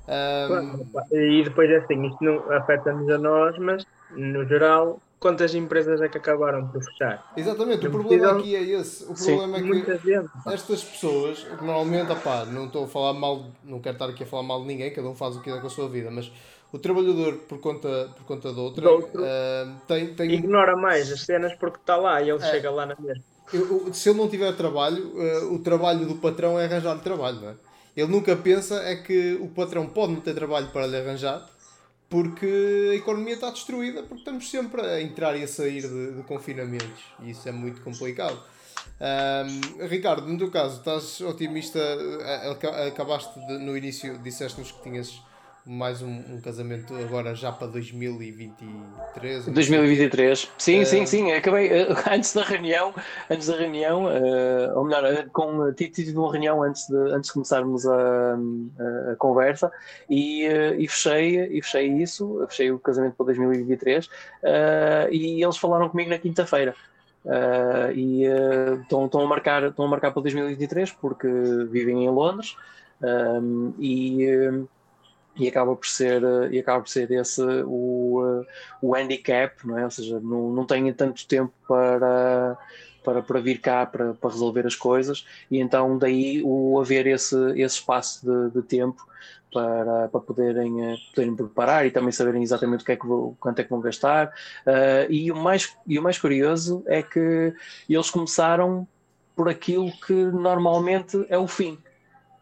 [0.07, 0.85] Um...
[1.11, 6.07] E depois é assim, isto não afeta-nos a nós, mas no geral quantas empresas é
[6.07, 7.33] que acabaram por fechar?
[7.35, 8.39] Exatamente, não o problema precisam...
[8.39, 9.03] aqui é esse.
[9.05, 13.43] O Sim, problema é que gente, estas pessoas, normalmente, opá, não estou a falar mal,
[13.63, 15.59] não quero estar aqui a falar mal de ninguém, cada um faz o que quer
[15.59, 16.31] com a sua vida, mas
[16.71, 19.01] o trabalhador por conta, por conta de outra uh,
[19.87, 20.31] tem, tem...
[20.31, 22.51] ignora mais as cenas porque está lá e ele é.
[22.51, 23.23] chega lá na mesma.
[23.51, 27.49] Eu, se ele não tiver trabalho, uh, o trabalho do patrão é arranjar-lhe trabalho, não
[27.49, 27.55] é?
[27.97, 31.49] Ele nunca pensa é que o patrão pode não ter trabalho para lhe arranjar
[32.09, 36.23] porque a economia está destruída, porque estamos sempre a entrar e a sair de, de
[36.23, 38.41] confinamentos e isso é muito complicado.
[38.99, 41.79] Um, Ricardo, no teu caso, estás otimista?
[42.87, 45.21] Acabaste de, no início, disseste-nos que tinhas
[45.65, 49.45] mais um, um, casamento agora já para 2023.
[49.47, 51.31] 2023, sim, sim, sim.
[51.31, 52.93] Acabei uh, antes da reunião,
[53.29, 57.87] antes da reunião, uh, ou melhor, com, tive uma reunião antes de, antes de começarmos
[57.87, 58.37] a,
[59.11, 59.71] a, conversa
[60.07, 60.45] e,
[60.77, 64.07] e, fechei, e fechei isso, fechei o casamento para 2023
[65.11, 66.75] e eles falaram comigo na quinta-feira.
[67.95, 68.23] E
[68.83, 71.27] estão, a marcar, estão a marcar para 2023 porque
[71.71, 72.55] vivem em Londres
[73.01, 74.27] um, e,
[75.37, 76.21] e acaba por ser
[76.51, 78.43] e acaba por ser esse o,
[78.81, 79.83] o handicap, não é?
[79.83, 82.57] Ou seja, não, não tenho tanto tempo para
[83.03, 87.35] para, para vir cá para, para resolver as coisas e então daí o haver esse,
[87.51, 89.05] esse espaço de, de tempo
[89.55, 93.37] para, para poderem, eh, poderem preparar e também saberem exatamente o que é que vou,
[93.39, 94.27] quanto é que vão gastar.
[94.67, 97.53] Uh, e, o mais, e o mais curioso é que
[97.89, 98.85] eles começaram
[99.33, 101.77] por aquilo que normalmente é o fim.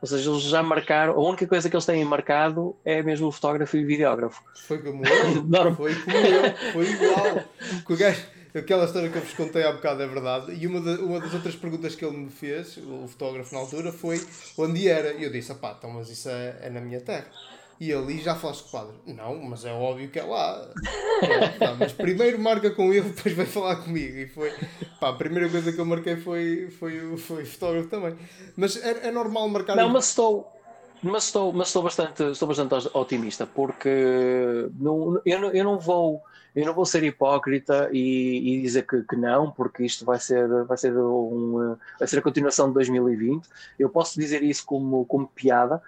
[0.04, 3.32] Ou seja, eles já marcaram, a única coisa que eles têm marcado é mesmo o
[3.32, 4.44] fotógrafo e o videógrafo.
[4.54, 7.46] Foi como eu, foi como eu, foi igual.
[8.54, 10.54] aquela história que eu vos contei há bocado é verdade.
[10.56, 13.94] E uma, de, uma das outras perguntas que ele me fez, o fotógrafo na altura,
[13.94, 14.22] foi
[14.58, 15.14] onde era.
[15.14, 17.28] E eu disse, pá, então, mas isso é, é na minha terra.
[17.80, 18.96] E ali já falaste com o padre.
[19.08, 20.70] Não, mas é óbvio que é lá.
[21.60, 24.18] É, mas primeiro marca com ele, depois vai falar comigo.
[24.18, 24.52] E foi.
[25.00, 28.16] Pá, a primeira coisa que eu marquei foi, foi, foi fotógrafo também.
[28.56, 29.76] Mas é, é normal marcar.
[29.76, 30.52] Não, mas estou.
[31.02, 36.24] Mas estou, mas estou, bastante, estou bastante otimista porque não, eu, não, eu não vou
[36.56, 40.48] eu não vou ser hipócrita e, e dizer que, que, não, porque isto vai ser,
[40.66, 43.48] vai, ser um, vai ser a continuação de 2020.
[43.80, 45.82] Eu posso dizer isso como, como piada,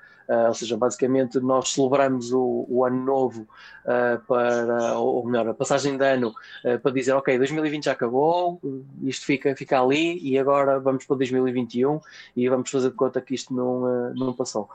[0.48, 3.48] ou seja, basicamente nós celebramos o, o ano novo
[3.86, 6.34] uh, para, ou melhor, a passagem de ano
[6.64, 8.60] uh, para dizer, ok, 2020 já acabou,
[9.04, 12.00] isto fica, fica ali e agora vamos para 2021
[12.36, 14.70] e vamos fazer de conta que isto não, não passou.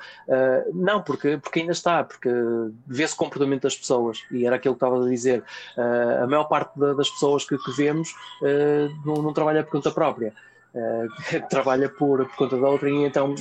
[0.73, 2.31] não, porque, porque ainda está, porque
[2.87, 5.45] vê-se o comportamento das pessoas e era aquilo que estava a dizer,
[6.23, 8.15] a maior parte da, das pessoas que, que vemos
[9.05, 10.33] não, não, trabalha por conta própria.
[11.51, 13.35] trabalha por, por conta da outra e então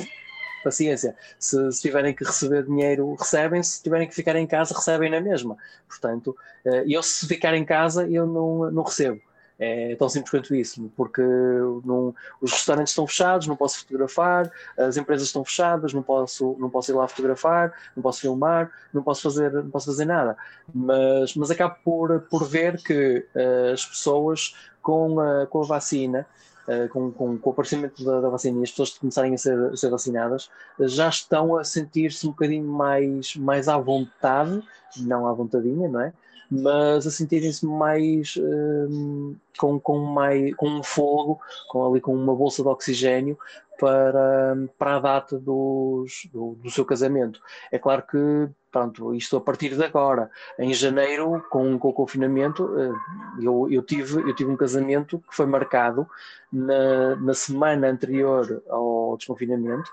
[0.64, 1.16] paciência.
[1.38, 3.62] Se, se, tiverem que receber dinheiro, recebem.
[3.64, 5.58] Se tiverem que ficar em casa, recebem na mesma.
[5.88, 9.22] Portanto, eh, eu se ficar em casa, eu não, não recebo.
[9.62, 14.96] É tão simples quanto isso, porque não, os restaurantes estão fechados, não posso fotografar, as
[14.96, 19.22] empresas estão fechadas, não posso, não posso ir lá fotografar, não posso filmar, não posso
[19.22, 20.38] fazer, não posso fazer nada.
[20.74, 26.20] Mas, mas acabo por, por ver que uh, as pessoas com a, com a vacina
[26.20, 26.49] eh,
[26.92, 29.76] com, com, com, o aparecimento da, da, vacina e as pessoas começarem a ser, a
[29.76, 34.62] ser vacinadas, já estão a sentir-se um bocadinho mais, mais à vontade,
[34.98, 36.14] não à vontadinha, não é?
[36.50, 41.40] Mas a sentirem-se mais, um, com, com, mais com um fogo,
[41.70, 43.38] com, ali com uma bolsa de oxigênio
[43.80, 47.40] para, para a data dos, do, do seu casamento.
[47.72, 50.30] É claro que Pronto, isto a partir de agora.
[50.58, 52.94] Em janeiro, com, com o confinamento, eh,
[53.42, 56.08] eu, eu, tive, eu tive um casamento que foi marcado
[56.54, 59.90] na, na semana anterior ao desconfinamento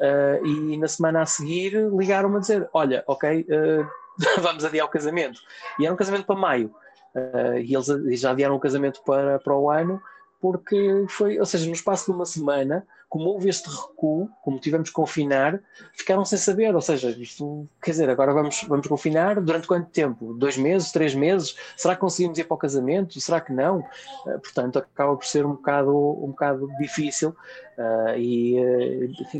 [0.00, 3.88] uh, e na semana a seguir ligaram-me a dizer: Olha, ok, uh,
[4.40, 5.40] vamos adiar o casamento.
[5.78, 6.74] E era um casamento para maio.
[7.14, 10.00] Uh, e eles já adiaram o casamento para, para o ano
[10.40, 14.90] porque foi, ou seja, no espaço de uma semana, como houve este recuo, como tivemos
[14.90, 15.60] que confinar,
[15.94, 20.34] ficaram sem saber, ou seja, isto, quer dizer, agora vamos, vamos confinar durante quanto tempo?
[20.34, 21.56] Dois meses, três meses?
[21.76, 23.20] Será que conseguimos ir para o casamento?
[23.20, 23.78] Será que não?
[23.78, 28.56] Uh, portanto, acaba por ser um bocado, um bocado difícil uh, e,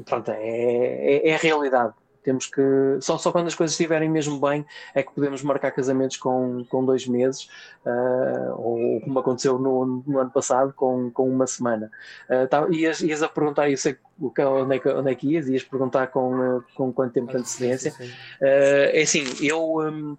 [0.04, 1.94] pronto, é, é, é a realidade.
[2.28, 2.60] Temos que.
[3.00, 6.84] Só, só quando as coisas estiverem mesmo bem é que podemos marcar casamentos com, com
[6.84, 7.48] dois meses,
[7.86, 11.90] uh, ou como aconteceu no, no, ano passado, com, com uma semana.
[12.28, 15.48] Uh, tá, ias, ias a perguntar, eu sei onde é que, onde é que ias,
[15.48, 17.94] ias perguntar com, com quanto tempo de antecedência.
[17.98, 20.14] Uh, é assim, eu, um,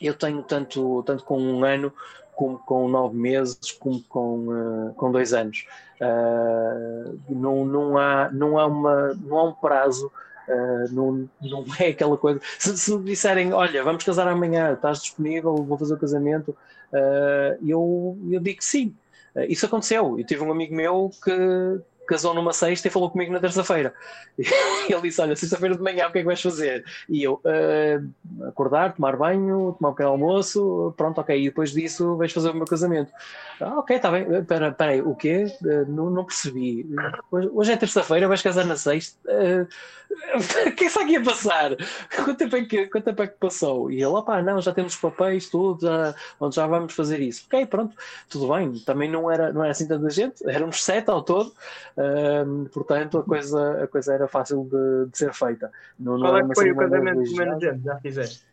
[0.00, 1.92] eu tenho tanto, tanto com um ano
[2.34, 5.66] como com nove meses, como com, uh, com dois anos.
[6.00, 10.10] Uh, não, não, há, não, há uma, não há um prazo
[10.48, 12.40] Uh, não, não é aquela coisa.
[12.58, 16.56] Se, se, me disserem, olha, vamos casar amanhã, estás disponível, vou fazer o casamento,
[16.92, 18.94] uh, eu, eu digo sim.
[19.36, 20.18] Uh, isso aconteceu.
[20.18, 21.30] Eu tive um amigo meu que
[22.08, 23.94] casou numa sexta e falou comigo na terça-feira.
[24.38, 26.84] ele disse: Olha, sexta-feira de manhã, o que é que vais fazer?
[27.08, 31.38] E eu, uh, acordar, tomar banho, tomar um pequeno almoço, pronto, ok.
[31.38, 33.12] E depois disso vais fazer o meu casamento.
[33.60, 34.26] Ah, ok, está bem.
[34.32, 35.46] Espera aí, o quê?
[35.62, 36.86] Uh, não, não, percebi.
[37.30, 39.18] Hoje, hoje é terça-feira, vais casar na sexta.
[39.30, 39.66] Uh,
[40.68, 41.76] o que é que ia passar?
[42.14, 43.90] Quanto tempo, é que, quanto tempo é que passou?
[43.90, 47.44] E ele, opá, não, já temos papéis, tudo, já, onde já vamos fazer isso.
[47.46, 47.96] Ok, pronto,
[48.28, 48.72] tudo bem.
[48.80, 51.52] Também não era, não era assim tanta gente, éramos sete ao todo.
[51.98, 55.70] Um, portanto a coisa, a coisa era fácil de, de ser feita.
[55.98, 57.84] Não, Qual é que foi o casamento com menos gente?
[57.84, 58.46] Já fizeste?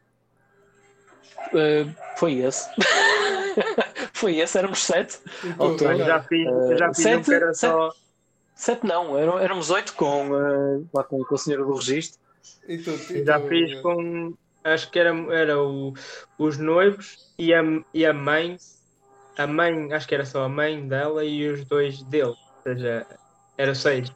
[1.50, 2.68] Uh, foi esse.
[4.14, 5.20] foi esse, éramos sete.
[5.44, 7.94] Então, já fiz, uh, já fiz sete, um só.
[8.56, 12.20] Sete não, éramos oito com, uh, lá com, com a senhora do registro.
[12.68, 14.34] Então, então, já fiz com.
[14.64, 15.94] Acho que era, era o,
[16.40, 17.62] os noivos e a,
[17.94, 18.58] e a mãe.
[19.38, 22.30] A mãe, acho que era só a mãe dela e os dois dele.
[22.30, 23.06] Ou seja,
[23.58, 24.12] era seis.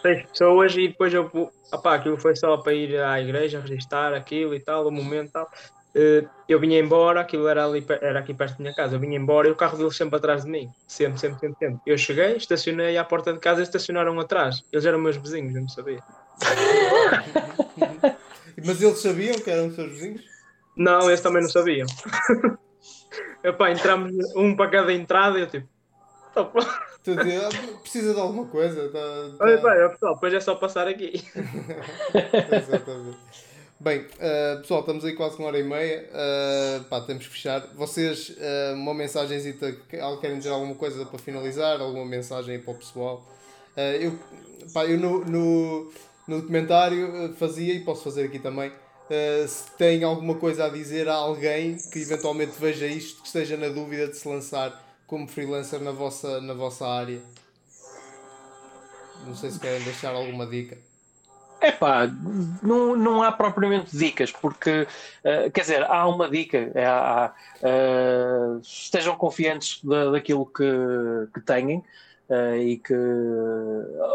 [0.00, 1.30] Seis pessoas e depois eu.
[1.72, 5.32] Opá, aquilo foi só para ir à igreja, registrar aquilo e tal, o momento e
[5.32, 5.50] tal.
[5.94, 9.18] Uh, eu vinha embora, aquilo era, ali, era aqui perto da minha casa, eu vinha
[9.18, 11.80] embora e o carro deles sempre atrás de mim, sempre, sempre, sempre, sempre.
[11.86, 14.64] Eu cheguei, estacionei à porta de casa e estacionaram atrás.
[14.72, 16.02] Eles eram meus vizinhos, eu não sabia.
[18.64, 20.22] Mas eles sabiam que eram os seus vizinhos?
[20.76, 21.86] Não, eles também não sabiam.
[23.44, 25.68] Epá, entramos um para cada entrada e eu tipo.
[27.82, 28.88] Precisa de alguma coisa.
[28.88, 28.98] Tá,
[29.38, 29.44] tá...
[29.44, 31.24] Olha, bem, pessoal, depois é só passar aqui.
[32.52, 33.18] Exatamente.
[33.82, 36.08] Bem, uh, pessoal, estamos aí quase uma hora e meia.
[36.12, 37.66] Uh, pá, temos que fechar.
[37.74, 39.72] Vocês, uh, uma mensagenzita,
[40.20, 41.80] querem dizer alguma coisa para finalizar?
[41.80, 43.26] Alguma mensagem para o pessoal?
[44.00, 44.16] eu,
[44.72, 45.92] pá, eu no, no,
[46.28, 48.70] no documentário fazia, e posso fazer aqui também,
[49.48, 53.68] se tem alguma coisa a dizer a alguém que eventualmente veja isto, que esteja na
[53.68, 54.78] dúvida de se lançar
[55.12, 57.20] como freelancer na vossa, na vossa área.
[59.26, 60.78] Não sei se querem deixar alguma dica.
[61.60, 62.10] É pá,
[62.62, 64.86] não, não há propriamente dicas, porque,
[65.22, 67.30] uh, quer dizer, há uma dica, é, há,
[67.60, 70.64] uh, estejam confiantes da, daquilo que,
[71.34, 71.84] que têm
[72.30, 72.96] uh, e que,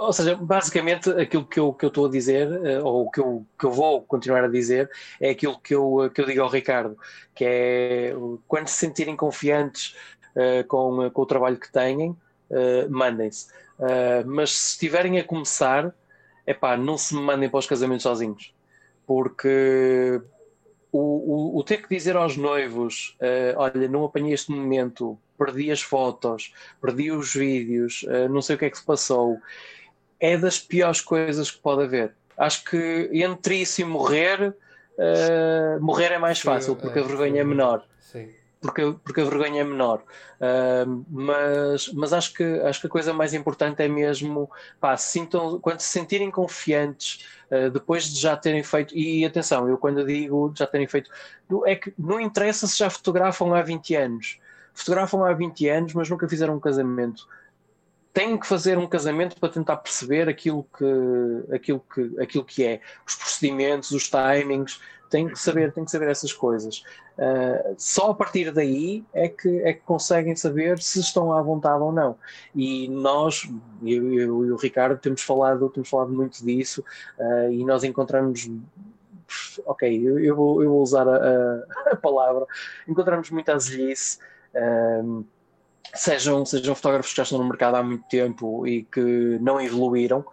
[0.01, 2.49] ou seja, basicamente aquilo que eu, que eu estou a dizer,
[2.83, 4.89] ou que eu, que eu vou continuar a dizer,
[5.21, 6.97] é aquilo que eu, que eu digo ao Ricardo,
[7.35, 8.13] que é
[8.47, 9.95] quando se sentirem confiantes
[10.67, 12.15] com, com o trabalho que têm,
[12.89, 13.47] mandem-se.
[14.25, 15.93] mas se estiverem a começar,
[16.47, 18.53] é pá, não se mandem para os casamentos sozinhos,
[19.05, 20.21] porque
[20.91, 25.69] o, o, o ter que dizer aos noivos: uh, olha, não apanhei este momento, perdi
[25.69, 29.37] as fotos, perdi os vídeos, uh, não sei o que é que se passou,
[30.19, 32.15] é das piores coisas que pode haver.
[32.37, 37.43] Acho que entre isso e morrer, uh, morrer é mais fácil, porque a vergonha é
[37.43, 37.85] menor.
[37.99, 38.29] Sim
[38.61, 40.03] porque, porque a vergonha é menor.
[40.39, 45.59] Uh, mas mas acho, que, acho que a coisa mais importante é mesmo pá, sintam,
[45.59, 50.51] quando se sentirem confiantes, uh, depois de já terem feito, e atenção, eu quando digo
[50.55, 51.09] já terem feito,
[51.65, 54.39] é que não interessa se já fotografam há 20 anos.
[54.73, 57.27] Fotografam há 20 anos, mas nunca fizeram um casamento
[58.17, 62.81] têm que fazer um casamento para tentar perceber aquilo que, aquilo que, aquilo que é,
[63.05, 66.83] os procedimentos, os timings, têm que saber, têm que saber essas coisas.
[67.17, 71.81] Uh, só a partir daí é que, é que conseguem saber se estão à vontade
[71.81, 72.15] ou não.
[72.55, 73.49] E nós,
[73.83, 76.83] eu, eu e o Ricardo, temos falado, temos falado muito disso
[77.19, 78.49] uh, e nós encontramos.
[79.65, 82.45] Ok, eu, eu, vou, eu vou usar a, a, palavra.
[82.87, 84.19] Encontramos muita azelhice.
[84.53, 85.25] Uh,
[85.93, 90.25] sejam, sejam fotógrafos que já estão no mercado há muito tempo e que não evoluíram,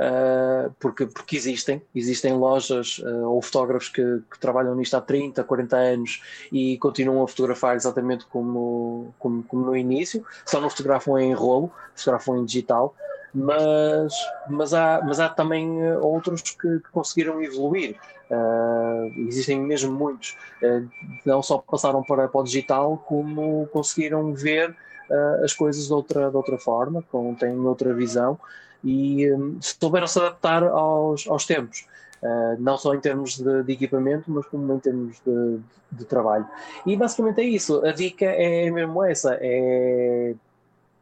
[0.00, 5.44] uh, porque, porque existem, existem lojas uh, ou fotógrafos que, que, trabalham nisto há 30,
[5.44, 11.18] 40 anos e continuam a fotografar exatamente como, como, como no início, só não fotografam
[11.18, 12.94] em rolo, fotografam em digital,
[13.32, 14.12] mas,
[14.48, 17.96] mas, há, mas há também ah, outros que, que conseguiram evoluir.
[18.28, 20.88] Uh, existem mesmo muitos, uh,
[21.26, 26.30] não só passaram para, para o digital, como conseguiram ver uh, as coisas de outra,
[26.30, 28.38] de outra forma, com, têm outra visão
[28.82, 31.86] e um, souberam se adaptar aos, aos tempos.
[32.22, 35.58] Uh, não só em termos de, de, equipamento, mas como em termos de,
[35.90, 36.46] de, trabalho.
[36.84, 37.84] E basicamente é isso.
[37.84, 40.34] A dica é mesmo essa: é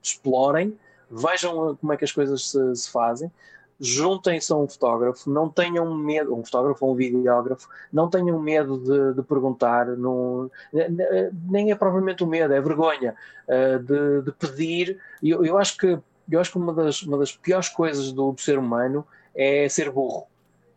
[0.00, 0.78] explorem,
[1.10, 3.30] vejam como é que as coisas se, se fazem,
[3.80, 8.78] juntem-se a um fotógrafo, não tenham medo, um fotógrafo ou um videógrafo, não tenham medo
[8.78, 10.50] de, de perguntar, não,
[11.48, 13.14] nem é propriamente o medo, é vergonha
[13.46, 14.98] uh, de, de, pedir.
[15.22, 15.98] Eu, eu, acho que,
[16.30, 19.90] eu acho que uma das, uma das piores coisas do, do ser humano é ser
[19.90, 20.26] burro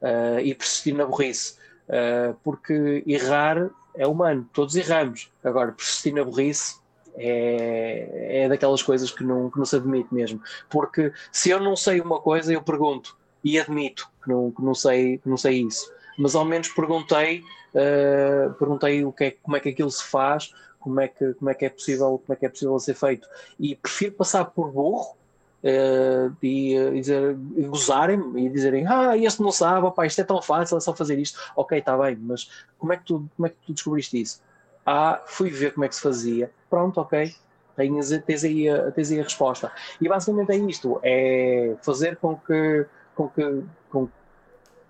[0.02, 1.56] uh, e persistir na burrice,
[1.88, 5.32] uh, porque errar é humano, todos erramos.
[5.44, 6.80] Agora, persistir na burrice
[7.16, 10.42] é, é daquelas coisas que não, que não se admite mesmo.
[10.70, 14.74] Porque se eu não sei uma coisa, eu pergunto e admito que não, que não,
[14.74, 15.92] sei, que não sei isso.
[16.18, 20.54] Mas ao menos perguntei, uh, perguntei o que é, como é que aquilo se faz,
[20.80, 23.28] como é que, como é que é possível, como é que é possível ser feito.
[23.60, 25.18] E prefiro passar por burro
[25.64, 30.24] Uh, e, uh, dizer, e gozarem e dizerem ah, este não sabe, opa, isto é
[30.24, 33.46] tão fácil, é só fazer isto, ok, está bem, mas como é, que tu, como
[33.46, 34.42] é que tu descobriste isso?
[34.84, 37.32] Ah, fui ver como é que se fazia, pronto, ok.
[37.76, 38.66] tens, tens, aí
[38.96, 39.72] tens aí a resposta.
[40.02, 44.10] E basicamente é isto: é fazer com que, com que com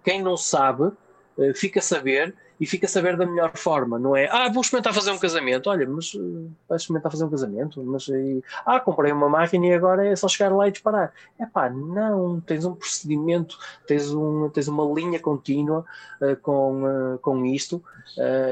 [0.03, 0.91] quem não sabe
[1.37, 4.29] eh, fica a saber e fica a saber da melhor forma, não é?
[4.31, 5.67] Ah, vou experimentar fazer um casamento.
[5.67, 7.83] Olha, mas uh, vais experimentar fazer um casamento?
[7.83, 11.11] Mas aí, ah, comprei uma máquina e agora é só chegar lá e disparar.
[11.39, 13.57] É pá, não, tens um procedimento,
[13.87, 15.83] tens, um, tens uma linha contínua
[16.21, 17.83] uh, com, uh, com isto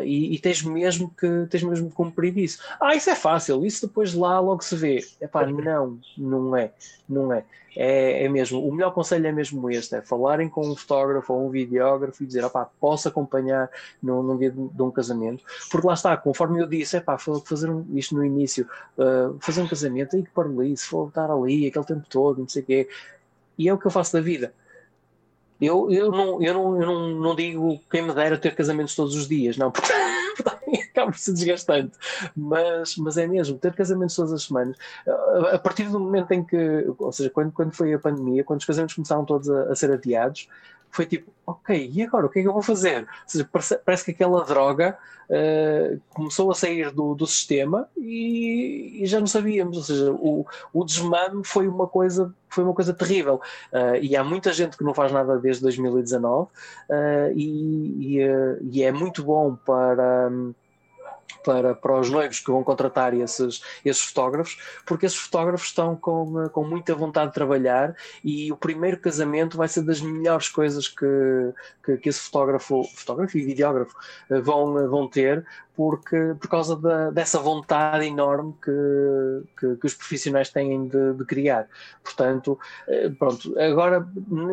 [0.03, 2.63] e, e, tens mesmo que tens mesmo que cumprir isso.
[2.81, 5.05] Ah, isso é fácil, isso depois lá logo se vê.
[5.21, 6.71] É pá, não, não é,
[7.07, 7.43] não é
[7.75, 11.47] é, é, mesmo, o melhor conselho é mesmo este, é falarem com um fotógrafo ou
[11.47, 13.69] um videógrafo e dizer, opá, posso acompanhar
[14.01, 17.69] num, dia de, de, um casamento, porque lá está, conforme eu disse, é pá, fazer
[17.69, 18.67] um, isto no início,
[18.97, 22.39] uh, fazer um casamento, aí que para ali, se for estar ali aquele tempo todo,
[22.39, 22.89] não sei o quê,
[23.57, 24.53] e é o que eu faço da vida.
[25.59, 29.13] Eu, eu, não, eu, não, eu não, não digo quem me dera ter casamentos todos
[29.13, 29.91] os dias, não, porque
[30.99, 31.97] acaba por ser desgastante.
[32.35, 34.77] Mas, mas é mesmo, ter casamentos todas as semanas,
[35.07, 38.59] a, a, partir do momento em que, ou seja, quando, quando foi a pandemia, quando
[38.59, 40.47] os casamentos começaram todos a, a ser adiados,
[40.91, 42.25] foi tipo, ok, e agora?
[42.25, 43.07] O que é que eu vou fazer?
[43.25, 44.97] Seja, parece, parece que aquela droga
[45.29, 50.45] uh, começou a sair do, do sistema e, e, já não sabíamos, ou seja, o,
[50.73, 53.39] o desmame foi uma coisa foi uma coisa terrível.
[53.71, 56.51] Uh, e há muita gente que não faz nada desde 2019 uh,
[57.35, 58.19] e, e,
[58.71, 60.53] e, é muito bom para um,
[61.43, 66.49] para, para os noivos que vão contratar esses, esses fotógrafos, porque esses fotógrafos estão com,
[66.49, 71.05] com muita vontade de trabalhar e o primeiro casamento vai ser das melhores coisas que,
[71.83, 73.95] que, que esse fotógrafo, fotógrafo e videógrafo
[74.29, 75.45] eh, vão, vão ter,
[75.79, 81.23] porque, por causa da, dessa vontade enorme que, que, que os profissionais têm de, de,
[81.23, 81.69] criar.
[82.03, 84.05] Portanto, eh, pronto, agora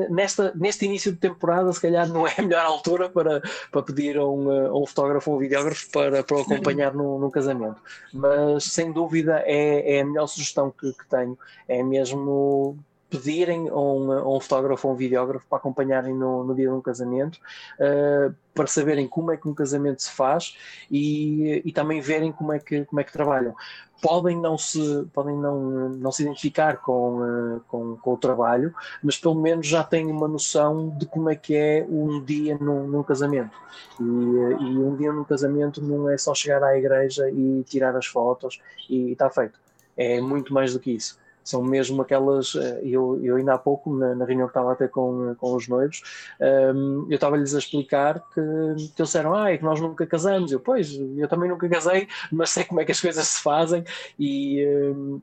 [0.09, 3.43] nesta, neste início de temporada, se calhar não é a melhor altura para,
[3.73, 7.19] para pedir a um, a um fotógrafo ou um videógrafo para, para o acompanhar num,
[7.19, 7.83] num casamento,
[8.15, 11.37] mas sem dúvida é, é a melhor sugestão que, que tenho,
[11.67, 12.79] é mesmo
[13.17, 16.73] pedirem a um, a um, fotógrafo ou um videógrafo para acompanharem no, no dia de
[16.73, 17.37] um casamento,
[17.81, 20.57] uh, para saberem como é que um casamento se faz
[20.91, 23.55] e, e também verem como é que, como é que trabalham.
[24.01, 29.17] Podem não se, podem não, não se identificar com, uh, com, com, o trabalho, mas
[29.17, 33.03] pelo menos já têm uma noção de como é que é um dia num, num
[33.03, 33.57] casamento.
[33.99, 38.07] E, e um dia num casamento não é só chegar à igreja e tirar as
[38.07, 39.59] fotos e está feito.
[39.97, 42.55] É muito mais do que isso são mesmo aquelas.
[42.55, 45.55] Eh, eu, eu ainda há pouco, na, na reunião que estava a ter com, com
[45.55, 46.03] os noivos,
[46.41, 50.07] um, ehm, eu estava-lhes a explicar que, que eles disseram: Ah, é que nós nunca
[50.07, 50.53] casamos.
[50.53, 53.85] Eu, pois, eu também nunca casei, mas sei como é que as coisas se fazem
[54.19, 54.67] e.
[54.67, 55.21] Um, ehm,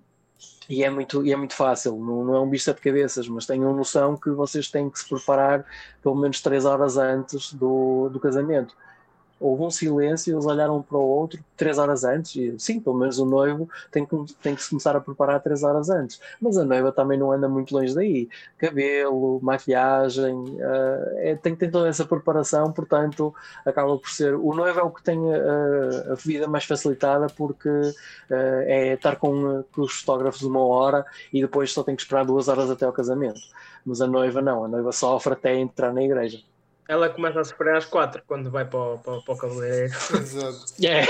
[0.70, 3.46] e é muito, e é muito fácil, não, não é um bicho de cabeças, mas
[3.46, 5.66] tenham noção que vocês têm que se preparar
[6.02, 8.74] pelo menos três horas antes do, do casamento
[9.44, 12.98] houve um silêncio, eles olharam um para o outro três horas antes, e sim, pelo
[12.98, 16.58] menos o noivo tem que, tem que se começar a preparar três horas antes, mas
[16.58, 21.72] a noiva também não anda muito longe daí, cabelo, maquilhagem, uh, é, tem que ter
[21.72, 23.34] toda essa preparação, portanto
[23.66, 27.70] acaba por ser, o noivo é o que tem a, a vida mais facilitada porque
[27.70, 27.94] uh,
[28.30, 32.48] é estar com, com os fotógrafos uma hora e depois só tem que esperar duas
[32.48, 33.42] horas até ao casamento,
[33.86, 36.40] mas a noiva não, a noiva sofre até entrar na igreja.
[36.88, 39.94] Ela começa a sofrer às quatro quando vai para o, para, para o cabeleireiro.
[39.94, 40.74] Exato.
[40.80, 41.08] Yeah.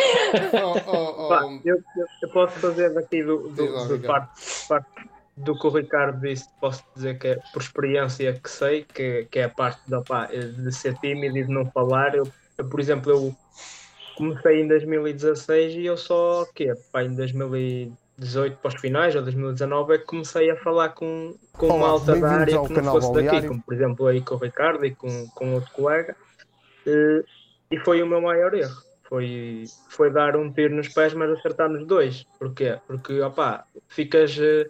[0.64, 1.30] oh, oh, oh.
[1.30, 1.82] Pá, eu,
[2.22, 4.88] eu, posso fazer daqui do, do, do parte, parte,
[5.36, 9.40] do que o Ricardo disse, posso dizer que é por experiência que sei, que, que
[9.40, 12.14] é a parte da, pá, de ser tímido e de não falar.
[12.14, 12.28] Eu,
[12.58, 13.36] eu, por exemplo, eu
[14.16, 19.22] comecei em 2016 e eu só, que pá, em 2018 2018 para os finais, ou
[19.22, 22.92] 2019, é que comecei a falar com, com Olá, uma alta da área que não
[22.92, 26.16] fosse daqui, como por exemplo aí com o Ricardo e com, com outro colega,
[26.86, 27.26] e,
[27.72, 28.76] e foi o meu maior erro.
[29.04, 32.26] Foi, foi dar um tiro nos pés, mas acertar nos dois.
[32.40, 32.80] Porquê?
[32.88, 34.70] Porque opá, ficas uh,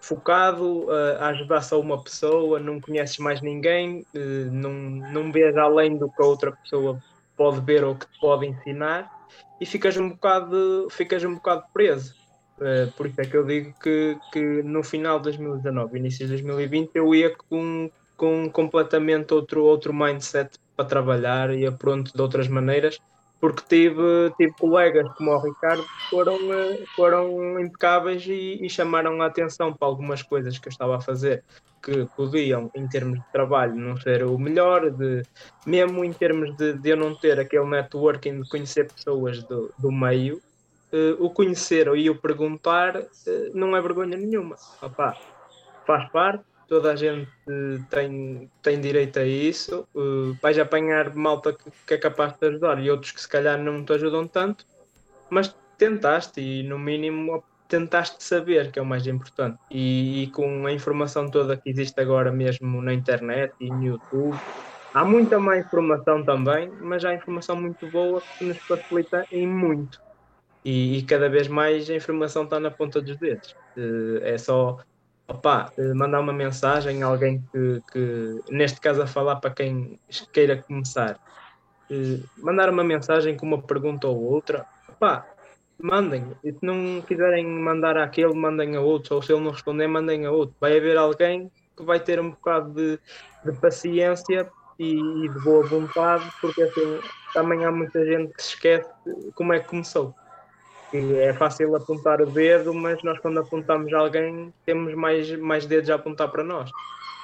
[0.00, 4.04] focado uh, a ajudar só uma pessoa, não conheces mais ninguém,
[4.50, 7.00] não, não vês além do que a outra pessoa
[7.36, 9.08] pode ver ou que te pode ensinar
[9.60, 12.17] e ficas um bocado, ficas um bocado preso.
[12.58, 16.32] Uh, por isso é que eu digo que, que no final de 2019, início de
[16.32, 22.48] 2020, eu ia com, com completamente outro, outro mindset para trabalhar, ia pronto de outras
[22.48, 22.98] maneiras,
[23.40, 29.22] porque tive, tive colegas como o Ricardo que foram, eh, foram impecáveis e, e, chamaram
[29.22, 31.44] a atenção para algumas coisas que eu estava a fazer
[31.80, 35.22] que podiam, em termos de trabalho, não ser o melhor, de,
[35.64, 39.92] mesmo em termos de, de eu não ter aquele networking de conhecer pessoas do, do
[39.92, 40.42] meio,
[40.92, 43.04] uh, o conhecer e o perguntar uh,
[43.54, 44.56] não é vergonha nenhuma.
[44.82, 45.16] Opa,
[45.86, 47.28] faz parte, toda a gente
[47.90, 49.88] tem, tem direito a isso.
[49.94, 53.28] Uh, vais apanhar malta que, que, é capaz de te ajudar e outros que se
[53.28, 54.66] calhar não te ajudam tanto,
[55.30, 59.58] mas tentaste e no mínimo tentaste saber, que é o mais importante.
[59.70, 64.38] E, e, com a informação toda que existe agora mesmo na internet e no YouTube,
[64.94, 70.07] há muita má informação também, mas há informação muito boa que nos facilita em muito.
[70.64, 73.54] E, e cada vez mais a informação está na ponta dos dedos.
[74.22, 74.78] É só
[75.28, 80.00] opa, mandar uma mensagem a alguém que, que, neste caso, a falar para quem
[80.32, 81.18] queira começar.
[82.38, 85.26] Mandar uma mensagem com uma pergunta ou outra, opa,
[85.80, 86.26] mandem.
[86.42, 89.16] E se não quiserem mandar àquele, mandem a outro.
[89.16, 90.56] Ou se ele não responder, mandem a outro.
[90.60, 92.98] Vai haver alguém que vai ter um bocado de,
[93.44, 97.00] de paciência e, e, de boa vontade, porque assim,
[97.32, 98.90] também há muita gente que se esquece
[99.34, 100.14] como é que começou.
[100.92, 105.90] E é fácil apontar o dedo, mas nós quando apontamos alguém temos mais, mais dedos
[105.90, 106.70] a apontar para nós.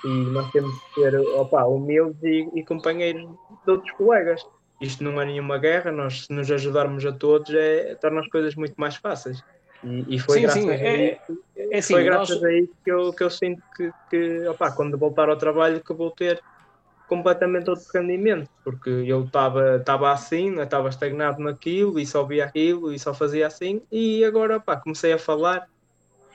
[0.05, 3.27] E nós temos que ser opa, humildes e, e companheiros
[3.65, 4.45] de outros colegas
[4.81, 8.55] isto não é nenhuma guerra, nós se nos ajudarmos a todos é, torna as coisas
[8.55, 9.43] muito mais fáceis.
[9.83, 12.45] E, e foi sim, graças, sim, a, é, isso, é, assim, foi graças nós...
[12.45, 15.93] a isso que eu, que eu sinto que, que opa, quando voltar ao trabalho que
[15.93, 16.43] vou ter
[17.09, 22.99] completamente outro rendimento, porque eu estava assim, estava estagnado naquilo e só via aquilo e
[22.99, 25.69] só fazia assim, e agora opa, comecei a falar.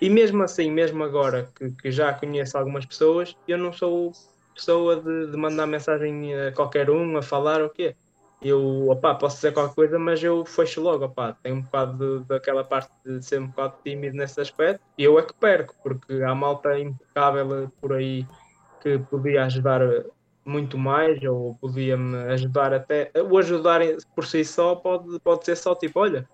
[0.02, 4.14] E mesmo assim, mesmo agora que, que já conheço algumas pessoas, eu não sou
[4.56, 7.96] pessoa de, de mandar mensagem a qualquer um a falar o quê
[8.42, 12.64] eu opá, posso dizer qualquer coisa, mas eu fecho logo, opá, tenho um bocado daquela
[12.64, 16.34] parte de ser um bocado tímido nesse aspecto, e eu é que perco, porque há
[16.34, 18.26] malta impecável por aí
[18.82, 19.82] que podia ajudar
[20.50, 23.82] muito mais, ou podia-me ajudar até, o ajudar
[24.16, 26.28] por si só pode, pode ser só tipo, olha,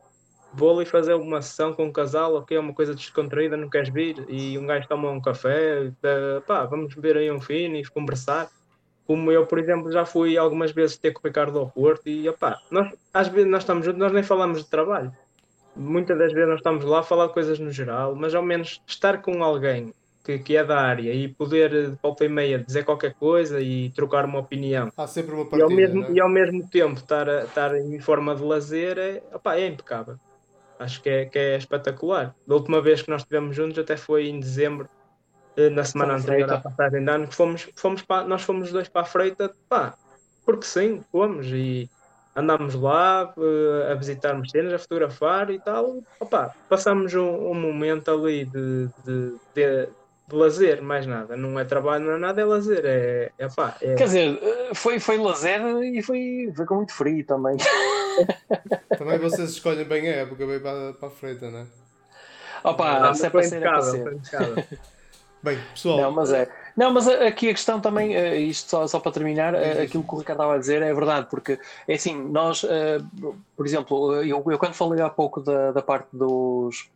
[0.54, 3.90] vou ali fazer uma sessão com um casal, ok, é uma coisa descontraída, não queres
[3.90, 4.26] vir?
[4.30, 5.92] E um gajo toma um café,
[6.48, 8.50] pá, vamos beber aí um fino e conversar
[9.06, 12.28] como eu, por exemplo, já fui algumas vezes ter com o Ricardo ao Porto e
[12.28, 15.14] opá, nós, às vezes nós estamos juntos, nós nem falamos de trabalho.
[15.76, 18.82] Muitas das vezes nós estamos lá a falar de coisas no geral, mas ao menos
[18.88, 19.94] estar com alguém
[20.26, 23.92] que, que é da área e poder de volta e meia dizer qualquer coisa e
[23.92, 24.92] trocar uma opinião.
[24.98, 26.12] Há sempre uma partida, e, ao mesmo, é?
[26.12, 30.18] e ao mesmo tempo estar, a, estar em forma de lazer é, opá, é impecável.
[30.80, 32.36] Acho que é, que é espetacular.
[32.46, 34.90] Da última vez que nós estivemos juntos até foi em dezembro
[35.56, 38.90] eh, na semana anterior à passagem de ano, que fomos, fomos para, nós fomos dois
[38.90, 39.94] para a Freita, pá,
[40.44, 41.90] porque sim, fomos e
[42.36, 48.12] andámos lá uh, a visitarmos cenas, a fotografar e tal, opa, passamos um, um momento
[48.12, 49.88] ali de, de, de,
[50.32, 53.94] lazer, mais nada, não é trabalho, não é nada, é lazer, é, é, pá, é...
[53.96, 57.58] Quer dizer, eh, foi, foi lazer e foi, foi com muito frio também.
[58.98, 61.66] também vocês escolhem bem a época, bem para, para a Freita, não é?
[62.64, 64.20] Opa, não, se é para ser, é para ser.
[65.44, 66.02] Bem, pessoal.
[66.02, 66.50] Não, mas é.
[66.76, 70.16] Não, mas aqui a questão também, eh, isto só, só para terminar, é aquilo que
[70.16, 73.00] o Ricardo estava a dizer é verdade, porque é assim, nós, eh,
[73.56, 76.90] por exemplo, eu, eu quando falei há pouco da, da parte dos,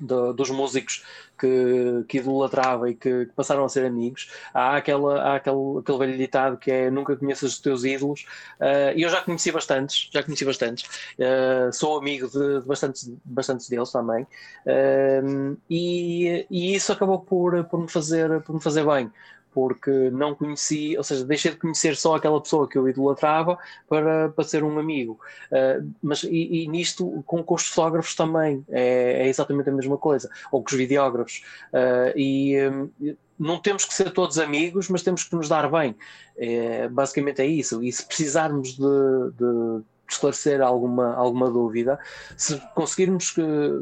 [0.00, 1.04] do, dos músicos
[1.38, 4.30] que, que idolatrava e que, que, passaram a ser amigos.
[4.52, 8.26] Há, aquela, há aquele, aquele velho ditado que é nunca conheças os teus ídolos.
[8.60, 10.84] Uh, e eu já conheci bastantes, já conheci bastantes.
[11.18, 14.26] Uh, sou amigo de, de, bastantes, bastantes deles também.
[14.66, 19.10] Uh, e, e isso acabou por, por, me fazer, por me fazer bem
[19.56, 23.56] porque não conheci, ou seja, deixei de conhecer só aquela pessoa que eu idolatrava
[23.88, 25.18] para, para ser um amigo.
[25.50, 29.96] Uh, mas e, e, nisto com, com, os fotógrafos também é, é, exatamente a mesma
[29.96, 31.42] coisa, ou com os videógrafos.
[31.72, 32.90] Uh, e um,
[33.38, 35.96] não temos que ser todos amigos, mas temos que nos dar bem.
[36.36, 37.82] É, basicamente é isso.
[37.82, 41.98] E se precisarmos de, de esclarecer alguma, alguma dúvida,
[42.36, 43.34] se conseguirmos,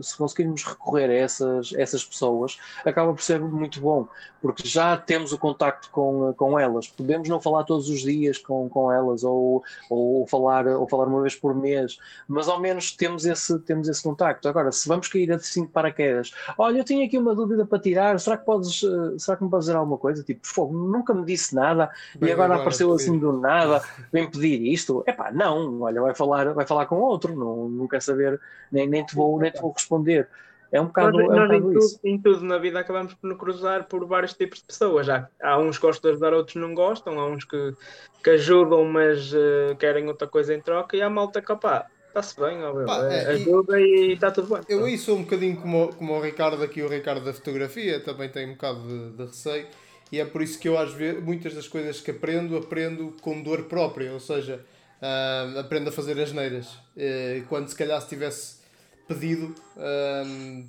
[0.03, 4.09] se conseguirmos recorrer a essas, essas pessoas, acaba por ser muito bom,
[4.41, 6.87] porque já temos o contacto com, com elas.
[6.89, 11.23] Podemos não falar todos os dias com, com elas ou, ou, falar, ou falar uma
[11.23, 11.99] vez por mês,
[12.29, 14.49] mas ao menos temos esse, temos esse contacto.
[14.49, 18.21] Agora, se vamos cair a cinco paraquedas, olha, eu tinha aqui uma dúvida para tirar,
[18.21, 20.23] será que, podes, eh, será que me podes dizer alguma coisa?
[20.23, 23.83] Tipo, fogo, nunca me disse nada Bem, e agora, agora apareceu assim do nada,
[24.13, 25.03] vem pedir isto.
[25.07, 28.89] É pá, não, olha, vai falar, vai falar com outro, não, não quer saber, nem,
[28.89, 30.29] nem, te vou, nem te vou responder.
[30.73, 33.15] É um bocado, nós, é um nós bocado em, tudo, em, tudo, na vida acabamos
[33.15, 35.09] por nos cruzar por vários tipos de pessoas.
[35.09, 37.75] Há, há uns que gostam de ajudar, outros não gostam, há uns que,
[38.23, 42.41] que ajudam, mas uh, querem outra coisa em troca, e há malta que, pá, está-se
[42.41, 44.65] bem, ó, Pá, é, ajuda e está tudo bem.
[44.69, 48.29] Eu aí sou um bocadinho como, como o Ricardo aqui, o Ricardo da fotografia, também
[48.29, 49.67] tem um bocado de, de receio,
[50.11, 53.43] e é por isso que eu às vezes, muitas das coisas que aprendo, aprendo com
[53.43, 54.65] dor própria, ou seja,
[55.05, 56.73] uh, aprendo a fazer as neiras.
[56.97, 58.65] Uh, quando se calhar se tivesse
[59.07, 60.67] pedido, um,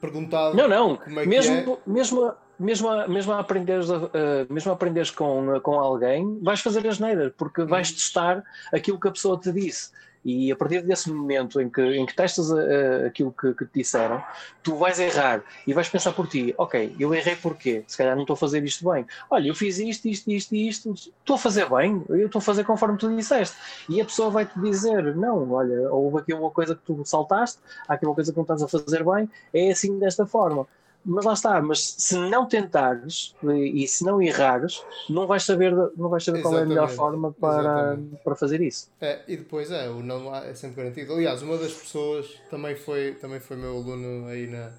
[0.00, 0.54] perguntado.
[0.54, 1.78] Não, não, é mesmo, é.
[1.86, 4.10] mesmo, mesmo, a, mesmo a aprenderes, uh,
[4.50, 9.08] mesmo a aprenderes com, com alguém, vais fazer as neiras, porque vais testar aquilo que
[9.08, 9.90] a pessoa te disse.
[10.24, 13.78] E a partir desse momento em que, em que testas uh, aquilo que, que, te
[13.78, 14.22] disseram,
[14.62, 17.84] tu vais errar e vais pensar por ti: ok, eu errei porquê?
[17.86, 19.06] Se calhar não estou a fazer isto bem.
[19.30, 22.42] Olha, eu fiz isto, isto, isto e isto, estou a fazer bem, eu estou a
[22.42, 23.56] fazer conforme tu disseste.
[23.88, 27.58] E a pessoa vai te dizer: não, olha, houve aqui uma coisa que tu saltaste,
[27.86, 30.66] há aqui uma coisa que não estás a fazer bem, é assim desta forma
[31.04, 36.08] mas lá está, mas se não tentares e, se não errares, não vais saber, não
[36.08, 38.90] vais saber qual é a melhor forma para, para fazer isso.
[39.00, 41.14] É, e depois é, o não é sempre garantido.
[41.14, 44.70] Aliás, uma das pessoas também foi, também foi meu aluno aí na,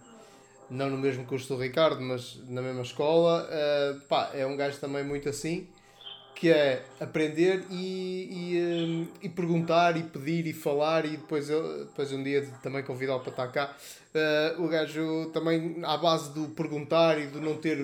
[0.69, 3.47] não no mesmo curso do Ricardo, mas na mesma escola.
[3.49, 5.67] Uh, pá, é um gajo também muito assim
[6.39, 12.13] que é aprender e, e, hum, e, perguntar e pedir e falar e depois, depois
[12.13, 13.75] um dia também convidá-lo para estar cá.
[14.15, 17.77] Uh, o gajo também, à base do perguntar e do não ter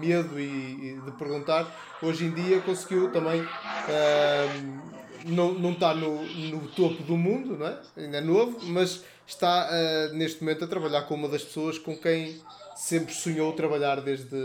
[0.00, 1.70] medo e, e de perguntar,
[2.02, 3.42] hoje em dia conseguiu também.
[3.42, 7.78] Uh, não, não está no, no topo do mundo, não é?
[7.96, 11.94] ainda é novo, mas está uh, neste momento a trabalhar com uma das pessoas com
[11.96, 12.40] quem
[12.74, 14.36] sempre sonhou trabalhar desde,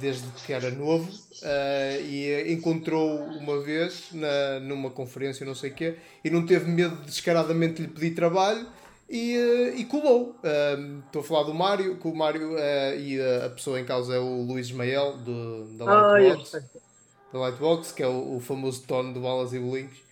[0.00, 5.74] desde que era novo uh, e encontrou uma vez na, numa conferência, não sei o
[5.74, 8.66] quê, e não teve medo de descaradamente lhe pedir trabalho
[9.08, 10.36] e, uh, e colou.
[10.42, 12.56] Uh, estou a falar do Mário, que o Mário
[12.98, 16.62] e a pessoa em causa é o Luís Ismael do, da Lightbox, ah,
[17.32, 20.05] da Lightbox, que é o, o famoso tono do Balas e Bolinhos.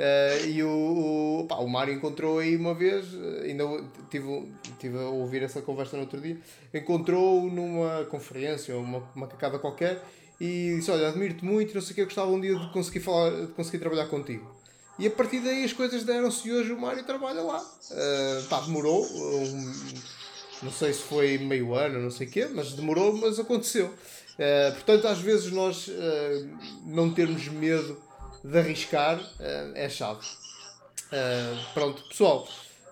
[0.00, 3.04] Uh, e o, o, pá, o Mário encontrou aí uma vez,
[3.44, 3.64] ainda
[4.10, 6.38] tive, tive a ouvir essa conversa no outro dia,
[6.72, 10.02] encontrou numa conferência uma, uma cacada qualquer
[10.40, 13.00] e disse: Olha, admiro-te muito, não sei o que, eu gostava um dia de conseguir,
[13.00, 14.50] falar, de conseguir trabalhar contigo.
[14.98, 17.60] E a partir daí as coisas deram-se e hoje o Mário trabalha lá.
[17.60, 19.74] Uh, pá, demorou, um,
[20.62, 23.88] não sei se foi meio ano, não sei o quê, mas demorou, mas aconteceu.
[23.88, 25.90] Uh, portanto, às vezes nós
[26.86, 28.08] não termos medo
[28.42, 30.20] de arriscar uh, é chave.
[31.12, 32.46] Uh, pronto, pessoal,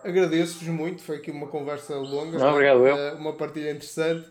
[0.04, 1.02] agradeço-vos muito.
[1.02, 4.28] Foi aqui uma conversa longa, não, obrigado, uh, uma partilha interessante.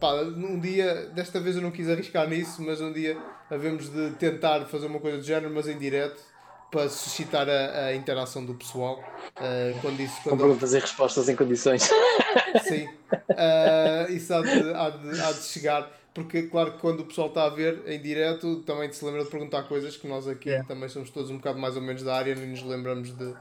[0.00, 3.16] pá, um dia, desta vez eu não quis arriscar nisso, mas um dia
[3.50, 6.22] havemos de tentar fazer uma coisa do género, mas em direto
[6.70, 9.02] para suscitar a, a interação do pessoal.
[9.36, 10.32] Uh, quando isso, quando...
[10.32, 11.82] Com perguntas e respostas em condições.
[12.64, 17.04] Sim, uh, isso há de, há, de, há de chegar porque claro que quando o
[17.04, 20.48] pessoal está a ver em direto também se lembra de perguntar coisas que nós aqui
[20.48, 20.66] yeah.
[20.66, 23.34] também somos todos um bocado mais ou menos da área e nos lembramos de,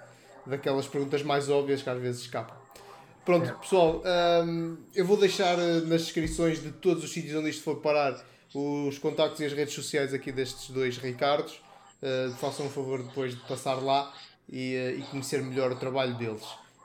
[0.46, 2.56] daquelas perguntas mais óbvias que às vezes escapam.
[3.26, 3.60] Pronto, yeah.
[3.60, 4.04] pessoal,
[4.46, 8.24] um, eu vou deixar eh, nas descrições de todos os sítios onde isto for parar
[8.54, 11.60] os contactos e as redes sociais aqui destes dois Ricardos.
[12.00, 14.14] Uh, façam um favor depois de passar lá
[14.48, 16.44] e, uh, e conhecer melhor o trabalho deles.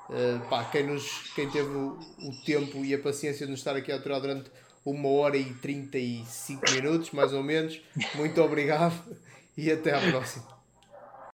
[0.09, 3.77] Uh, pá, quem, nos, quem teve o, o tempo e a paciência de nos estar
[3.77, 4.51] aqui a aturar durante
[4.85, 7.81] uma hora e 35 minutos, mais ou menos.
[8.15, 8.95] Muito obrigado
[9.57, 10.52] e até à próxima.